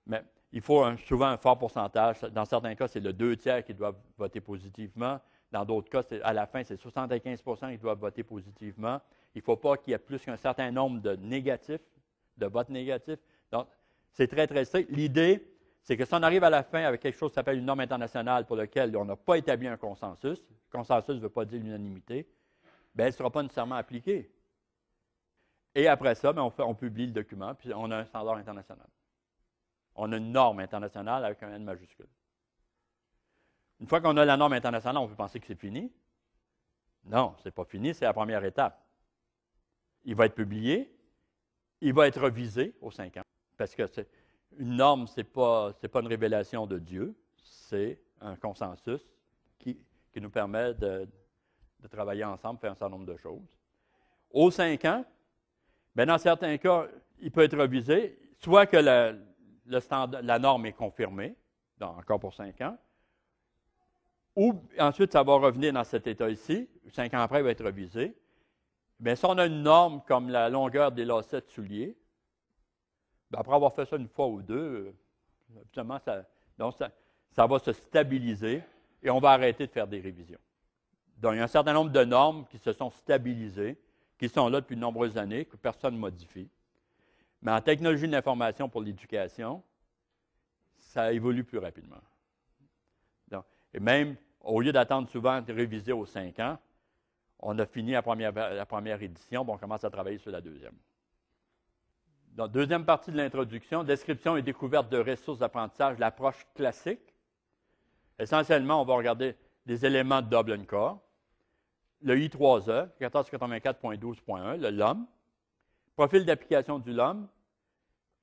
mais 0.05 0.21
il 0.51 0.61
faut 0.61 0.83
souvent 0.97 1.27
un 1.27 1.37
fort 1.37 1.57
pourcentage. 1.57 2.21
Dans 2.21 2.43
certains 2.43 2.75
cas, 2.75 2.89
c'est 2.89 2.99
le 2.99 3.13
deux 3.13 3.37
tiers 3.37 3.63
qui 3.63 3.73
doivent 3.73 3.97
voter 4.17 4.41
positivement. 4.41 5.19
Dans 5.49 5.63
d'autres 5.63 5.89
cas, 5.89 6.03
à 6.23 6.33
la 6.33 6.45
fin, 6.45 6.61
c'est 6.63 6.79
75% 6.81 7.71
qui 7.71 7.77
doivent 7.77 7.99
voter 7.99 8.23
positivement. 8.23 8.99
Il 9.33 9.39
ne 9.39 9.43
faut 9.43 9.55
pas 9.55 9.77
qu'il 9.77 9.91
y 9.91 9.93
ait 9.93 9.99
plus 9.99 10.19
qu'un 10.19 10.35
certain 10.35 10.71
nombre 10.71 10.99
de 11.01 11.15
négatifs, 11.15 11.81
de 12.35 12.45
votes 12.47 12.69
négatifs. 12.69 13.19
Donc, 13.49 13.67
c'est 14.11 14.27
très, 14.27 14.45
très 14.45 14.65
strict. 14.65 14.89
L'idée, 14.91 15.47
c'est 15.81 15.95
que 15.95 16.03
si 16.03 16.13
on 16.13 16.23
arrive 16.23 16.43
à 16.43 16.49
la 16.49 16.63
fin 16.63 16.83
avec 16.83 16.99
quelque 16.99 17.17
chose 17.17 17.31
qui 17.31 17.35
s'appelle 17.35 17.59
une 17.59 17.65
norme 17.65 17.79
internationale 17.79 18.45
pour 18.45 18.57
laquelle 18.57 18.95
on 18.97 19.05
n'a 19.05 19.15
pas 19.15 19.37
établi 19.37 19.67
un 19.67 19.77
consensus, 19.77 20.43
consensus 20.69 21.15
ne 21.15 21.21
veut 21.21 21.29
pas 21.29 21.45
dire 21.45 21.61
l'unanimité, 21.61 22.27
bien, 22.93 23.05
elle 23.05 23.13
ne 23.13 23.17
sera 23.17 23.29
pas 23.29 23.41
nécessairement 23.41 23.75
appliquée. 23.75 24.29
Et 25.77 25.87
après 25.87 26.15
ça, 26.15 26.33
bien, 26.33 26.41
on, 26.57 26.73
publie 26.73 27.05
le 27.05 27.11
document, 27.11 27.53
puis 27.53 27.71
on 27.71 27.91
a 27.91 27.97
un 27.97 28.05
standard 28.05 28.37
international. 28.37 28.87
On 29.93 30.11
a 30.11 30.17
une 30.17 30.31
norme 30.31 30.59
internationale 30.59 31.23
avec 31.23 31.43
un 31.43 31.53
N 31.53 31.63
majuscule. 31.63 32.07
Une 33.79 33.85
fois 33.85 34.01
qu'on 34.01 34.17
a 34.17 34.25
la 34.25 34.37
norme 34.37 34.53
internationale, 34.53 34.97
on 35.03 35.07
peut 35.07 35.13
penser 35.13 35.39
que 35.39 35.45
c'est 35.45 35.59
fini? 35.59 35.93
Non, 37.05 37.35
ce 37.37 37.47
n'est 37.47 37.51
pas 37.51 37.63
fini, 37.63 37.93
c'est 37.93 38.05
la 38.05 38.13
première 38.13 38.43
étape. 38.43 38.83
Il 40.03 40.15
va 40.15 40.25
être 40.25 40.33
publié, 40.33 40.91
il 41.81 41.93
va 41.93 42.07
être 42.07 42.21
revisé 42.21 42.73
aux 42.81 42.89
cinq 42.89 43.17
ans. 43.17 43.23
Parce 43.55 43.75
que 43.75 43.83
une 44.57 44.77
norme, 44.77 45.05
ce 45.05 45.17
n'est 45.17 45.25
pas, 45.25 45.73
pas 45.73 45.99
une 45.99 46.07
révélation 46.07 46.65
de 46.65 46.79
Dieu, 46.79 47.15
c'est 47.43 48.01
un 48.19 48.35
consensus 48.35 49.01
qui, 49.59 49.77
nous 50.15 50.31
permet 50.31 50.73
de, 50.73 51.07
travailler 51.91 52.23
ensemble, 52.23 52.59
faire 52.59 52.71
un 52.71 52.75
certain 52.75 52.97
nombre 52.97 53.05
de 53.05 53.17
choses. 53.17 53.45
Aux 54.31 54.49
cinq 54.49 54.83
ans, 54.85 55.05
bien, 55.97 56.05
dans 56.05 56.19
certains 56.19 56.57
cas, 56.57 56.85
il 57.19 57.31
peut 57.31 57.41
être 57.41 57.57
revisé, 57.57 58.19
soit 58.37 58.67
que 58.67 58.77
la, 58.77 60.39
norme 60.39 60.67
est 60.67 60.73
confirmée, 60.73 61.35
encore 61.81 62.19
pour 62.19 62.35
cinq 62.35 62.61
ans, 62.61 62.77
ou 64.35 64.53
ensuite 64.77 65.11
ça 65.11 65.23
va 65.23 65.33
revenir 65.33 65.73
dans 65.73 65.83
cet 65.83 66.05
état 66.05 66.29
ici, 66.29 66.69
cinq 66.91 67.15
ans 67.15 67.21
après, 67.21 67.39
il 67.39 67.43
va 67.43 67.49
être 67.49 67.65
revisé. 67.65 68.15
Bien, 68.99 69.15
si 69.15 69.25
on 69.25 69.37
a 69.39 69.47
une 69.47 69.63
norme 69.63 70.03
comme 70.07 70.29
la 70.29 70.49
longueur 70.49 70.91
des 70.91 71.03
lacets 71.03 71.41
de 71.41 71.49
souliers, 71.49 71.97
ben, 73.31 73.39
après 73.39 73.55
avoir 73.55 73.73
fait 73.73 73.85
ça 73.85 73.95
une 73.95 74.07
fois 74.07 74.27
ou 74.27 74.43
deux, 74.43 74.93
justement, 75.63 75.97
ça, 75.97 76.23
ça, 77.31 77.47
va 77.47 77.59
se 77.59 77.73
stabiliser 77.73 78.61
et 79.01 79.09
on 79.09 79.19
va 79.19 79.31
arrêter 79.31 79.65
de 79.65 79.71
faire 79.71 79.87
des 79.87 79.99
révisions. 79.99 80.39
Donc, 81.17 81.33
il 81.33 81.37
y 81.37 81.41
a 81.41 81.43
un 81.43 81.47
certain 81.47 81.73
nombre 81.73 81.91
de 81.91 82.03
normes 82.03 82.45
qui 82.45 82.59
se 82.59 82.71
sont 82.71 82.91
stabilisées, 82.91 83.77
qui 84.17 84.29
sont 84.29 84.49
là 84.49 84.61
depuis 84.61 84.75
de 84.75 84.81
nombreuses 84.81 85.17
années, 85.17 85.45
que 85.45 85.57
personne 85.57 85.93
ne 85.93 85.99
modifie. 85.99 86.49
Mais 87.41 87.51
en 87.51 87.61
technologie 87.61 88.07
de 88.07 88.11
l'information 88.11 88.67
pour 88.67 88.81
l'éducation, 88.81 89.63
ça 90.79 91.13
évolue 91.13 91.43
plus 91.43 91.59
rapidement. 91.59 92.01
et 93.73 93.79
même, 93.79 94.15
au 94.41 94.61
lieu 94.61 94.71
d'attendre 94.71 95.09
souvent 95.09 95.41
de 95.41 95.53
réviser 95.53 95.91
aux 95.91 96.05
cinq 96.05 96.39
ans, 96.39 96.57
on 97.39 97.59
a 97.59 97.65
fini 97.65 97.91
la 97.91 98.01
première, 98.01 99.01
édition, 99.01 99.45
on 99.47 99.57
commence 99.57 99.83
à 99.83 99.89
travailler 99.89 100.17
sur 100.17 100.31
la 100.31 100.41
deuxième. 100.41 100.75
Donc, 102.31 102.51
deuxième 102.51 102.85
partie 102.85 103.11
de 103.11 103.17
l'introduction, 103.17 103.83
description 103.83 104.37
et 104.37 104.41
découverte 104.41 104.89
de 104.89 104.97
ressources 104.97 105.39
d'apprentissage, 105.39 105.99
l'approche 105.99 106.45
classique. 106.55 107.13
Essentiellement, 108.17 108.81
on 108.81 108.85
va 108.85 108.95
regarder 108.95 109.35
des 109.65 109.85
éléments 109.85 110.21
de 110.21 110.29
Dublin 110.29 110.63
Core, 110.65 110.99
le 112.01 112.15
I3E, 112.15 112.89
1484.12.1, 112.99 114.57
le 114.59 114.69
LOM, 114.69 115.05
profil 115.95 116.25
d'application 116.25 116.79
du 116.79 116.93
LOM, 116.93 117.27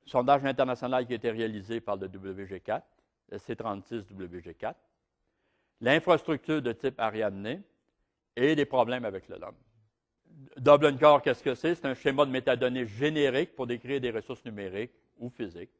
sondage 0.06 0.44
international 0.44 1.06
qui 1.06 1.12
a 1.12 1.16
été 1.16 1.30
réalisé 1.30 1.80
par 1.80 1.96
le 1.96 2.08
WG4, 2.08 2.82
le 3.30 3.38
C36 3.38 4.12
WG4, 4.12 4.74
l'infrastructure 5.80 6.62
de 6.62 6.72
type 6.72 6.98
Ariadne 7.00 7.62
et 8.36 8.54
des 8.54 8.64
problèmes 8.64 9.04
avec 9.04 9.28
le 9.28 9.38
LOM. 9.38 9.54
Dublin 10.56 10.96
Core, 10.96 11.22
qu'est-ce 11.22 11.42
que 11.42 11.54
c'est? 11.54 11.74
C'est 11.74 11.86
un 11.86 11.94
schéma 11.94 12.26
de 12.26 12.30
métadonnées 12.30 12.86
générique 12.86 13.54
pour 13.54 13.66
décrire 13.66 14.00
des 14.00 14.10
ressources 14.10 14.44
numériques 14.44 14.94
ou 15.18 15.30
physiques. 15.30 15.70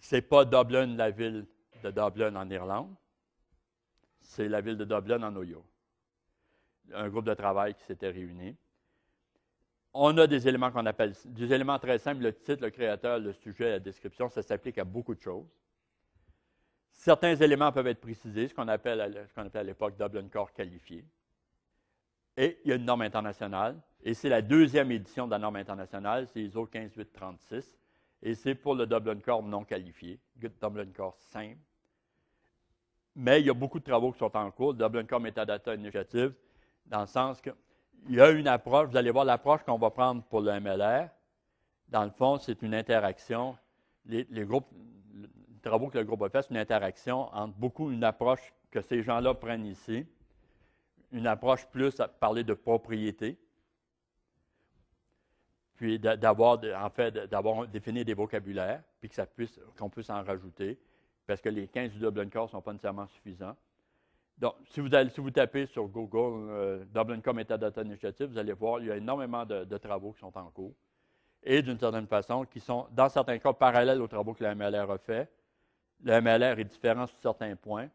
Ce 0.00 0.16
n'est 0.16 0.22
pas 0.22 0.44
Dublin, 0.44 0.96
la 0.96 1.10
ville 1.10 1.46
de 1.82 1.90
Dublin 1.90 2.34
en 2.36 2.50
Irlande. 2.50 2.94
C'est 4.20 4.48
la 4.48 4.60
ville 4.60 4.76
de 4.76 4.84
Dublin 4.84 5.22
en 5.22 5.36
Ohio. 5.36 5.64
Un 6.92 7.08
groupe 7.08 7.24
de 7.24 7.34
travail 7.34 7.74
qui 7.74 7.82
s'était 7.84 8.10
réuni. 8.10 8.56
On 9.92 10.16
a 10.18 10.26
des 10.26 10.48
éléments 10.48 10.72
qu'on 10.72 10.86
appelle, 10.86 11.14
des 11.24 11.52
éléments 11.52 11.78
très 11.78 11.98
simples, 11.98 12.22
le 12.22 12.32
titre, 12.32 12.62
le 12.62 12.70
créateur, 12.70 13.20
le 13.20 13.32
sujet, 13.32 13.70
la 13.70 13.78
description, 13.78 14.28
ça 14.28 14.42
s'applique 14.42 14.76
à 14.78 14.84
beaucoup 14.84 15.14
de 15.14 15.20
choses. 15.20 15.46
Certains 16.90 17.36
éléments 17.36 17.70
peuvent 17.70 17.86
être 17.86 18.00
précisés, 18.00 18.48
ce 18.48 18.54
qu'on 18.54 18.68
appelle, 18.68 19.00
à 19.00 19.62
l'époque 19.62 19.96
Dublin 19.96 20.28
Core 20.28 20.52
qualifié. 20.52 21.04
Et 22.36 22.58
il 22.64 22.70
y 22.70 22.72
a 22.72 22.76
une 22.76 22.84
norme 22.84 23.02
internationale, 23.02 23.80
et 24.02 24.14
c'est 24.14 24.28
la 24.28 24.42
deuxième 24.42 24.90
édition 24.90 25.26
de 25.26 25.30
la 25.30 25.38
norme 25.38 25.56
internationale, 25.56 26.26
c'est 26.26 26.40
ISO 26.40 26.66
15836, 26.66 27.78
et 28.22 28.34
c'est 28.34 28.56
pour 28.56 28.74
le 28.74 28.86
Dublin 28.86 29.20
Core 29.20 29.44
non 29.44 29.64
qualifié, 29.64 30.18
Dublin 30.34 30.90
Core 30.92 31.16
simple. 31.18 31.58
Mais 33.14 33.40
il 33.40 33.46
y 33.46 33.50
a 33.50 33.54
beaucoup 33.54 33.78
de 33.78 33.84
travaux 33.84 34.10
qui 34.10 34.18
sont 34.18 34.36
en 34.36 34.50
cours, 34.50 34.74
Dublin 34.74 35.04
Core 35.04 35.20
Metadata 35.20 35.74
Initiative, 35.74 36.34
dans 36.86 37.00
le 37.00 37.06
sens 37.06 37.40
qu'il 37.40 37.54
y 38.08 38.20
a 38.20 38.30
une 38.30 38.48
approche, 38.48 38.88
vous 38.88 38.96
allez 38.96 39.10
voir 39.10 39.24
l'approche 39.24 39.62
qu'on 39.62 39.78
va 39.78 39.90
prendre 39.90 40.22
pour 40.24 40.40
le 40.40 40.58
MLR. 40.60 41.08
Dans 41.88 42.04
le 42.04 42.10
fond, 42.10 42.38
c'est 42.38 42.62
une 42.62 42.74
interaction. 42.74 43.56
Les, 44.06 44.26
travaux 45.62 45.88
que 45.88 45.98
le 45.98 46.04
groupe 46.04 46.22
a 46.22 46.28
fait, 46.28 46.42
c'est 46.42 46.50
une 46.50 46.58
interaction 46.58 47.34
entre 47.34 47.54
beaucoup 47.56 47.90
une 47.90 48.04
approche 48.04 48.52
que 48.70 48.82
ces 48.82 49.02
gens-là 49.02 49.34
prennent 49.34 49.64
ici, 49.64 50.06
une 51.12 51.26
approche 51.26 51.66
plus 51.66 51.98
à 52.00 52.08
parler 52.08 52.44
de 52.44 52.54
propriété, 52.54 53.38
puis 55.76 55.98
d'avoir, 55.98 56.60
en 56.76 56.90
fait, 56.90 57.12
d'avoir 57.12 57.66
défini 57.66 58.04
des 58.04 58.14
vocabulaires, 58.14 58.82
puis 59.00 59.08
que 59.08 59.14
ça 59.14 59.26
puisse, 59.26 59.58
qu'on 59.78 59.88
puisse 59.88 60.10
en 60.10 60.22
rajouter, 60.22 60.78
parce 61.26 61.40
que 61.40 61.48
les 61.48 61.66
15 61.66 61.92
du 61.92 61.98
Dublin 61.98 62.28
Core 62.28 62.44
ne 62.46 62.50
sont 62.50 62.62
pas 62.62 62.72
nécessairement 62.72 63.06
suffisants. 63.06 63.56
Donc, 64.36 64.54
si 64.70 64.80
vous, 64.80 65.30
tapez 65.30 65.66
sur 65.66 65.86
Google 65.86 66.50
euh, 66.50 66.84
Dublin 66.92 67.20
Core 67.20 67.34
Metadata 67.34 67.82
Initiative, 67.82 68.26
vous 68.26 68.38
allez 68.38 68.52
voir, 68.52 68.80
il 68.80 68.86
y 68.86 68.90
a 68.90 68.96
énormément 68.96 69.46
de, 69.46 69.78
travaux 69.78 70.12
qui 70.12 70.20
sont 70.20 70.36
en 70.36 70.50
cours, 70.50 70.74
et 71.42 71.62
d'une 71.62 71.78
certaine 71.78 72.06
façon, 72.06 72.44
qui 72.44 72.58
sont, 72.58 72.88
dans 72.90 73.08
certains 73.08 73.38
cas, 73.38 73.52
parallèles 73.52 74.02
aux 74.02 74.08
travaux 74.08 74.34
que 74.34 74.42
la 74.42 74.54
MLR 74.54 74.90
a 74.90 74.98
fait. 74.98 75.30
Le 76.02 76.20
MLR 76.20 76.58
est 76.58 76.64
différent 76.64 77.06
sur 77.06 77.18
certains 77.20 77.54
points. 77.54 77.88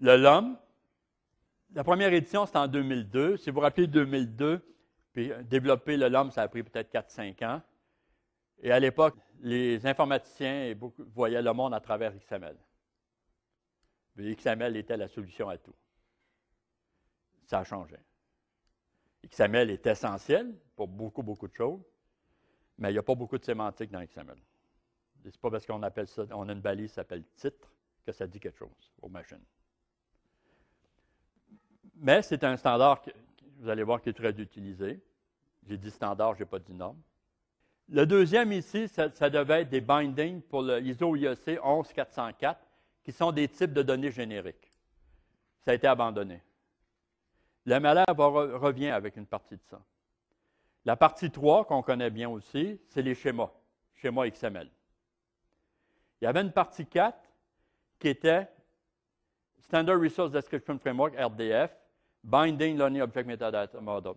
Le 0.00 0.16
LOM, 0.16 0.56
la 1.74 1.82
première 1.82 2.12
édition, 2.12 2.44
c'était 2.44 2.58
en 2.58 2.68
2002. 2.68 3.38
Si 3.38 3.50
vous 3.50 3.54
vous 3.54 3.60
rappelez 3.60 3.86
2002, 3.86 4.60
puis 5.12 5.32
euh, 5.32 5.42
développer 5.42 5.96
le 5.96 6.08
LOM, 6.08 6.30
ça 6.30 6.42
a 6.42 6.48
pris 6.48 6.62
peut-être 6.62 6.92
4-5 6.92 7.44
ans. 7.46 7.62
Et 8.62 8.70
à 8.70 8.78
l'époque, 8.78 9.16
les 9.40 9.86
informaticiens 9.86 10.74
voyaient 11.14 11.42
le 11.42 11.52
monde 11.52 11.74
à 11.74 11.80
travers 11.80 12.12
XML. 12.14 12.56
XML 14.16 14.76
était 14.76 14.96
la 14.96 15.08
solution 15.08 15.48
à 15.48 15.58
tout. 15.58 15.74
Ça 17.46 17.60
a 17.60 17.64
changé. 17.64 17.96
XML 19.28 19.70
est 19.70 19.86
essentiel 19.86 20.54
pour 20.76 20.88
beaucoup, 20.88 21.22
beaucoup 21.22 21.48
de 21.48 21.54
choses, 21.54 21.82
mais 22.78 22.90
il 22.90 22.92
n'y 22.92 22.98
a 22.98 23.02
pas 23.02 23.14
beaucoup 23.14 23.38
de 23.38 23.44
sémantique 23.44 23.90
dans 23.90 24.04
XML. 24.04 24.36
Ce 25.22 25.28
n'est 25.28 25.32
pas 25.40 25.50
parce 25.50 25.66
qu'on 25.66 25.82
appelle 25.82 26.06
ça, 26.06 26.24
on 26.32 26.48
a 26.48 26.52
une 26.52 26.60
balise 26.60 26.90
qui 26.90 26.94
s'appelle 26.94 27.24
titre 27.36 27.72
que 28.04 28.12
ça 28.12 28.26
dit 28.26 28.38
quelque 28.38 28.58
chose 28.58 28.92
aux 29.00 29.08
machines. 29.08 29.44
Mais 31.96 32.22
c'est 32.22 32.44
un 32.44 32.56
standard 32.56 33.00
que 33.02 33.10
vous 33.58 33.68
allez 33.68 33.82
voir 33.82 34.02
qui 34.02 34.10
est 34.10 34.14
très 34.14 34.32
utilisé. 34.32 35.00
J'ai 35.66 35.78
dit 35.78 35.90
standard, 35.90 36.34
je 36.34 36.40
n'ai 36.40 36.48
pas 36.48 36.58
dit 36.58 36.74
norme. 36.74 37.00
Le 37.88 38.06
deuxième 38.06 38.52
ici, 38.52 38.88
ça, 38.88 39.08
devait 39.08 39.62
être 39.62 39.68
des 39.68 39.80
bindings 39.80 40.40
pour 40.42 40.62
le 40.62 40.80
ISO 40.80 41.16
IEC 41.16 41.58
11404, 41.62 42.60
qui 43.04 43.12
sont 43.12 43.30
des 43.30 43.48
types 43.48 43.72
de 43.72 43.82
données 43.82 44.10
génériques. 44.10 44.72
Ça 45.64 45.70
a 45.70 45.74
été 45.74 45.86
abandonné. 45.86 46.42
Le 47.66 47.78
MLR 47.78 48.04
revient 48.60 48.90
avec 48.90 49.16
une 49.16 49.26
partie 49.26 49.56
de 49.56 49.62
ça. 49.70 49.80
La 50.84 50.96
partie 50.96 51.30
3, 51.30 51.64
qu'on 51.64 51.82
connaît 51.82 52.10
bien 52.10 52.28
aussi, 52.28 52.80
c'est 52.88 53.02
les 53.02 53.14
schémas, 53.14 53.50
schémas 53.94 54.28
XML. 54.28 54.68
Il 56.20 56.24
y 56.24 56.26
avait 56.26 56.42
une 56.42 56.52
partie 56.52 56.86
4 56.86 57.18
qui 57.98 58.08
était 58.08 58.48
Standard 59.60 59.98
Resource 59.98 60.30
Description 60.30 60.78
Framework, 60.78 61.14
RDF, 61.18 61.74
Binding 62.22 62.76
Learning 62.76 63.02
Object 63.02 63.26
Metadata 63.26 63.80
Model. 63.80 64.14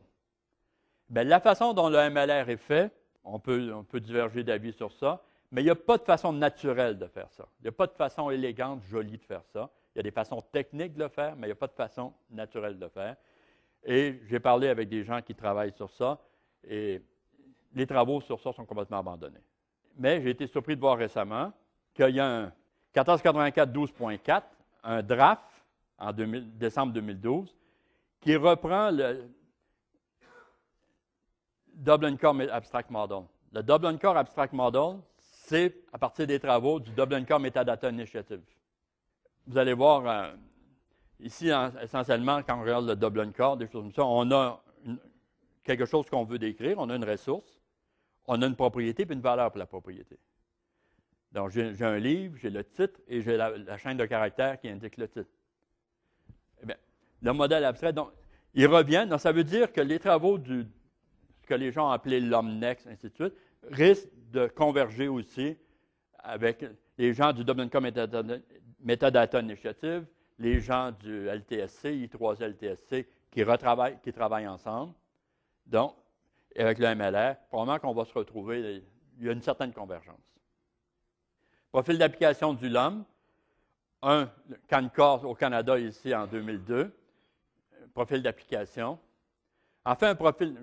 Bien, 1.10 1.24
la 1.24 1.40
façon 1.40 1.74
dont 1.74 1.90
le 1.90 2.10
MLR 2.10 2.50
est 2.50 2.58
fait, 2.58 2.92
on 3.24 3.40
peut 3.40 4.00
diverger 4.00 4.44
d'avis 4.44 4.74
sur 4.74 4.92
ça, 4.92 5.24
mais 5.52 5.62
il 5.62 5.66
n'y 5.66 5.72
a 5.72 5.76
pas 5.76 5.98
de 5.98 6.04
façon 6.04 6.34
naturelle 6.34 6.98
de 6.98 7.08
faire 7.08 7.32
ça. 7.32 7.48
Il 7.60 7.64
n'y 7.64 7.70
a 7.70 7.72
pas 7.72 7.88
de 7.88 7.94
façon 7.94 8.30
élégante, 8.30 8.84
jolie 8.84 9.18
de 9.18 9.24
faire 9.24 9.44
ça. 9.46 9.70
Il 9.96 10.00
y 10.00 10.02
a 10.02 10.04
des 10.04 10.12
façons 10.12 10.42
techniques 10.42 10.94
de 10.94 11.04
le 11.04 11.10
faire, 11.10 11.36
mais 11.36 11.48
il 11.48 11.50
n'y 11.50 11.54
a 11.54 11.56
pas 11.56 11.68
de 11.68 11.74
façon 11.74 12.14
naturelle 12.30 12.78
de 12.78 12.86
le 12.86 12.90
faire. 12.90 13.16
Et 13.84 14.22
j'ai 14.28 14.40
parlé 14.40 14.68
avec 14.68 14.90
des 14.90 15.04
gens 15.04 15.22
qui 15.22 15.34
travaillent 15.34 15.74
sur 15.74 15.90
ça, 15.92 16.20
et 16.64 17.02
les 17.74 17.88
travaux 17.88 18.22
sur 18.22 18.40
ça 18.40 18.52
sont 18.52 18.66
complètement 18.66 19.00
abandonnés. 19.00 19.44
Mais 19.96 20.22
j'ai 20.22 20.32
été 20.32 20.48
surpris 20.48 20.76
de 20.76 20.82
voir 20.82 20.98
récemment 20.98 21.52
qu'il 21.94 22.16
y 22.16 22.20
a 22.20 22.44
un 22.44 22.52
1484-12.4, 22.94 24.44
un 24.84 25.02
draft 25.02 25.44
en 25.98 26.12
décembre 26.14 26.94
2012, 26.94 27.56
qui 28.20 28.36
reprend 28.36 28.92
le 28.92 29.30
Dublin 31.74 32.18
Core 32.18 32.42
Abstract 32.52 32.90
Model. 32.90 33.24
Le 33.54 33.64
Dublin 33.64 33.98
Core 33.98 34.18
Abstract 34.18 34.54
Model, 34.54 35.00
c'est 35.48 35.86
à 35.94 35.98
partir 35.98 36.28
des 36.28 36.40
travaux 36.40 36.78
du 36.80 36.92
Dublin 36.92 37.24
Core 37.24 37.40
Metadata 37.40 37.90
Initiative. 37.90 38.42
Vous 39.46 39.58
allez 39.58 39.72
voir, 39.72 40.06
euh, 40.06 40.36
ici, 41.22 41.50
essentiellement, 41.82 42.44
quand 42.44 42.58
on 42.58 42.64
regarde 42.64 42.86
le 42.86 42.98
Dublin 42.98 43.32
Core, 43.32 43.56
des 43.56 43.66
choses 43.68 43.84
comme 43.84 43.94
ça, 43.94 44.06
on 44.06 44.30
a 44.32 44.62
quelque 45.64 45.86
chose 45.86 46.06
qu'on 46.10 46.26
veut 46.26 46.38
décrire, 46.38 46.78
on 46.80 46.90
a 46.90 46.96
une 46.98 47.06
ressource, 47.06 47.62
on 48.26 48.42
a 48.42 48.46
une 48.46 48.58
propriété, 48.58 49.06
puis 49.06 49.16
une 49.16 49.22
valeur 49.22 49.50
pour 49.50 49.60
la 49.60 49.66
propriété. 49.66 50.20
Donc, 51.32 51.52
j'ai 51.52 51.82
un 51.82 51.98
livre, 51.98 52.36
j'ai 52.42 52.50
le 52.50 52.66
titre 52.66 53.00
et 53.08 53.22
j'ai 53.22 53.38
la, 53.38 53.78
chaîne 53.78 53.96
de 53.96 54.06
caractères 54.06 54.60
qui 54.60 54.68
indique 54.68 54.98
le 54.98 55.08
titre. 55.08 55.30
Eh 56.62 56.66
bien, 56.66 56.78
le 57.22 57.32
modèle 57.32 57.64
abstrait, 57.64 57.94
donc, 57.94 58.12
il 58.54 58.68
revient. 58.68 59.08
Donc, 59.10 59.22
ça 59.22 59.32
veut 59.32 59.46
dire 59.46 59.72
que 59.72 59.80
les 59.80 60.00
travaux 60.00 60.38
du, 60.38 60.66
ce 61.42 61.48
que 61.48 61.54
les 61.54 61.72
gens 61.72 61.90
appelé 61.90 62.20
l'Omnex, 62.20 62.86
ainsi 62.88 63.08
de 63.08 63.16
suite, 63.16 63.34
risquent 63.72 64.10
de 64.32 64.48
converger 64.48 65.08
aussi 65.08 65.58
avec 66.20 66.66
les 66.98 67.14
gens 67.14 67.32
du 67.34 67.44
Dublin 67.44 67.70
Metadata, 68.80 69.40
Initiative, 69.40 70.06
les 70.40 70.60
gens 70.60 70.92
du 70.92 71.28
LTSC, 71.28 72.08
I3LTSC, 72.08 73.06
qui, 73.32 73.44
qui 74.04 74.14
travaillent 74.14 74.48
ensemble. 74.48 74.94
Donc, 75.66 75.96
avec 76.56 76.80
le 76.80 76.96
MLR, 76.96 77.36
probablement 77.50 77.80
qu'on 77.80 77.94
va 77.94 78.06
se 78.06 78.14
retrouver, 78.14 78.84
il 79.20 79.26
y 79.26 79.30
a 79.30 79.32
une 79.32 79.42
certaine 79.42 79.74
convergence. 79.74 80.16
Profil 81.72 81.98
d'application 81.98 82.54
du 82.54 82.70
LOM, 82.70 83.04
un 84.02 84.30
CanCore 84.68 85.26
au 85.26 85.36
Canada 85.36 85.78
ici 85.78 86.14
en 86.14 86.28
2002, 86.28 86.96
profil 87.94 88.22
d'application. 88.22 89.00
Enfin, 89.84 90.10
un 90.10 90.16
profil, 90.16 90.56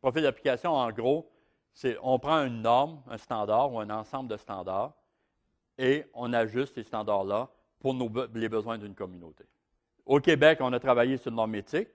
profil 0.00 0.22
d'application, 0.22 0.72
en 0.72 0.90
gros, 0.90 1.30
on 2.02 2.18
prend 2.18 2.44
une 2.44 2.62
norme, 2.62 3.02
un 3.08 3.16
standard 3.16 3.72
ou 3.72 3.80
un 3.80 3.90
ensemble 3.90 4.28
de 4.28 4.36
standards 4.36 4.92
et 5.78 6.04
on 6.14 6.32
ajuste 6.32 6.74
ces 6.74 6.82
standards-là 6.82 7.48
pour 7.78 7.94
les 8.34 8.48
besoins 8.48 8.76
d'une 8.78 8.94
communauté. 8.94 9.44
Au 10.04 10.20
Québec, 10.20 10.58
on 10.60 10.72
a 10.72 10.80
travaillé 10.80 11.16
sur 11.16 11.30
une 11.30 11.36
norme 11.36 11.54
éthique 11.54 11.88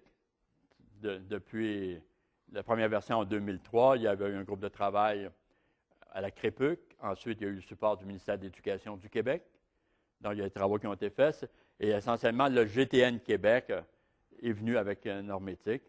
depuis 1.02 2.00
la 2.52 2.64
première 2.64 2.90
version 2.90 3.20
en 3.20 3.26
2003. 3.26 3.98
Il 3.98 4.04
y 4.04 4.08
avait 4.08 4.30
eu 4.30 4.36
un 4.36 4.44
groupe 4.44 4.62
de 4.62 4.70
travail 4.70 5.30
à 6.12 6.22
la 6.22 6.32
CREPUC. 6.32 6.80
Ensuite, 7.02 7.42
il 7.42 7.44
y 7.44 7.48
a 7.48 7.50
eu 7.52 7.56
le 7.56 7.62
support 7.62 7.98
du 7.98 8.06
ministère 8.06 8.38
de 8.38 8.44
l'Éducation 8.44 8.98
du 8.98 9.10
Québec. 9.10 9.44
Donc, 10.22 10.34
il 10.34 10.40
y 10.40 10.42
a 10.42 10.46
des 10.46 10.52
travaux 10.52 10.80
qui 10.80 10.88
ont 10.88 10.94
été 10.94 11.10
faits. 11.10 11.50
Et 11.80 11.90
essentiellement, 11.90 12.48
le 12.48 12.66
GTN 12.66 13.20
Québec 13.20 13.72
est 14.42 14.52
venu 14.52 14.78
avec 14.78 15.06
une 15.06 15.24
norme 15.24 15.50
éthique. 15.50 15.84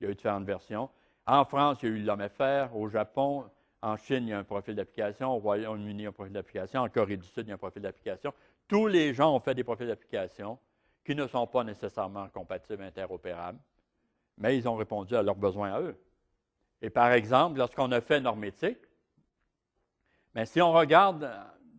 Il 0.00 0.04
y 0.04 0.06
a 0.08 0.10
eu 0.10 0.14
différentes 0.14 0.44
versions. 0.44 0.90
En 1.28 1.44
France, 1.44 1.80
il 1.82 1.90
y 1.90 1.92
a 1.92 1.94
eu 1.94 2.02
l'OMFR. 2.02 2.74
Au 2.74 2.88
Japon, 2.88 3.44
en 3.82 3.98
Chine, 3.98 4.24
il 4.24 4.30
y 4.30 4.32
a 4.32 4.38
un 4.38 4.44
profil 4.44 4.74
d'application. 4.74 5.36
Au 5.36 5.38
Royaume-Uni, 5.38 6.00
il 6.00 6.02
y 6.04 6.06
a 6.06 6.08
un 6.08 6.12
profil 6.12 6.32
d'application. 6.32 6.80
En 6.80 6.88
Corée 6.88 7.18
du 7.18 7.26
Sud, 7.26 7.44
il 7.44 7.48
y 7.48 7.50
a 7.50 7.54
un 7.56 7.58
profil 7.58 7.82
d'application. 7.82 8.32
Tous 8.66 8.86
les 8.86 9.12
gens 9.12 9.36
ont 9.36 9.40
fait 9.40 9.54
des 9.54 9.62
profils 9.62 9.86
d'application 9.86 10.58
qui 11.04 11.14
ne 11.14 11.26
sont 11.26 11.46
pas 11.46 11.64
nécessairement 11.64 12.28
compatibles, 12.30 12.82
interopérables, 12.82 13.58
mais 14.38 14.56
ils 14.56 14.66
ont 14.66 14.76
répondu 14.76 15.14
à 15.16 15.22
leurs 15.22 15.36
besoins 15.36 15.74
à 15.74 15.80
eux. 15.82 15.96
Et 16.80 16.88
par 16.88 17.12
exemple, 17.12 17.58
lorsqu'on 17.58 17.92
a 17.92 18.00
fait 18.00 18.20
normétique, 18.20 18.78
mais 20.34 20.46
si 20.46 20.62
on 20.62 20.72
regarde 20.72 21.30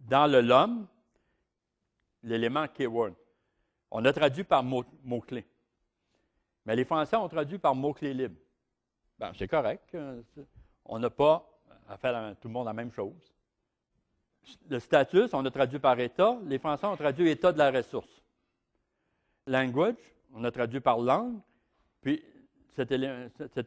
dans 0.07 0.31
le 0.31 0.41
LOM, 0.41 0.87
l'élément 2.21 2.67
keyword, 2.67 3.13
on 3.89 4.05
a 4.05 4.13
traduit 4.13 4.43
par 4.43 4.63
mots-clés. 4.63 5.47
mais 6.65 6.75
les 6.75 6.85
Français 6.85 7.15
ont 7.15 7.29
traduit 7.29 7.57
par 7.57 7.73
mots-clés 7.73 8.13
libres. 8.13 8.39
Ben, 9.19 9.31
c'est 9.37 9.47
correct. 9.47 9.95
On 10.85 10.99
n'a 10.99 11.09
pas 11.09 11.45
à 11.87 11.97
faire 11.97 12.35
tout 12.39 12.47
le 12.47 12.53
monde 12.53 12.65
la 12.65 12.73
même 12.73 12.91
chose. 12.91 13.33
Le 14.69 14.79
statut, 14.79 15.25
on 15.33 15.45
a 15.45 15.51
traduit 15.51 15.79
par 15.79 15.99
État. 15.99 16.37
Les 16.45 16.57
Français 16.57 16.85
ont 16.85 16.95
traduit 16.95 17.29
État 17.29 17.51
de 17.51 17.57
la 17.57 17.71
ressource 17.71 18.19
language, 19.49 19.95
on 20.33 20.43
a 20.43 20.51
traduit 20.51 20.79
par 20.79 20.99
langue, 20.99 21.39
puis 22.01 22.23
cet, 22.75 22.91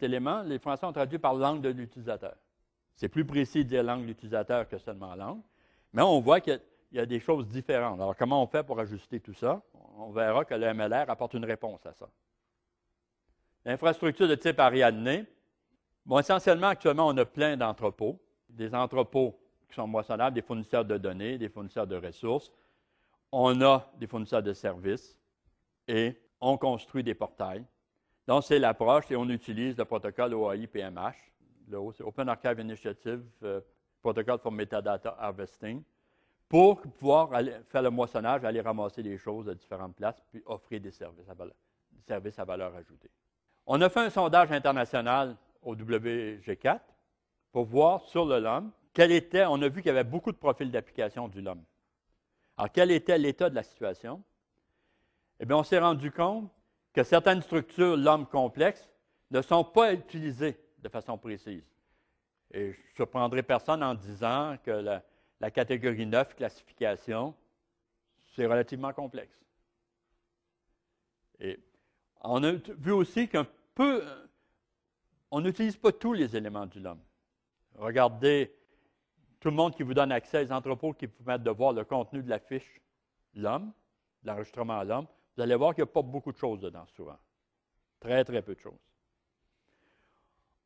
élément, 0.02 0.42
les 0.42 0.58
Français 0.58 0.86
ont 0.86 0.92
traduit 0.92 1.18
par 1.18 1.34
langue 1.34 1.60
de 1.60 1.68
l'utilisateur. 1.68 2.34
C'est 2.94 3.08
plus 3.08 3.24
précis 3.24 3.64
de 3.64 3.68
dire 3.68 3.82
langue 3.82 4.02
de 4.02 4.06
l'utilisateur 4.06 4.68
que 4.68 4.78
seulement 4.78 5.14
langue, 5.14 5.42
mais 5.92 6.02
on 6.02 6.20
voit 6.20 6.40
qu'il 6.40 6.60
y, 6.92 6.98
a 6.98 7.04
des 7.04 7.20
choses 7.20 7.46
différentes. 7.48 8.00
Alors, 8.00 8.16
comment 8.16 8.42
on 8.42 8.46
fait 8.46 8.62
pour 8.62 8.80
ajuster 8.80 9.20
tout 9.20 9.34
ça? 9.34 9.60
On 9.98 10.10
verra 10.10 10.44
que 10.44 10.54
le 10.54 10.72
MLR 10.72 11.10
apporte 11.10 11.34
une 11.34 11.44
réponse 11.44 11.84
à 11.84 11.92
ça. 11.92 12.08
L'infrastructure 13.64 14.26
de 14.26 14.34
type 14.34 14.58
Ariadne, 14.58 15.26
bon, 16.04 16.18
essentiellement, 16.18 16.68
actuellement, 16.68 17.08
on 17.08 17.16
a 17.16 17.24
plein 17.24 17.56
d'entrepôts, 17.56 18.20
des 18.48 18.74
entrepôts 18.74 19.38
qui 19.68 19.74
sont 19.74 19.86
moissonnables, 19.86 20.34
des 20.34 20.42
fournisseurs 20.42 20.84
de 20.84 20.98
données, 20.98 21.38
des 21.38 21.48
fournisseurs 21.48 21.86
de 21.86 21.96
ressources. 21.96 22.52
On 23.30 23.60
a 23.62 23.90
des 23.98 24.06
fournisseurs 24.06 24.42
de 24.42 24.52
services 24.52 25.18
et 25.88 26.20
on 26.40 26.58
construit 26.58 27.02
des 27.02 27.14
portails. 27.14 27.64
Donc, 28.26 28.44
c'est 28.44 28.58
l'approche 28.58 29.10
et 29.10 29.16
on 29.16 29.28
utilise 29.28 29.76
le 29.76 29.84
protocole 29.84 30.34
OAI-PMH, 30.34 31.32
le 31.68 31.78
Open 31.78 32.28
Archive 32.28 32.60
Initiative 32.60 33.24
euh, 33.42 33.60
Protocol 34.02 34.38
for 34.38 34.52
Metadata 34.52 35.16
Harvesting, 35.18 35.82
pour 36.48 36.82
pouvoir 36.82 37.30
faire 37.68 37.82
le 37.82 37.90
moissonnage, 37.90 38.44
aller 38.44 38.60
ramasser 38.60 39.02
des 39.02 39.16
choses 39.16 39.46
de 39.46 39.54
différentes 39.54 39.96
places, 39.96 40.22
puis 40.30 40.42
offrir 40.44 40.76
à 40.76 40.80
des 40.80 40.90
services 40.90 42.38
à 42.38 42.44
valeur 42.44 42.74
ajoutée. 42.74 43.10
On 43.66 43.80
a 43.80 43.88
fait 43.88 44.00
un 44.00 44.10
sondage 44.10 44.52
international 44.52 45.36
au 45.62 45.75
WG4 45.75 46.81
pour 47.53 47.64
voir 47.64 48.03
sur 48.05 48.27
le 48.27 48.38
LOM 48.38 48.70
quel 48.92 49.11
était, 49.11 49.44
on 49.46 49.61
a 49.62 49.68
vu 49.68 49.81
qu'il 49.81 49.88
y 49.88 49.90
avait 49.90 50.05
beaucoup 50.05 50.33
de 50.33 50.37
profils 50.37 50.70
d'application 50.70 51.29
du 51.29 51.40
LOM. 51.40 51.62
Alors, 52.59 52.70
quel 52.70 52.90
était 52.90 53.16
l'état 53.16 53.48
de 53.48 53.55
la 53.55 53.62
situation? 53.62 54.22
eh 55.42 55.44
bien, 55.44 55.57
on 55.57 55.64
s'est 55.64 55.81
rendu 55.81 56.12
compte 56.12 56.48
que 56.92 57.03
certaines 57.03 57.42
structures, 57.42 57.96
l'homme 57.96 58.27
complexe, 58.27 58.88
ne 59.33 59.42
sont 59.42 59.64
pas 59.64 59.92
utilisées 59.92 60.57
de 60.79 60.88
façon 60.88 61.18
précise. 61.18 61.64
Et 62.53 62.72
je 62.72 62.79
ne 62.79 62.94
surprendrai 62.94 63.42
personne 63.42 63.83
en 63.83 63.94
disant 63.94 64.57
que 64.62 64.70
la, 64.70 65.51
catégorie 65.51 66.07
9, 66.07 66.37
classification, 66.37 67.35
c'est 68.37 68.46
relativement 68.46 68.92
complexe. 68.92 69.37
Et 71.40 71.59
on 72.20 72.44
a 72.44 72.53
vu 72.53 72.92
aussi 72.92 73.27
qu'un 73.27 73.46
peu, 73.75 74.05
on 75.32 75.40
n'utilise 75.40 75.76
pas 75.76 75.90
tous 75.90 76.12
les 76.12 76.36
éléments 76.36 76.66
du 76.66 76.78
LOM. 76.78 77.00
Regardez 77.74 78.54
tout 79.40 79.48
le 79.48 79.56
monde 79.56 79.74
qui 79.74 79.82
vous 79.82 79.94
donne 79.94 80.12
accès 80.12 80.44
aux 80.44 80.52
entrepôts 80.52 80.92
qui 80.92 81.06
vous 81.06 81.24
permettent 81.24 81.42
de 81.42 81.50
voir 81.50 81.72
le 81.72 81.84
contenu 81.84 82.22
de 82.22 82.28
la 82.28 82.38
fiche 82.38 82.80
l'homme, 83.34 83.72
l'enregistrement 84.24 84.78
à 84.78 84.84
l'homme. 84.84 85.06
Vous 85.34 85.42
allez 85.42 85.54
voir 85.54 85.74
qu'il 85.74 85.82
n'y 85.82 85.90
a 85.90 85.92
pas 85.92 86.02
beaucoup 86.02 86.32
de 86.32 86.36
choses 86.36 86.60
dedans, 86.60 86.86
souvent. 86.94 87.16
Très, 87.98 88.22
très 88.24 88.42
peu 88.42 88.54
de 88.54 88.60
choses. 88.60 88.78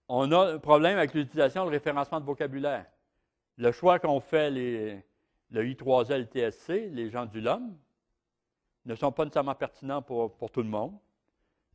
On 0.08 0.30
a 0.32 0.54
un 0.54 0.58
problème 0.58 0.98
avec 0.98 1.14
l'utilisation 1.14 1.64
du 1.64 1.70
référencement 1.70 2.20
de 2.20 2.26
vocabulaire. 2.26 2.86
Le 3.56 3.70
choix 3.70 4.00
qu'ont 4.00 4.20
fait 4.20 4.50
les, 4.50 5.04
le 5.50 5.64
I3L 5.64 6.26
TSC, 6.26 6.90
les 6.90 7.08
gens 7.08 7.26
du 7.26 7.40
LOM, 7.40 7.76
ne 8.84 8.94
sont 8.96 9.12
pas 9.12 9.24
nécessairement 9.24 9.54
pertinents 9.54 10.02
pour, 10.02 10.50
tout 10.52 10.62
le 10.62 10.68
monde. 10.68 10.98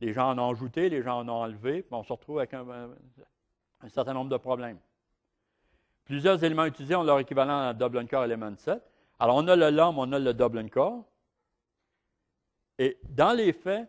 Les 0.02 0.12
gens 0.12 0.30
en 0.30 0.38
ont 0.40 0.50
ajouté, 0.50 0.88
les 0.88 1.00
gens 1.00 1.20
en 1.20 1.28
ont 1.28 1.42
enlevé, 1.42 1.82
puis 1.82 1.94
on 1.94 2.02
se 2.02 2.12
retrouve 2.12 2.38
avec 2.38 2.52
un, 2.54 2.90
certain 3.88 4.12
nombre 4.12 4.30
de 4.30 4.36
problèmes. 4.36 4.80
Plusieurs 6.04 6.42
éléments 6.42 6.64
utilisés 6.64 6.96
ont 6.96 7.04
leur 7.04 7.20
équivalent 7.20 7.68
à 7.68 7.72
Dublin 7.72 8.04
Core 8.06 8.24
Element 8.24 8.56
7. 8.56 8.82
Alors, 9.20 9.36
on 9.36 9.46
a 9.46 9.54
le 9.54 9.70
LOM, 9.70 9.96
on 9.98 10.10
a 10.10 10.18
le 10.18 10.34
Dublin 10.34 10.66
Core. 10.66 11.04
Et 12.80 12.98
dans 13.10 13.32
les 13.32 13.52
faits, 13.52 13.88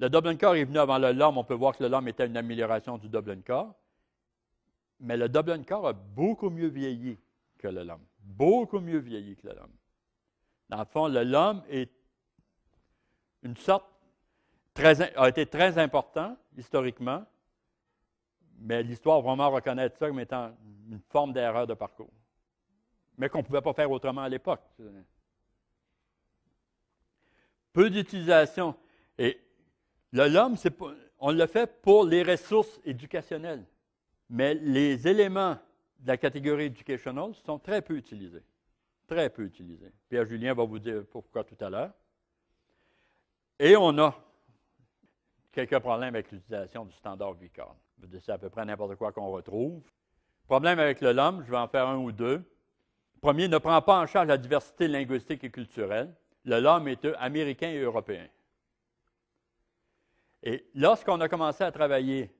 le 0.00 0.10
Dublin 0.10 0.36
Core 0.36 0.56
est 0.56 0.64
venu 0.64 0.78
avant 0.78 0.98
le 0.98 1.12
LOM. 1.12 1.38
On 1.38 1.44
peut 1.44 1.54
voir 1.54 1.74
que 1.74 1.82
le 1.82 1.88
LOM 1.88 2.06
était 2.06 2.26
une 2.26 2.36
amélioration 2.36 2.98
du 2.98 3.08
Dublin 3.08 3.40
Core. 3.40 3.74
Mais 5.00 5.16
le 5.16 5.30
Dublin 5.30 5.62
Core 5.62 5.88
a 5.88 5.92
beaucoup 5.94 6.50
mieux 6.50 6.68
vieilli 6.68 7.18
que 7.56 7.68
le 7.68 7.84
LOM. 7.84 8.00
Beaucoup 8.18 8.80
mieux 8.80 8.98
vieilli 8.98 9.34
que 9.34 9.46
le 9.46 9.54
LOM. 9.54 9.70
Dans 10.68 10.78
le 10.78 10.84
fond, 10.84 11.08
le 11.08 11.24
LOM 11.24 11.62
est 11.70 11.90
une 13.42 13.56
sorte, 13.56 13.86
a 14.76 15.28
été 15.28 15.46
très 15.46 15.78
important 15.78 16.36
historiquement, 16.56 17.24
mais 18.58 18.82
l'histoire 18.82 19.20
vraiment 19.20 19.50
reconnaître 19.50 19.96
ça 19.98 20.08
comme 20.08 20.20
étant 20.20 20.52
une 20.90 21.00
forme 21.10 21.32
d'erreur 21.32 21.66
de 21.66 21.74
parcours. 21.74 22.10
Mais 23.16 23.28
qu'on 23.28 23.38
ne 23.38 23.44
pouvait 23.44 23.60
pas 23.60 23.72
faire 23.72 23.90
autrement 23.90 24.22
à 24.22 24.28
l'époque 24.28 24.62
peu 27.74 27.90
d'utilisation. 27.90 28.74
Et 29.18 29.38
LOM, 30.12 30.56
on 31.18 31.32
le 31.32 31.46
fait 31.46 31.82
pour 31.82 32.06
les 32.06 32.22
ressources 32.22 32.80
éducationnelles. 32.86 33.66
Mais 34.30 34.54
les 34.54 35.06
éléments 35.06 35.58
de 35.98 36.06
la 36.06 36.16
catégorie 36.16 36.66
educational 36.66 37.34
sont 37.44 37.58
très 37.58 37.82
peu 37.82 37.96
utilisés. 37.96 38.42
Très 39.06 39.28
peu 39.28 39.42
utilisés. 39.42 39.92
Pierre 40.08 40.24
Julien 40.24 40.54
va 40.54 40.64
vous 40.64 40.78
dire 40.78 41.04
pourquoi 41.10 41.44
tout 41.44 41.62
à 41.62 41.68
l'heure. 41.68 41.90
Et 43.58 43.76
on 43.76 43.98
a 43.98 44.14
quelques 45.54 45.78
problèmes 45.78 46.14
avec 46.14 46.30
l'utilisation 46.30 46.84
du 46.84 46.92
standard 46.94 47.34
VCARD. 47.34 47.76
C'est 48.20 48.32
à 48.32 48.38
peu 48.38 48.50
près 48.50 48.64
n'importe 48.64 48.96
quoi 48.96 49.12
qu'on 49.12 49.30
retrouve. 49.30 49.82
Problème 50.46 50.78
avec 50.78 51.00
le 51.00 51.12
LOM, 51.12 51.42
je 51.46 51.50
vais 51.50 51.56
en 51.56 51.68
faire 51.68 51.88
un 51.88 51.96
ou 51.96 52.12
deux. 52.12 52.42
Premier, 53.20 53.48
ne 53.48 53.56
prend 53.56 53.80
pas 53.80 53.98
en 53.98 54.06
charge 54.06 54.28
la 54.28 54.36
diversité 54.36 54.88
linguistique 54.88 55.42
et 55.44 55.50
culturelle 55.50 56.14
le 56.44 56.60
LOM 56.60 56.86
est 56.88 57.06
américain 57.18 57.68
et 57.70 57.80
européen. 57.80 58.26
Et 60.42 60.66
lorsqu'on 60.74 61.20
a 61.20 61.28
commencé 61.28 61.64
à 61.64 61.72
travailler 61.72 62.30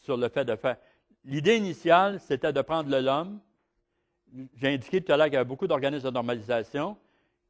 sur 0.00 0.16
le 0.16 0.28
fait 0.28 0.44
de 0.44 0.54
faire, 0.54 0.76
l'idée 1.24 1.56
initiale, 1.56 2.20
c'était 2.20 2.52
de 2.52 2.60
prendre 2.60 2.90
le 2.90 3.00
LOM. 3.00 3.40
J'ai 4.54 4.74
indiqué 4.74 5.00
tout 5.00 5.12
à 5.12 5.16
l'heure 5.16 5.26
qu'il 5.26 5.34
y 5.34 5.38
avait 5.38 5.48
beaucoup 5.48 5.66
d'organismes 5.66 6.08
de 6.08 6.10
normalisation 6.10 6.96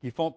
qui 0.00 0.10
font, 0.10 0.36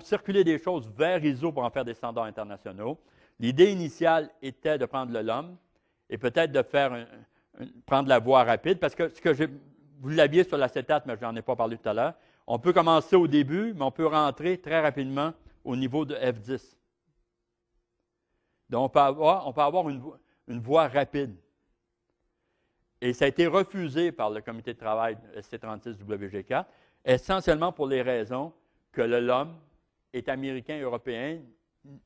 circuler 0.00 0.44
des 0.44 0.58
choses 0.58 0.88
vers 0.96 1.22
ISO 1.22 1.52
pour 1.52 1.64
en 1.64 1.70
faire 1.70 1.84
des 1.84 1.94
standards 1.94 2.24
internationaux. 2.24 2.98
L'idée 3.40 3.70
initiale 3.70 4.30
était 4.42 4.78
de 4.78 4.86
prendre 4.86 5.12
le 5.12 5.22
LOM 5.22 5.56
et 6.10 6.18
peut-être 6.18 6.52
de 6.52 6.62
faire 6.62 7.06
prendre 7.86 8.08
la 8.08 8.18
voie 8.18 8.44
rapide, 8.44 8.78
parce 8.78 8.94
que 8.94 9.08
ce 9.08 9.20
que 9.20 9.50
vous 10.00 10.08
l'aviez 10.08 10.44
sur 10.44 10.56
l'acétate, 10.56 11.06
mais 11.06 11.16
je 11.16 11.24
n'en 11.24 11.34
ai 11.36 11.42
pas 11.42 11.56
parlé 11.56 11.76
tout 11.76 11.88
à 11.88 11.94
l'heure, 11.94 12.14
on 12.46 12.58
peut 12.58 12.72
commencer 12.72 13.16
au 13.16 13.26
début, 13.26 13.74
mais 13.74 13.82
on 13.82 13.90
peut 13.90 14.06
rentrer 14.06 14.58
très 14.58 14.80
rapidement 14.80 15.32
au 15.64 15.76
niveau 15.76 16.04
de 16.04 16.14
F10. 16.14 16.76
Donc, 18.70 18.84
on 18.84 18.88
peut 18.88 19.60
avoir, 19.60 19.88
une, 19.88 20.60
voie 20.60 20.88
rapide. 20.88 21.34
Et 23.00 23.12
ça 23.12 23.26
a 23.26 23.28
été 23.28 23.46
refusé 23.46 24.12
par 24.12 24.30
le 24.30 24.40
comité 24.40 24.74
de 24.74 24.78
travail 24.78 25.16
SC36WG4, 25.36 26.64
essentiellement 27.04 27.72
pour 27.72 27.86
les 27.86 28.02
raisons 28.02 28.52
que 28.92 29.02
le 29.02 29.20
LOM 29.20 29.54
est 30.12 30.28
américain 30.28 30.80
européen. 30.80 31.40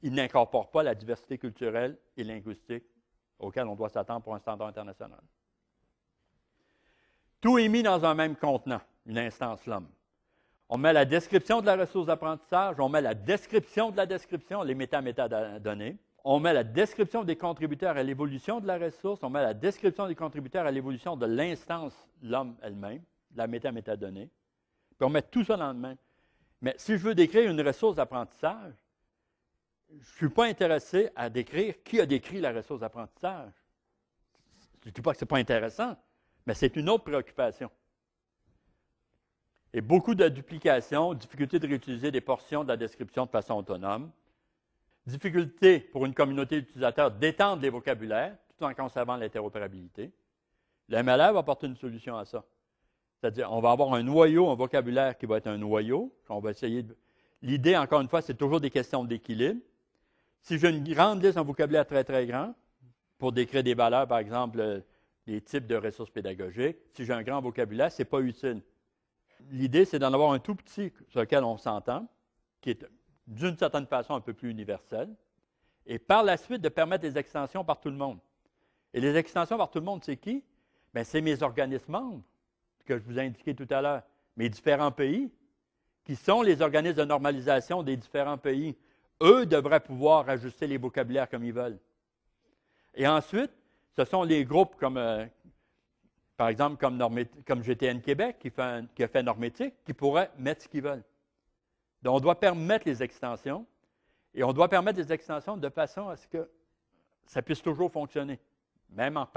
Il 0.02 0.14
n'incorpore 0.14 0.70
pas 0.70 0.82
la 0.82 0.94
diversité 0.94 1.38
culturelle 1.38 1.98
et 2.16 2.24
linguistique 2.24 2.84
auquel 3.38 3.66
on 3.66 3.74
doit 3.74 3.88
s'attendre 3.88 4.22
pour 4.22 4.34
un 4.34 4.38
standard 4.38 4.68
international. 4.68 5.20
Tout 7.40 7.58
est 7.58 7.68
mis 7.68 7.82
dans 7.82 8.04
un 8.04 8.14
même 8.14 8.36
contenant, 8.36 8.80
une 9.04 9.18
instance 9.18 9.66
LOM. 9.66 9.86
On 10.68 10.78
met 10.78 10.92
la 10.92 11.04
description 11.04 11.60
de 11.60 11.66
la 11.66 11.76
ressource 11.76 12.06
d'apprentissage, 12.06 12.76
on 12.78 12.88
met 12.88 13.02
la 13.02 13.14
description 13.14 13.90
de 13.90 13.96
la 13.96 14.06
description, 14.06 14.62
les 14.62 14.74
méta-métadonnées. 14.74 15.98
on 16.24 16.38
met 16.38 16.52
la 16.52 16.62
description 16.62 17.24
des 17.24 17.36
contributeurs 17.36 17.96
à 17.96 18.02
l'évolution 18.02 18.60
de 18.60 18.66
la 18.66 18.78
ressource, 18.78 19.22
on 19.22 19.30
met 19.30 19.42
la 19.42 19.54
description 19.54 20.06
des 20.06 20.14
contributeurs 20.14 20.64
à 20.64 20.70
l'évolution 20.70 21.16
de 21.16 21.26
l'instance, 21.26 21.92
l'homme 22.22 22.56
elle-même, 22.62 23.02
la 23.34 23.48
méta-métadonnée, 23.48 24.30
puis 24.96 25.06
on 25.06 25.10
met 25.10 25.22
tout 25.22 25.44
ça 25.44 25.56
dans 25.56 25.72
le 25.72 25.78
même. 25.78 25.96
Mais 26.60 26.74
si 26.78 26.92
je 26.92 27.02
veux 27.02 27.14
décrire 27.14 27.50
une 27.50 27.60
ressource 27.60 27.96
d'apprentissage, 27.96 28.72
je 30.00 30.10
ne 30.10 30.16
suis 30.16 30.28
pas 30.28 30.46
intéressé 30.46 31.10
à 31.14 31.28
décrire 31.28 31.82
qui 31.82 32.00
a 32.00 32.06
décrit 32.06 32.40
la 32.40 32.52
ressource 32.52 32.80
d'apprentissage. 32.80 33.52
Je 34.82 34.88
ne 34.88 34.92
dis 34.92 35.02
pas 35.02 35.12
que 35.12 35.18
ce 35.18 35.24
n'est 35.24 35.28
pas 35.28 35.38
intéressant, 35.38 35.96
mais 36.46 36.54
c'est 36.54 36.76
une 36.76 36.88
autre 36.88 37.04
préoccupation. 37.04 37.70
Et 39.72 39.80
beaucoup 39.80 40.14
de 40.14 40.28
duplications, 40.28 41.14
difficulté 41.14 41.58
de 41.58 41.66
réutiliser 41.66 42.10
des 42.10 42.20
portions 42.20 42.62
de 42.62 42.68
la 42.68 42.76
description 42.76 43.26
de 43.26 43.30
façon 43.30 43.54
autonome, 43.54 44.10
difficulté 45.06 45.80
pour 45.80 46.04
une 46.04 46.14
communauté 46.14 46.60
d'utilisateurs 46.60 47.10
d'étendre 47.10 47.62
les 47.62 47.70
vocabulaires 47.70 48.36
tout 48.56 48.64
en 48.64 48.74
conservant 48.74 49.16
l'interopérabilité. 49.16 50.12
Le 50.88 51.02
MLR 51.02 51.32
va 51.32 51.40
apporter 51.40 51.66
une 51.66 51.76
solution 51.76 52.16
à 52.16 52.24
ça. 52.24 52.44
C'est-à-dire, 53.20 53.50
on 53.52 53.60
va 53.60 53.70
avoir 53.70 53.94
un 53.94 54.02
noyau, 54.02 54.50
un 54.50 54.54
vocabulaire 54.54 55.16
qui 55.16 55.26
va 55.26 55.38
être 55.38 55.46
un 55.46 55.56
noyau. 55.56 56.12
On 56.28 56.40
va 56.40 56.50
essayer. 56.50 56.84
L'idée, 57.40 57.76
encore 57.76 58.00
une 58.00 58.08
fois, 58.08 58.20
c'est 58.20 58.34
toujours 58.34 58.60
des 58.60 58.70
questions 58.70 59.04
d'équilibre. 59.04 59.60
Si 60.42 60.58
j'ai 60.58 60.70
une 60.70 60.82
grande 60.82 61.22
liste, 61.22 61.38
un 61.38 61.42
vocabulaire 61.42 61.86
très, 61.86 62.02
très 62.02 62.26
grand, 62.26 62.54
pour 63.16 63.30
décrire 63.30 63.62
des 63.62 63.74
valeurs, 63.74 64.08
par 64.08 64.18
exemple, 64.18 64.82
des 65.24 65.40
types 65.40 65.66
de 65.68 65.76
ressources 65.76 66.10
pédagogiques, 66.10 66.78
si 66.94 67.04
j'ai 67.04 67.12
un 67.12 67.22
grand 67.22 67.40
vocabulaire, 67.40 67.92
ce 67.92 68.02
n'est 68.02 68.06
pas 68.06 68.20
utile. 68.20 68.60
L'idée, 69.50 69.84
c'est 69.84 70.00
d'en 70.00 70.12
avoir 70.12 70.32
un 70.32 70.40
tout 70.40 70.56
petit 70.56 70.92
sur 71.08 71.20
lequel 71.20 71.44
on 71.44 71.56
s'entend, 71.56 72.08
qui 72.60 72.70
est 72.70 72.84
d'une 73.28 73.56
certaine 73.56 73.86
façon 73.86 74.14
un 74.14 74.20
peu 74.20 74.32
plus 74.32 74.50
universel, 74.50 75.08
et 75.86 76.00
par 76.00 76.24
la 76.24 76.36
suite 76.36 76.60
de 76.60 76.68
permettre 76.68 77.02
des 77.02 77.16
extensions 77.16 77.64
par 77.64 77.80
tout 77.80 77.90
le 77.90 77.96
monde. 77.96 78.18
Et 78.92 79.00
les 79.00 79.16
extensions 79.16 79.56
par 79.56 79.70
tout 79.70 79.78
le 79.78 79.84
monde, 79.84 80.02
c'est 80.04 80.16
qui? 80.16 80.42
Bien, 80.92 81.04
c'est 81.04 81.20
mes 81.20 81.40
organismes 81.42 81.92
membres, 81.92 82.22
que 82.84 82.98
je 82.98 83.04
vous 83.04 83.18
ai 83.18 83.22
indiqué 83.22 83.54
tout 83.54 83.66
à 83.70 83.80
l'heure, 83.80 84.02
mes 84.36 84.48
différents 84.48 84.90
pays, 84.90 85.30
qui 86.04 86.16
sont 86.16 86.42
les 86.42 86.62
organismes 86.62 86.98
de 86.98 87.04
normalisation 87.04 87.84
des 87.84 87.96
différents 87.96 88.38
pays. 88.38 88.76
Eux 89.22 89.46
devraient 89.46 89.80
pouvoir 89.80 90.28
ajuster 90.28 90.66
les 90.66 90.76
vocabulaires 90.76 91.30
comme 91.30 91.44
ils 91.44 91.52
veulent. 91.52 91.78
Et 92.94 93.06
ensuite, 93.06 93.52
ce 93.96 94.04
sont 94.04 94.24
les 94.24 94.44
groupes 94.44 94.74
comme, 94.76 94.96
euh, 94.96 95.24
par 96.36 96.48
exemple, 96.48 96.76
comme, 96.76 97.62
GTN 97.62 98.00
Québec, 98.00 98.36
qui, 98.40 98.50
fait 98.50 98.84
a 98.98 99.08
fait 99.08 99.22
Normétique, 99.22 99.74
qui 99.84 99.92
pourraient 99.92 100.30
mettre 100.38 100.62
ce 100.62 100.68
qu'ils 100.68 100.82
veulent. 100.82 101.04
Donc, 102.02 102.16
on 102.16 102.20
doit 102.20 102.38
permettre 102.38 102.86
les 102.86 103.02
extensions 103.02 103.64
et 104.34 104.42
on 104.42 104.52
doit 104.52 104.68
permettre 104.68 104.96
des 104.96 105.12
extensions 105.12 105.56
de 105.56 105.68
façon 105.68 106.08
à 106.08 106.16
ce 106.16 106.26
que 106.26 106.50
ça 107.24 107.42
puisse 107.42 107.62
toujours 107.62 107.92
fonctionner, 107.92 108.40
même 108.90 109.16
en 109.16 109.28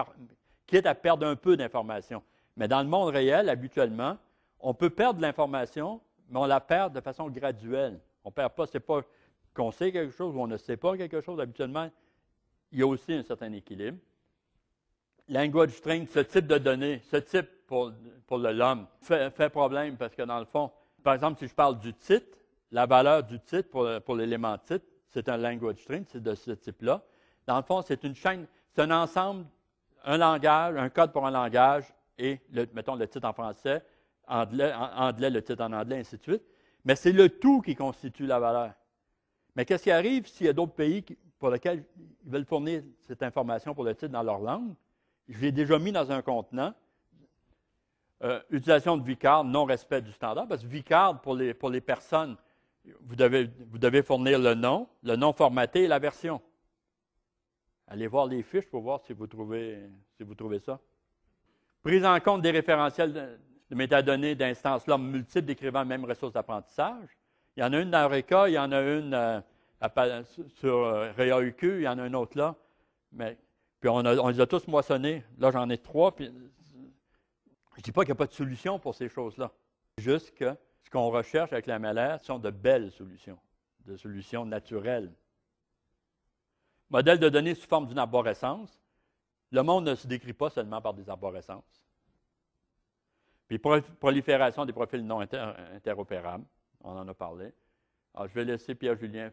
quitte 0.65 0.87
à 0.87 0.95
perdre 0.95 1.27
un 1.27 1.35
peu 1.35 1.55
d'informations. 1.55 2.23
Mais 2.57 2.67
dans 2.67 2.81
le 2.81 2.87
monde 2.87 3.09
réel, 3.09 3.49
habituellement, 3.49 4.17
on 4.59 4.73
peut 4.73 4.89
perdre 4.89 5.21
l'information, 5.21 6.01
mais 6.29 6.39
on 6.39 6.45
la 6.45 6.59
perd 6.59 6.93
de 6.93 7.01
façon 7.01 7.29
graduelle. 7.29 7.99
On 8.23 8.29
ne 8.29 8.33
perd 8.33 8.53
pas, 8.53 8.65
ce 8.65 8.73
n'est 8.73 8.79
pas 8.79 9.01
qu'on 9.55 9.71
sait 9.71 9.91
quelque 9.91 10.13
chose 10.13 10.35
ou 10.35 10.41
on 10.41 10.47
ne 10.47 10.57
sait 10.57 10.77
pas 10.77 10.95
quelque 10.97 11.21
chose. 11.21 11.39
Habituellement, 11.39 11.89
il 12.71 12.79
y 12.79 12.83
a 12.83 12.87
aussi 12.87 13.13
un 13.13 13.23
certain 13.23 13.51
équilibre. 13.53 13.97
Language 15.29 15.71
string, 15.71 16.05
ce 16.07 16.19
type 16.19 16.45
de 16.45 16.57
données, 16.57 17.01
ce 17.09 17.17
type 17.17 17.47
pour, 17.65 17.91
pour 18.27 18.37
l'homme, 18.37 18.85
fait, 19.01 19.49
problème 19.49 19.97
parce 19.97 20.13
que 20.13 20.21
dans 20.21 20.37
le 20.37 20.45
fond, 20.45 20.71
par 21.03 21.15
exemple, 21.15 21.39
si 21.39 21.47
je 21.47 21.55
parle 21.55 21.79
du 21.79 21.93
titre, 21.93 22.37
la 22.71 22.85
valeur 22.85 23.23
du 23.23 23.39
titre 23.39 23.69
pour, 24.01 24.15
l'élément 24.15 24.57
titre, 24.57 24.85
c'est 25.07 25.29
un 25.29 25.37
language 25.37 25.77
string, 25.77 26.03
c'est 26.07 26.21
de 26.21 26.35
ce 26.35 26.51
type-là. 26.51 27.01
Dans 27.47 27.57
le 27.57 27.63
fond, 27.63 27.81
c'est 27.81 28.03
une 28.03 28.15
chaîne, 28.15 28.45
c'est 28.73 28.81
un 28.81 28.91
ensemble, 28.91 29.45
un 30.03 30.17
langage, 30.17 30.75
un 30.75 30.89
code 30.89 31.11
pour 31.11 31.25
un 31.25 31.31
langage 31.31 31.85
et, 32.17 32.39
mettons, 32.73 32.95
le 32.95 33.07
titre 33.07 33.27
en 33.27 33.33
français, 33.33 33.83
anglais, 34.27 34.73
anglais, 34.73 35.29
le 35.29 35.41
titre 35.41 35.63
en 35.63 35.71
anglais, 35.73 35.99
ainsi 35.99 36.17
de 36.17 36.21
suite. 36.21 36.43
Mais 36.83 36.95
c'est 36.95 37.13
le 37.13 37.29
tout 37.29 37.61
qui 37.61 37.75
constitue 37.75 38.27
la 38.27 38.39
valeur. 38.39 38.73
Mais 39.55 39.65
qu'est-ce 39.65 39.83
qui 39.83 39.91
arrive 39.91 40.27
s'il 40.27 40.47
y 40.47 40.49
a 40.49 40.53
d'autres 40.53 40.73
pays 40.73 41.03
pour 41.39 41.49
lesquels 41.49 41.83
ils 42.25 42.31
veulent 42.31 42.45
fournir 42.45 42.83
cette 43.01 43.23
information 43.23 43.73
pour 43.73 43.83
le 43.83 43.95
titre 43.95 44.11
dans 44.11 44.23
leur 44.23 44.39
langue? 44.39 44.73
Je 45.27 45.39
l'ai 45.39 45.51
déjà 45.51 45.79
mis 45.79 45.91
dans 45.91 46.11
un 46.11 46.21
contenant. 46.21 46.73
Euh, 48.23 48.39
utilisation 48.49 48.97
de 48.97 49.03
VCard, 49.03 49.43
non-respect 49.43 50.01
du 50.01 50.11
standard, 50.11 50.47
parce 50.47 50.63
que 50.63 50.67
VCard, 50.67 51.21
pour 51.21 51.35
les, 51.35 51.53
pour 51.53 51.69
les 51.69 51.81
personnes 51.81 52.37
vous 53.01 53.15
devez, 53.15 53.49
vous 53.71 53.77
devez 53.77 54.03
fournir 54.03 54.39
le 54.39 54.53
nom, 54.53 54.87
le 55.03 55.15
nom 55.15 55.33
formaté 55.33 55.83
et 55.83 55.87
la 55.87 55.99
version. 55.99 56.41
Allez 57.87 58.07
voir 58.07 58.25
les 58.25 58.43
fiches 58.43 58.67
pour 58.67 58.81
voir 58.81 59.01
si 59.01 59.13
vous 59.13 59.27
trouvez, 59.27 59.89
si 60.17 60.23
vous 60.23 60.35
trouvez 60.35 60.59
ça. 60.59 60.79
Prise 61.83 62.05
en 62.05 62.19
compte 62.19 62.41
des 62.41 62.51
référentiels 62.51 63.13
de, 63.13 63.75
métadonnées 63.75 64.35
d'instances 64.35 64.87
là 64.87 64.97
multiples 64.97 65.45
décrivant 65.45 65.79
la 65.79 65.85
même 65.85 66.05
ressource 66.05 66.33
d'apprentissage. 66.33 67.14
Il 67.57 67.61
y 67.61 67.63
en 67.63 67.73
a 67.73 67.79
une 67.79 67.91
dans 67.91 68.03
Eureka, 68.03 68.49
il 68.49 68.53
y 68.53 68.59
en 68.59 68.71
a 68.71 68.81
une 68.81 69.13
euh, 69.13 69.41
sur 70.55 70.77
euh, 70.77 71.11
REAUQ, 71.13 71.77
il 71.77 71.83
y 71.83 71.87
en 71.87 71.97
a 71.99 72.05
une 72.05 72.15
autre 72.15 72.37
là. 72.37 72.55
Mais, 73.11 73.37
puis 73.79 73.89
on, 73.89 73.97
on 73.99 74.27
les 74.27 74.41
a 74.41 74.45
tous 74.45 74.67
moissonnés. 74.67 75.23
Là, 75.37 75.51
j'en 75.51 75.69
ai 75.69 75.77
trois. 75.77 76.13
Puis, 76.15 76.25
je 76.25 76.31
ne 76.31 77.83
dis 77.83 77.91
pas 77.91 78.01
qu'il 78.01 78.09
n'y 78.09 78.17
a 78.17 78.19
pas 78.19 78.27
de 78.27 78.33
solution 78.33 78.79
pour 78.79 78.95
ces 78.95 79.07
choses-là. 79.07 79.51
Juste 79.97 80.33
que 80.35 80.55
ce 80.83 80.89
qu'on 80.89 81.09
recherche 81.09 81.53
avec 81.53 81.65
la 81.65 81.79
MLR 81.79 82.19
sont 82.21 82.39
de 82.39 82.49
belles 82.49 82.91
solutions, 82.91 83.39
de 83.85 83.95
solutions 83.95 84.45
naturelles. 84.45 85.11
Modèle 86.89 87.19
de 87.19 87.29
données 87.29 87.55
sous 87.55 87.67
forme 87.67 87.87
d'une 87.87 87.97
arborescence. 87.97 88.81
Le 89.51 89.61
monde 89.63 89.85
ne 89.85 89.95
se 89.95 90.07
décrit 90.07 90.33
pas 90.33 90.49
seulement 90.49 90.81
par 90.81 90.93
des 90.93 91.09
arborescences. 91.09 91.83
Puis 93.47 93.59
prolifération 93.59 94.65
des 94.65 94.73
profils 94.73 95.05
non 95.05 95.21
interopérables. 95.21 96.45
On 96.87 96.95
en 96.97 97.07
a 97.07 97.13
parlé. 97.15 97.51
Alors, 98.13 98.27
je 98.27 98.33
vais 98.35 98.45
laisser 98.45 98.75
Pierre-Julien. 98.75 99.31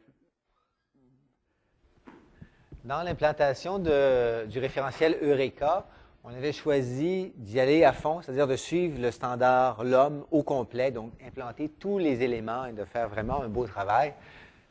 Dans 2.85 3.03
l'implantation 3.03 3.79
du 3.79 4.59
référentiel 4.59 5.19
Eureka, 5.23 5.87
on 6.25 6.31
avait 6.31 6.53
choisi 6.53 7.33
d'y 7.37 7.61
aller 7.61 7.85
à 7.85 7.93
fond, 7.93 8.23
c'est-à-dire 8.23 8.47
de 8.47 8.57
suivre 8.57 9.01
le 9.01 9.11
standard 9.11 9.85
l'homme 9.85 10.25
au 10.31 10.43
complet, 10.43 10.91
donc 10.91 11.13
implanter 11.25 11.69
tous 11.69 11.99
les 11.99 12.23
éléments 12.23 12.65
et 12.65 12.73
de 12.73 12.85
faire 12.85 13.09
vraiment 13.09 13.43
un 13.43 13.49
beau 13.49 13.67
travail. 13.67 14.15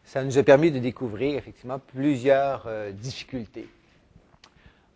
Ça 0.04 0.24
nous 0.24 0.38
a 0.40 0.44
permis 0.44 0.72
de 0.72 0.80
découvrir 0.80 1.38
effectivement 1.38 1.78
plusieurs 1.78 2.66
euh, 2.66 2.92
difficultés. 2.92 3.70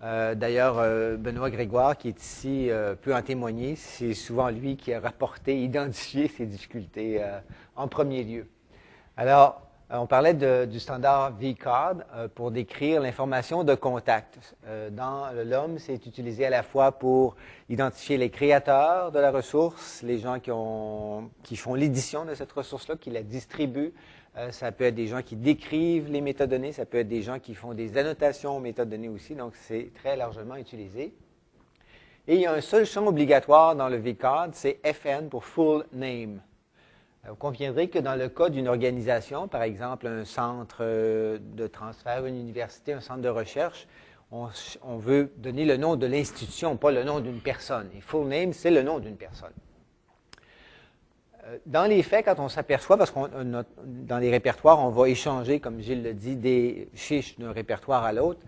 Euh, 0.06 0.36
d'ailleurs, 0.36 0.78
euh, 0.78 1.18
Benoît 1.18 1.50
Grégoire, 1.50 1.98
qui 1.98 2.10
est 2.10 2.22
ici, 2.22 2.70
peut 3.02 3.14
en 3.14 3.22
témoigner. 3.22 3.76
C'est 3.76 4.14
souvent 4.14 4.50
lui 4.50 4.78
qui 4.78 4.94
a 4.94 5.00
rapporté, 5.00 5.62
identifié 5.64 6.28
ces 6.28 6.46
difficultés 6.46 7.22
en 7.76 7.88
premier 7.88 8.24
lieu. 8.24 8.48
Alors, 9.18 9.66
euh, 9.92 9.98
on 9.98 10.08
parlait 10.08 10.34
du 10.34 10.80
standard 10.80 11.34
VCARD 11.38 12.06
euh, 12.16 12.28
pour 12.28 12.50
décrire 12.50 13.02
l'information 13.02 13.64
de 13.64 13.76
contact. 13.76 14.56
Euh, 14.66 14.90
dans 14.90 15.30
l'homme, 15.46 15.78
c'est 15.78 16.08
utilisé 16.08 16.46
à 16.46 16.50
la 16.50 16.64
fois 16.64 16.92
pour 16.92 17.36
identifier 17.70 18.18
les 18.18 18.32
créateurs 18.32 19.12
de 19.12 19.20
la 19.20 19.30
ressource, 19.30 20.02
les 20.02 20.18
gens 20.18 20.40
qui, 20.40 21.56
font 21.56 21.74
l'édition 21.76 22.26
de 22.26 22.34
cette 22.34 22.52
ressource-là, 22.52 22.96
qui 22.96 23.12
la 23.12 23.22
distribuent. 23.22 23.94
Ça 24.52 24.72
peut 24.72 24.86
être 24.86 24.96
des 24.96 25.08
gens 25.08 25.22
qui 25.22 25.36
décrivent 25.36 26.12
les 26.12 26.22
métadonnées, 26.22 26.72
ça 26.72 26.86
peut 26.86 27.00
être 27.00 27.08
des 27.08 27.22
gens 27.22 27.40
qui 27.40 27.56
font 27.56 27.74
des 27.74 27.98
annotations 27.98 28.58
aux 28.58 28.60
métadonnées 28.60 29.10
aussi, 29.10 29.36
donc 29.36 29.54
c'est 29.56 29.92
très 29.96 30.16
largement 30.16 30.56
utilisé. 30.56 31.14
Et 32.28 32.36
il 32.36 32.42
y 32.42 32.46
a 32.46 32.54
un 32.54 32.62
seul 32.62 32.86
champ 32.86 33.06
obligatoire 33.06 33.76
dans 33.76 33.88
le 33.88 33.98
VCARD, 33.98 34.56
c'est 34.56 34.80
FN 34.94 35.30
pour 35.30 35.46
Full 35.46 35.86
Name. 35.94 36.42
Euh, 37.26 37.30
vous 37.30 37.36
conviendrez 37.36 37.88
que 37.88 38.00
dans 38.00 38.16
le 38.16 38.30
cas 38.30 38.50
d'une 38.50 38.68
organisation, 38.68 39.48
par 39.48 39.62
exemple 39.62 40.08
un 40.08 40.26
centre 40.26 40.78
euh, 40.82 41.38
de 41.40 41.68
transfert, 41.68 42.26
une 42.26 42.40
université, 42.40 42.94
un 42.94 43.02
centre 43.02 43.22
de 43.22 43.30
recherche, 43.30 43.88
on, 44.32 44.98
veut 44.98 45.32
donner 45.38 45.66
le 45.66 45.78
nom 45.78 45.96
de 45.96 46.08
l'institution, 46.08 46.76
pas 46.76 46.92
le 46.92 47.04
nom 47.04 47.20
d'une 47.20 47.40
personne. 47.40 47.90
Et 47.96 48.02
full 48.02 48.28
name, 48.28 48.54
c'est 48.54 48.72
le 48.72 48.82
nom 48.82 49.00
d'une 49.00 49.16
personne. 49.16 49.54
Euh, 51.46 51.58
dans 51.66 51.86
les 51.86 52.04
faits, 52.04 52.26
quand 52.26 52.40
on 52.40 52.50
s'aperçoit, 52.50 52.98
parce 52.98 53.12
que 53.12 53.20
dans 53.86 54.18
les 54.18 54.32
répertoires, 54.32 54.84
on 54.84 54.90
va 54.90 55.10
échanger, 55.10 55.60
comme 55.60 55.80
Gilles 55.82 56.04
le 56.04 56.14
dit, 56.14 56.36
des 56.36 56.90
fiches 56.94 57.38
d'un 57.38 57.52
répertoire 57.52 58.04
à 58.04 58.14
l'autre, 58.14 58.40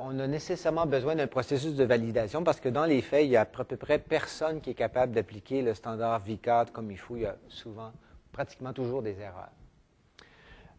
on 0.00 0.18
a 0.18 0.26
nécessairement 0.26 0.86
besoin 0.86 1.16
d'un 1.16 1.26
processus 1.26 1.74
de 1.74 1.84
validation 1.84 2.42
parce 2.42 2.60
que 2.60 2.70
dans 2.70 2.86
les 2.86 3.02
faits, 3.02 3.26
il 3.26 3.32
y 3.32 3.36
a 3.36 3.42
à 3.42 3.44
peu 3.44 3.76
près 3.76 3.98
personne 3.98 4.62
qui 4.62 4.70
est 4.70 4.74
capable 4.74 5.12
d'appliquer 5.12 5.60
le 5.60 5.74
standard 5.74 6.18
VCAD 6.20 6.72
comme 6.72 6.90
il 6.90 6.96
faut. 6.96 7.16
Il 7.16 7.24
y 7.24 7.26
a 7.26 7.36
souvent 7.48 7.92
pratiquement 8.32 8.72
toujours 8.72 9.02
des 9.02 9.20
erreurs. 9.20 9.50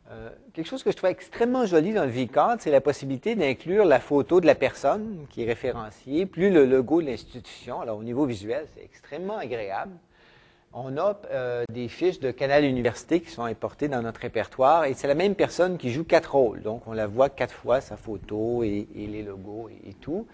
Euh, 0.09 0.29
quelque 0.53 0.67
chose 0.67 0.83
que 0.83 0.91
je 0.91 0.95
trouve 0.95 1.09
extrêmement 1.09 1.65
joli 1.65 1.91
dans 1.93 2.05
le 2.05 2.11
VCAD, 2.11 2.61
c'est 2.61 2.71
la 2.71 2.79
possibilité 2.79 3.35
d'inclure 3.35 3.83
la 3.83 3.99
photo 3.99 4.39
de 4.39 4.45
la 4.45 4.55
personne 4.55 5.25
qui 5.29 5.43
est 5.43 5.45
référenciée, 5.45 6.25
plus 6.25 6.49
le 6.49 6.65
logo 6.65 7.01
de 7.01 7.07
l'institution. 7.07 7.81
Alors, 7.81 7.97
au 7.97 8.03
niveau 8.03 8.25
visuel, 8.25 8.67
c'est 8.73 8.83
extrêmement 8.83 9.37
agréable. 9.37 9.91
On 10.73 10.97
a 10.97 11.19
euh, 11.31 11.63
des 11.71 11.87
fiches 11.87 12.19
de 12.19 12.31
Canal 12.31 12.63
Université 12.63 13.21
qui 13.21 13.31
sont 13.31 13.43
importées 13.43 13.87
dans 13.87 14.01
notre 14.01 14.21
répertoire 14.21 14.85
et 14.85 14.93
c'est 14.93 15.07
la 15.07 15.15
même 15.15 15.35
personne 15.35 15.77
qui 15.77 15.91
joue 15.91 16.03
quatre 16.03 16.35
rôles. 16.35 16.61
Donc, 16.61 16.83
on 16.87 16.93
la 16.93 17.07
voit 17.07 17.29
quatre 17.29 17.53
fois, 17.53 17.81
sa 17.81 17.97
photo 17.97 18.63
et, 18.63 18.87
les 18.95 19.23
logos 19.23 19.69
et, 19.69 19.93
tout. 19.93 20.27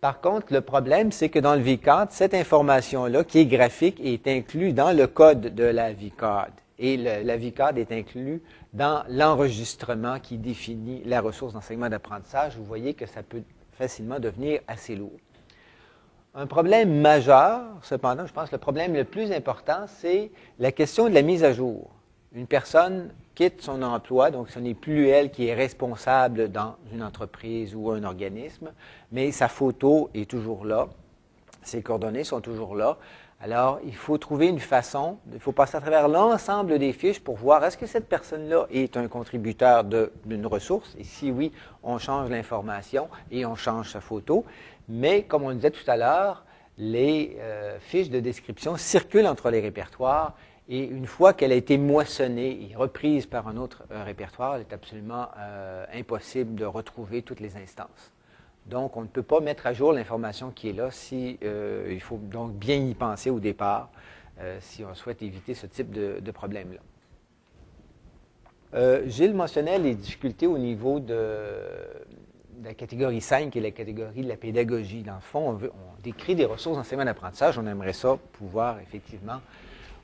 Par 0.00 0.20
contre, 0.20 0.52
le 0.52 0.60
problème, 0.60 1.12
c'est 1.12 1.28
que 1.28 1.38
dans 1.38 1.54
le 1.54 1.60
VCAD, 1.60 2.10
cette 2.10 2.34
information-là, 2.34 3.24
qui 3.24 3.38
est 3.38 3.46
graphique, 3.46 4.00
est 4.02 4.26
inclue 4.26 4.72
dans 4.72 4.92
le 4.92 5.06
code 5.06 5.54
de 5.54 5.64
la 5.64 5.92
VCAD. 5.92 6.52
Et 6.78 6.96
la 6.96 7.36
VCAD 7.36 7.76
est 7.76 7.92
inclue 7.92 8.42
dans 8.72 9.04
l'enregistrement 9.10 10.18
qui 10.18 10.38
définit 10.38 11.02
la 11.04 11.20
ressource 11.20 11.52
d'enseignement 11.52 11.90
d'apprentissage. 11.90 12.56
Vous 12.56 12.64
voyez 12.64 12.94
que 12.94 13.04
ça 13.04 13.22
peut 13.22 13.42
facilement 13.72 14.18
devenir 14.18 14.60
assez 14.66 14.96
lourd. 14.96 15.12
Un 16.32 16.46
problème 16.46 17.00
majeur, 17.00 17.60
cependant, 17.82 18.24
je 18.24 18.32
pense 18.32 18.50
que 18.50 18.54
le 18.54 18.60
problème 18.60 18.94
le 18.94 19.02
plus 19.02 19.32
important, 19.32 19.86
c'est 19.88 20.30
la 20.60 20.70
question 20.70 21.08
de 21.08 21.14
la 21.14 21.22
mise 21.22 21.42
à 21.42 21.52
jour. 21.52 21.90
Une 22.32 22.46
personne 22.46 23.10
quitte 23.34 23.62
son 23.62 23.82
emploi, 23.82 24.30
donc 24.30 24.48
ce 24.50 24.60
n'est 24.60 24.74
plus 24.74 25.08
elle 25.08 25.32
qui 25.32 25.48
est 25.48 25.54
responsable 25.54 26.48
dans 26.52 26.76
une 26.92 27.02
entreprise 27.02 27.74
ou 27.74 27.90
un 27.90 28.04
organisme, 28.04 28.70
mais 29.10 29.32
sa 29.32 29.48
photo 29.48 30.08
est 30.14 30.30
toujours 30.30 30.64
là, 30.64 30.86
ses 31.64 31.82
coordonnées 31.82 32.22
sont 32.22 32.40
toujours 32.40 32.76
là. 32.76 32.96
Alors, 33.42 33.80
il 33.84 33.96
faut 33.96 34.18
trouver 34.18 34.46
une 34.46 34.60
façon, 34.60 35.16
il 35.32 35.40
faut 35.40 35.50
passer 35.50 35.78
à 35.78 35.80
travers 35.80 36.06
l'ensemble 36.06 36.78
des 36.78 36.92
fiches 36.92 37.20
pour 37.20 37.36
voir 37.36 37.64
est-ce 37.64 37.76
que 37.76 37.86
cette 37.86 38.08
personne-là 38.08 38.66
est 38.70 38.96
un 38.96 39.08
contributeur 39.08 39.82
d'une 39.82 40.46
ressource, 40.46 40.94
et 40.96 41.04
si 41.04 41.32
oui, 41.32 41.50
on 41.82 41.98
change 41.98 42.30
l'information 42.30 43.08
et 43.32 43.44
on 43.44 43.56
change 43.56 43.90
sa 43.90 44.00
photo. 44.00 44.44
Mais 44.90 45.22
comme 45.22 45.44
on 45.44 45.52
disait 45.52 45.70
tout 45.70 45.88
à 45.88 45.96
l'heure, 45.96 46.44
les 46.76 47.36
euh, 47.38 47.78
fiches 47.78 48.10
de 48.10 48.18
description 48.18 48.76
circulent 48.76 49.28
entre 49.28 49.48
les 49.50 49.60
répertoires 49.60 50.36
et 50.68 50.82
une 50.84 51.06
fois 51.06 51.32
qu'elle 51.32 51.52
a 51.52 51.54
été 51.54 51.78
moissonnée 51.78 52.68
et 52.68 52.74
reprise 52.74 53.26
par 53.26 53.46
un 53.46 53.56
autre 53.56 53.84
euh, 53.92 54.02
répertoire, 54.02 54.58
il 54.58 54.62
est 54.62 54.72
absolument 54.72 55.28
euh, 55.38 55.86
impossible 55.94 56.56
de 56.56 56.64
retrouver 56.64 57.22
toutes 57.22 57.38
les 57.38 57.56
instances. 57.56 58.12
Donc, 58.66 58.96
on 58.96 59.02
ne 59.02 59.06
peut 59.06 59.22
pas 59.22 59.38
mettre 59.38 59.68
à 59.68 59.72
jour 59.72 59.92
l'information 59.92 60.50
qui 60.50 60.70
est 60.70 60.72
là 60.72 60.88
il 61.88 62.00
faut 62.00 62.18
donc 62.18 62.54
bien 62.54 62.76
y 62.76 62.94
penser 62.94 63.30
au 63.30 63.38
départ 63.40 63.90
si 64.60 64.84
on 64.84 64.94
souhaite 64.94 65.22
éviter 65.22 65.54
ce 65.54 65.66
type 65.66 65.90
de 65.90 66.30
problème-là. 66.30 66.80
Gilles 69.06 69.34
mentionnait 69.34 69.78
les 69.78 69.94
difficultés 69.94 70.46
au 70.46 70.58
niveau 70.58 71.00
de, 71.00 71.16
la 72.64 72.74
catégorie 72.74 73.20
5, 73.20 73.50
qui 73.50 73.58
est 73.58 73.62
la 73.62 73.70
catégorie 73.70 74.22
de 74.22 74.28
la 74.28 74.36
pédagogie. 74.36 75.02
Dans 75.02 75.14
le 75.14 75.20
fond, 75.20 75.58
on, 75.62 76.02
décrit 76.02 76.34
des 76.34 76.44
ressources 76.44 76.76
d'enseignement 76.76 77.04
d'apprentissage. 77.04 77.58
On 77.58 77.66
aimerait 77.66 77.92
ça 77.92 78.16
pouvoir 78.32 78.78
effectivement 78.80 79.40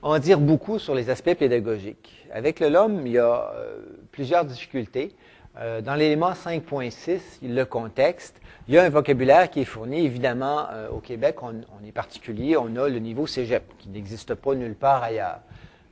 en 0.02 0.18
dire 0.18 0.38
beaucoup 0.38 0.78
sur 0.78 0.94
les 0.94 1.10
aspects 1.10 1.34
pédagogiques. 1.34 2.26
Avec 2.32 2.60
le 2.60 2.68
LOM, 2.68 3.06
il 3.06 3.12
y 3.12 3.18
a 3.18 3.50
euh, 3.54 3.78
plusieurs 4.12 4.44
difficultés. 4.44 5.14
Euh, 5.58 5.80
dans 5.80 5.94
l'élément 5.94 6.32
5.6, 6.32 7.20
le 7.42 7.64
contexte, 7.64 8.40
il 8.68 8.74
y 8.74 8.78
a 8.78 8.84
un 8.84 8.90
vocabulaire 8.90 9.50
qui 9.50 9.60
est 9.60 9.64
fourni. 9.64 10.04
Évidemment, 10.04 10.66
euh, 10.70 10.90
au 10.90 10.98
Québec, 10.98 11.42
on, 11.42 11.54
on, 11.80 11.86
est 11.86 11.92
particulier. 11.92 12.56
On 12.56 12.76
a 12.76 12.88
le 12.88 12.98
niveau 12.98 13.26
cégep, 13.26 13.64
qui 13.78 13.88
n'existe 13.88 14.34
pas 14.34 14.54
nulle 14.54 14.74
part 14.74 15.02
ailleurs. 15.02 15.40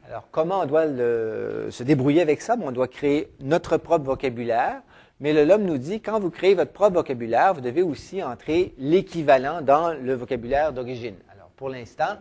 Alors, 0.07 0.29
comment 0.31 0.61
on 0.61 0.67
doit 0.67 0.87
se 0.87 1.83
débrouiller 1.83 2.21
avec 2.21 2.43
ça? 2.43 2.57
on 2.61 2.73
doit 2.73 2.89
créer 2.89 3.31
notre 3.41 3.79
propre 3.79 4.05
vocabulaire. 4.05 4.83
Mais 5.21 5.33
le 5.33 5.45
LOM 5.45 5.63
nous 5.63 5.79
dit, 5.79 6.01
quand 6.01 6.19
vous 6.19 6.31
créez 6.31 6.55
votre 6.55 6.73
propre 6.73 6.95
vocabulaire, 6.95 7.55
vous 7.55 7.61
devez 7.61 7.83
aussi 7.83 8.23
entrer 8.23 8.75
l'équivalent 8.79 9.63
dans 9.63 9.93
le 9.93 10.15
vocabulaire 10.15 10.73
d'origine. 10.73 11.15
Alors, 11.33 11.49
pour 11.57 11.69
l'instant, 11.69 12.17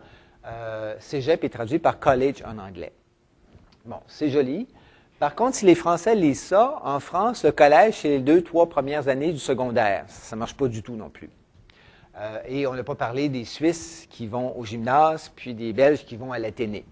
euh, 0.46 0.94
Cégep 1.00 1.42
est 1.42 1.48
traduit 1.48 1.78
par 1.78 1.98
college 1.98 2.42
en 2.46 2.58
anglais. 2.58 2.92
Bon, 3.84 3.98
c'est 4.06 4.30
joli. 4.30 4.68
Par 5.18 5.34
contre, 5.34 5.56
si 5.56 5.64
les 5.64 5.74
Français 5.74 6.14
lisent 6.14 6.42
ça, 6.42 6.80
en 6.84 7.00
France, 7.00 7.44
le 7.44 7.52
collège, 7.52 8.00
c'est 8.02 8.08
les 8.08 8.20
deux, 8.20 8.42
trois 8.42 8.68
premières 8.68 9.08
années 9.08 9.32
du 9.32 9.38
secondaire. 9.38 10.04
Ça 10.08 10.36
ne 10.36 10.40
marche 10.40 10.56
pas 10.56 10.68
du 10.68 10.82
tout 10.82 10.94
non 10.94 11.10
plus. 11.10 11.30
Euh, 12.16 12.38
et 12.46 12.66
on 12.66 12.74
n'a 12.74 12.84
pas 12.84 12.94
parlé 12.94 13.28
des 13.28 13.44
Suisses 13.44 14.06
qui 14.08 14.26
vont 14.26 14.56
au 14.56 14.64
gymnase, 14.64 15.32
puis 15.34 15.54
des 15.54 15.72
Belges 15.72 16.04
qui 16.04 16.16
vont 16.16 16.32
à 16.32 16.38
l'Athénée. 16.38 16.84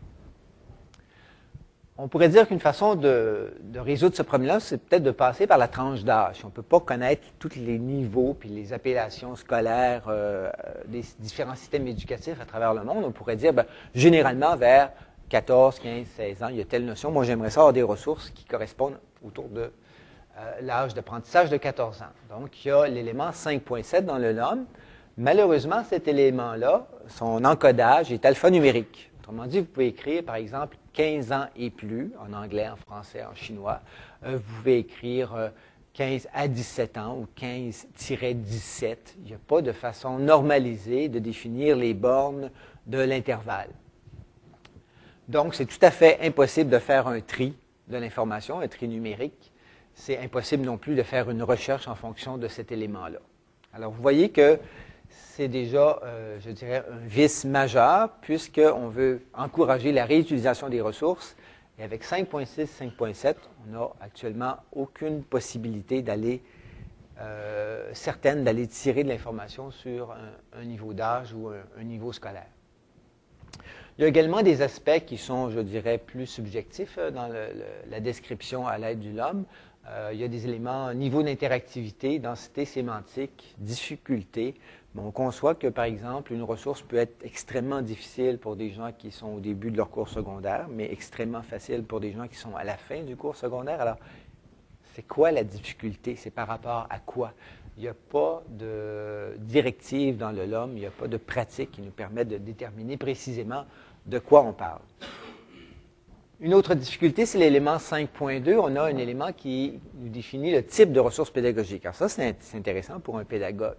On 2.04 2.08
pourrait 2.08 2.30
dire 2.30 2.48
qu'une 2.48 2.58
façon 2.58 2.96
de, 2.96 3.52
résoudre 3.76 4.16
ce 4.16 4.22
problème-là, 4.22 4.58
c'est 4.58 4.78
peut-être 4.78 5.04
de 5.04 5.12
passer 5.12 5.46
par 5.46 5.56
la 5.56 5.68
tranche 5.68 6.02
d'âge. 6.02 6.40
On 6.42 6.48
ne 6.48 6.52
peut 6.52 6.60
pas 6.60 6.80
connaître 6.80 7.22
tous 7.38 7.54
les 7.54 7.78
niveaux 7.78 8.34
puis 8.34 8.48
les 8.48 8.72
appellations 8.72 9.36
scolaires 9.36 10.06
euh, 10.08 10.50
des 10.88 11.04
différents 11.20 11.54
systèmes 11.54 11.86
éducatifs 11.86 12.40
à 12.40 12.44
travers 12.44 12.74
le 12.74 12.82
monde. 12.82 13.04
On 13.04 13.12
pourrait 13.12 13.36
dire, 13.36 13.52
ben, 13.52 13.66
généralement, 13.94 14.56
vers 14.56 14.90
14, 15.28 15.78
15, 15.78 16.06
16 16.16 16.42
ans, 16.42 16.48
il 16.48 16.56
y 16.56 16.60
a 16.60 16.64
telle 16.64 16.84
notion. 16.84 17.12
Moi, 17.12 17.22
j'aimerais 17.22 17.50
ça 17.50 17.60
avoir 17.60 17.72
des 17.72 17.84
ressources 17.84 18.30
qui 18.30 18.46
correspondent 18.46 18.98
autour 19.24 19.46
de 19.46 19.60
euh, 19.60 20.52
l'âge 20.60 20.94
d'apprentissage 20.94 21.50
de 21.50 21.56
14 21.56 22.02
ans. 22.02 22.36
Donc, 22.36 22.64
il 22.64 22.68
y 22.68 22.70
a 22.72 22.88
l'élément 22.88 23.30
5.7 23.30 24.06
dans 24.06 24.18
le 24.18 24.32
LOM. 24.32 24.64
Malheureusement, 25.18 25.84
cet 25.88 26.08
élément-là, 26.08 26.84
son 27.06 27.44
encodage 27.44 28.10
est 28.10 28.24
alphanumérique. 28.24 29.12
Autrement 29.20 29.46
dit, 29.46 29.60
vous 29.60 29.66
pouvez 29.66 29.86
écrire, 29.86 30.24
par 30.24 30.34
exemple, 30.34 30.76
15 30.92 31.32
ans 31.32 31.46
et 31.56 31.70
plus, 31.70 32.12
en 32.18 32.32
anglais, 32.32 32.68
en 32.68 32.76
français, 32.76 33.24
en 33.24 33.34
chinois. 33.34 33.80
Euh, 34.24 34.36
vous 34.36 34.56
pouvez 34.56 34.78
écrire 34.78 35.50
15 35.94 36.26
euh, 36.26 36.28
à 36.34 36.48
17 36.48 36.98
ans 36.98 37.18
ou 37.18 37.26
15-17. 37.40 38.96
Il 39.18 39.24
n'y 39.24 39.34
a 39.34 39.38
pas 39.38 39.62
de 39.62 39.72
façon 39.72 40.18
normalisée 40.18 41.08
de 41.08 41.18
définir 41.18 41.76
les 41.76 41.94
bornes 41.94 42.50
de 42.86 42.98
l'intervalle. 42.98 43.70
Donc, 45.28 45.54
c'est 45.54 45.66
tout 45.66 45.78
à 45.82 45.90
fait 45.90 46.18
impossible 46.22 46.70
de 46.70 46.78
faire 46.78 47.06
un 47.06 47.20
tri 47.20 47.56
de 47.88 47.96
l'information, 47.96 48.60
un 48.60 48.68
tri 48.68 48.88
numérique. 48.88 49.52
C'est 49.94 50.18
impossible 50.18 50.64
non 50.64 50.78
plus 50.78 50.94
de 50.94 51.02
faire 51.02 51.30
une 51.30 51.42
recherche 51.42 51.88
en 51.88 51.94
fonction 51.94 52.38
de 52.38 52.48
cet 52.48 52.72
élément-là. 52.72 53.18
Alors, 53.72 53.92
vous 53.92 54.02
voyez 54.02 54.30
que 54.30 54.58
c'est 55.34 55.48
déjà, 55.48 55.98
euh, 56.02 56.38
je 56.40 56.50
dirais, 56.50 56.84
un 56.90 57.06
vice 57.06 57.46
majeur, 57.46 58.10
puisqu'on 58.20 58.88
veut 58.88 59.22
encourager 59.32 59.90
la 59.90 60.04
réutilisation 60.04 60.68
des 60.68 60.82
ressources. 60.82 61.36
Et 61.78 61.82
avec 61.82 62.04
5.6, 62.04 62.66
5.7, 62.66 63.36
on 63.66 63.72
n'a 63.72 63.88
actuellement 64.02 64.56
aucune 64.72 65.22
possibilité 65.22 66.02
d'aller, 66.02 66.42
euh, 67.18 67.88
certaine, 67.94 68.44
d'aller 68.44 68.66
tirer 68.66 69.04
de 69.04 69.08
l'information 69.08 69.70
sur 69.70 70.14
un, 70.54 70.64
niveau 70.64 70.92
d'âge 70.92 71.32
ou 71.32 71.48
un, 71.48 71.82
niveau 71.82 72.12
scolaire. 72.12 72.48
Il 73.96 74.02
y 74.02 74.04
a 74.04 74.08
également 74.08 74.42
des 74.42 74.60
aspects 74.60 75.04
qui 75.06 75.16
sont, 75.16 75.48
je 75.48 75.60
dirais, 75.60 75.96
plus 75.96 76.26
subjectifs 76.26 76.96
euh, 76.98 77.10
dans 77.10 77.30
la 77.88 78.00
description 78.00 78.66
à 78.66 78.76
l'aide 78.76 79.00
du 79.00 79.12
LOM. 79.12 79.46
Il 80.12 80.18
y 80.18 80.24
a 80.24 80.28
des 80.28 80.46
éléments 80.46 80.94
niveau 80.94 81.22
d'interactivité, 81.22 82.18
densité 82.18 82.64
sémantique, 82.64 83.54
difficulté, 83.58 84.54
on 84.96 85.10
conçoit 85.10 85.54
que, 85.54 85.68
par 85.68 85.84
exemple, 85.84 86.34
une 86.34 86.42
ressource 86.42 86.82
peut 86.82 86.96
être 86.96 87.24
extrêmement 87.24 87.80
difficile 87.80 88.38
pour 88.38 88.56
des 88.56 88.70
gens 88.70 88.92
qui 88.92 89.10
sont 89.10 89.28
au 89.28 89.40
début 89.40 89.70
de 89.70 89.78
leur 89.78 89.90
cours 89.90 90.08
secondaire, 90.08 90.66
mais 90.68 90.92
extrêmement 90.92 91.42
facile 91.42 91.82
pour 91.82 91.98
des 91.98 92.12
gens 92.12 92.28
qui 92.28 92.36
sont 92.36 92.54
à 92.56 92.64
la 92.64 92.76
fin 92.76 93.02
du 93.02 93.16
cours 93.16 93.36
secondaire. 93.36 93.80
Alors, 93.80 93.96
c'est 94.94 95.06
quoi 95.06 95.32
la 95.32 95.44
difficulté? 95.44 96.16
C'est 96.16 96.30
par 96.30 96.46
rapport 96.46 96.86
à 96.90 96.98
quoi? 96.98 97.32
Il 97.78 97.84
n'y 97.84 97.88
a 97.88 97.94
pas 97.94 98.42
de 98.50 99.34
directive 99.38 100.18
dans 100.18 100.30
le 100.30 100.44
LOM, 100.44 100.72
il 100.74 100.80
n'y 100.80 100.86
a 100.86 100.90
pas 100.90 101.08
de 101.08 101.16
pratique 101.16 101.70
qui 101.72 101.80
nous 101.80 101.90
permet 101.90 102.26
de 102.26 102.36
déterminer 102.36 102.98
précisément 102.98 103.64
de 104.04 104.18
quoi 104.18 104.42
on 104.42 104.52
parle. 104.52 104.82
Une 106.42 106.54
autre 106.54 106.74
difficulté, 106.74 107.24
c'est 107.24 107.38
l'élément 107.38 107.76
5.2. 107.76 108.58
On 108.58 108.74
a 108.74 108.82
un 108.82 108.96
élément 108.96 109.32
qui 109.32 109.78
nous 109.94 110.08
définit 110.08 110.50
le 110.50 110.66
type 110.66 110.92
de 110.92 110.98
ressources 110.98 111.30
pédagogiques. 111.30 111.84
Alors 111.84 111.94
ça, 111.94 112.08
c'est 112.08 112.34
intéressant 112.56 112.98
pour 112.98 113.16
un 113.18 113.24
pédagogue. 113.24 113.76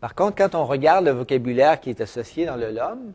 Par 0.00 0.14
contre, 0.14 0.36
quand 0.36 0.54
on 0.54 0.64
regarde 0.64 1.04
le 1.04 1.10
vocabulaire 1.10 1.78
qui 1.78 1.90
est 1.90 2.00
associé 2.00 2.46
dans 2.46 2.56
le 2.56 2.70
LOM, 2.70 3.12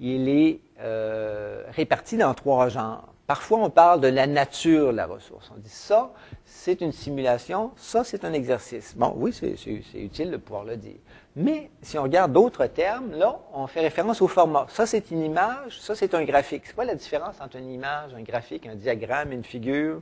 il 0.00 0.28
est 0.28 0.58
euh, 0.80 1.62
réparti 1.70 2.16
dans 2.16 2.34
trois 2.34 2.68
genres. 2.68 3.14
Parfois, 3.28 3.60
on 3.60 3.70
parle 3.70 4.00
de 4.00 4.08
la 4.08 4.26
nature 4.26 4.90
de 4.90 4.96
la 4.96 5.06
ressource. 5.06 5.52
On 5.54 5.60
dit 5.60 5.68
ça, 5.70 6.12
c'est 6.44 6.80
une 6.80 6.90
simulation, 6.90 7.70
ça, 7.76 8.02
c'est 8.02 8.24
un 8.24 8.32
exercice. 8.32 8.96
Bon, 8.96 9.14
oui, 9.16 9.32
c'est 9.32 9.54
utile 9.94 10.32
de 10.32 10.38
pouvoir 10.38 10.64
le 10.64 10.76
dire. 10.76 10.98
Mais 11.36 11.70
si 11.82 11.98
on 11.98 12.04
regarde 12.04 12.32
d'autres 12.32 12.66
termes, 12.66 13.12
là, 13.12 13.40
on 13.52 13.66
fait 13.66 13.80
référence 13.80 14.22
au 14.22 14.28
format. 14.28 14.66
Ça, 14.68 14.86
c'est 14.86 15.10
une 15.10 15.22
image, 15.22 15.80
ça, 15.80 15.94
c'est 15.94 16.14
un 16.14 16.24
graphique. 16.24 16.62
C'est 16.66 16.74
quoi 16.74 16.84
la 16.84 16.94
différence 16.94 17.40
entre 17.40 17.56
une 17.56 17.70
image, 17.70 18.14
un 18.14 18.22
graphique, 18.22 18.66
un 18.66 18.76
diagramme, 18.76 19.32
une 19.32 19.42
figure? 19.42 20.00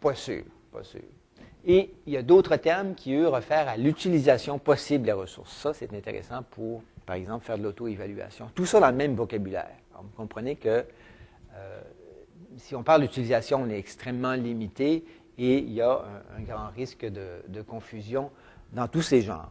Pas 0.00 0.14
sûr, 0.14 0.44
pas 0.72 0.82
sûr. 0.82 1.02
Et 1.66 1.94
il 2.06 2.12
y 2.12 2.16
a 2.16 2.22
d'autres 2.22 2.56
termes 2.56 2.94
qui, 2.94 3.14
eux, 3.14 3.28
réfèrent 3.28 3.68
à 3.68 3.76
l'utilisation 3.76 4.58
possible 4.58 5.04
des 5.04 5.12
ressources. 5.12 5.52
Ça, 5.52 5.72
c'est 5.74 5.92
intéressant 5.94 6.42
pour, 6.50 6.82
par 7.06 7.16
exemple, 7.16 7.44
faire 7.44 7.58
de 7.58 7.62
l'auto-évaluation. 7.62 8.50
Tout 8.54 8.66
ça 8.66 8.80
dans 8.80 8.90
le 8.90 8.96
même 8.96 9.14
vocabulaire. 9.14 9.70
vous 9.94 10.08
comprenez 10.16 10.56
que 10.56 10.84
euh, 11.54 11.80
si 12.56 12.74
on 12.74 12.82
parle 12.82 13.02
d'utilisation, 13.02 13.62
on 13.62 13.68
est 13.68 13.78
extrêmement 13.78 14.34
limité 14.34 15.04
et 15.38 15.58
il 15.58 15.72
y 15.72 15.80
a 15.80 16.04
un, 16.36 16.42
grand 16.42 16.68
risque 16.76 17.04
de, 17.04 17.62
confusion 17.62 18.30
dans 18.72 18.88
tous 18.88 19.02
ces 19.02 19.22
genres. 19.22 19.50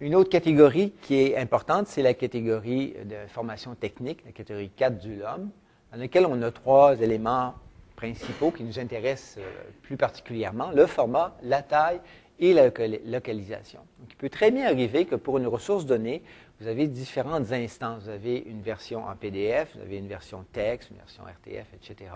Une 0.00 0.14
autre 0.14 0.30
catégorie 0.30 0.92
qui 1.02 1.16
est 1.16 1.36
importante, 1.36 1.88
c'est 1.88 2.02
la 2.02 2.14
catégorie 2.14 2.94
de 3.04 3.16
formation 3.26 3.74
technique, 3.74 4.24
la 4.24 4.30
catégorie 4.30 4.70
4 4.70 4.98
du 5.00 5.16
LOM, 5.16 5.50
dans 5.90 5.98
laquelle 5.98 6.24
on 6.26 6.40
a 6.42 6.52
trois 6.52 7.00
éléments 7.00 7.54
principaux 7.96 8.52
qui 8.52 8.62
nous 8.62 8.78
intéressent 8.78 9.38
euh, 9.38 9.50
plus 9.82 9.96
particulièrement, 9.96 10.70
le 10.70 10.86
format, 10.86 11.36
la 11.42 11.62
taille 11.62 12.00
et 12.38 12.54
la 12.54 12.70
localisation. 13.06 13.80
Il 14.08 14.14
peut 14.14 14.28
très 14.28 14.52
bien 14.52 14.66
arriver 14.66 15.04
que 15.04 15.16
pour 15.16 15.38
une 15.38 15.48
ressource 15.48 15.84
donnée, 15.84 16.22
vous 16.60 16.68
avez 16.68 16.86
différentes 16.86 17.50
instances. 17.50 18.04
Vous 18.04 18.10
avez 18.10 18.38
une 18.38 18.62
version 18.62 19.04
en 19.04 19.16
PDF, 19.16 19.74
vous 19.74 19.82
avez 19.82 19.96
une 19.98 20.06
version 20.06 20.44
texte, 20.52 20.90
une 20.90 20.98
version 20.98 21.24
RTF, 21.24 21.66
etc. 21.74 22.10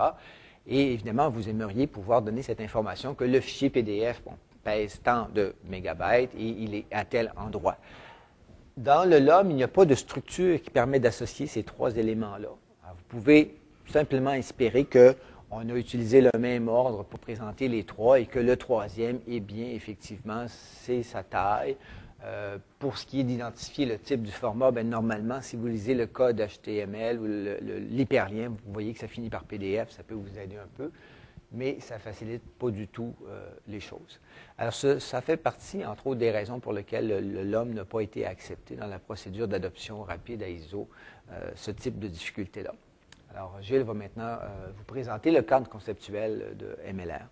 Et 0.68 0.92
évidemment, 0.92 1.30
vous 1.30 1.48
aimeriez 1.48 1.88
pouvoir 1.88 2.22
donner 2.22 2.42
cette 2.42 2.60
information 2.60 3.14
que 3.14 3.24
le 3.24 3.40
fichier 3.40 3.70
PDF 3.70 4.22
pèse 4.62 5.00
tant 5.02 5.28
de 5.34 5.54
mégabytes 5.64 6.34
et 6.34 6.46
il 6.46 6.74
est 6.74 6.86
à 6.90 7.04
tel 7.04 7.32
endroit. 7.36 7.76
Dans 8.76 9.08
le 9.08 9.18
LOM, 9.18 9.50
il 9.50 9.56
n'y 9.56 9.62
a 9.62 9.68
pas 9.68 9.84
de 9.84 9.94
structure 9.94 10.60
qui 10.62 10.70
permet 10.70 10.98
d'associer 10.98 11.46
ces 11.46 11.62
trois 11.62 11.96
éléments-là. 11.96 12.48
Vous 12.48 13.04
pouvez 13.08 13.54
simplement 13.86 14.32
espérer 14.32 14.86
qu'on 14.86 15.68
a 15.68 15.74
utilisé 15.74 16.20
le 16.20 16.30
même 16.38 16.68
ordre 16.68 17.04
pour 17.04 17.18
présenter 17.18 17.68
les 17.68 17.84
trois 17.84 18.20
et 18.20 18.26
que 18.26 18.38
le 18.38 18.56
troisième 18.56 19.20
est 19.28 19.40
bien, 19.40 19.66
effectivement, 19.66 20.46
c'est 20.48 21.02
sa 21.02 21.22
taille, 21.22 21.76
euh, 22.24 22.58
pour 22.78 22.98
ce 22.98 23.06
qui 23.06 23.20
est 23.20 23.24
d'identifier 23.24 23.84
le 23.84 23.98
type 23.98 24.22
du 24.22 24.30
format, 24.30 24.70
ben, 24.70 24.88
normalement, 24.88 25.42
si 25.42 25.56
vous 25.56 25.66
lisez 25.66 25.94
le 25.94 26.06
code 26.06 26.40
HTML 26.40 27.18
ou 27.18 27.26
l'hyperlien, 27.90 28.50
vous 28.50 28.72
voyez 28.72 28.92
que 28.92 29.00
ça 29.00 29.08
finit 29.08 29.28
par 29.28 29.42
PDF, 29.42 29.90
ça 29.90 30.04
peut 30.04 30.14
vous 30.14 30.38
aider 30.38 30.56
un 30.56 30.68
peu, 30.76 30.92
mais 31.52 31.80
ça 31.80 31.96
ne 31.96 32.00
facilite 32.00 32.42
pas 32.58 32.70
du 32.70 32.88
tout 32.88 33.14
euh, 33.28 33.50
les 33.68 33.80
choses. 33.80 34.20
Alors, 34.58 34.72
ça, 34.72 35.20
fait 35.20 35.36
partie, 35.36 35.84
entre 35.84 36.08
autres, 36.08 36.20
des 36.20 36.30
raisons 36.30 36.60
pour 36.60 36.72
lesquelles 36.72 37.50
l'homme 37.50 37.74
n'a 37.74 37.84
pas 37.84 38.00
été 38.00 38.26
accepté 38.26 38.76
dans 38.76 38.86
la 38.86 38.98
procédure 38.98 39.48
d'adoption 39.48 40.02
rapide 40.02 40.42
à 40.42 40.48
ISO, 40.48 40.88
euh, 41.30 41.50
ce 41.54 41.70
type 41.70 41.98
de 41.98 42.08
difficulté-là. 42.08 42.74
Alors, 43.34 43.58
Gilles 43.62 43.82
va 43.82 43.94
maintenant 43.94 44.38
vous 44.76 44.84
présenter 44.84 45.30
le 45.30 45.40
cadre 45.40 45.66
conceptuel 45.66 46.54
de 46.58 46.76
MLR. 46.92 47.26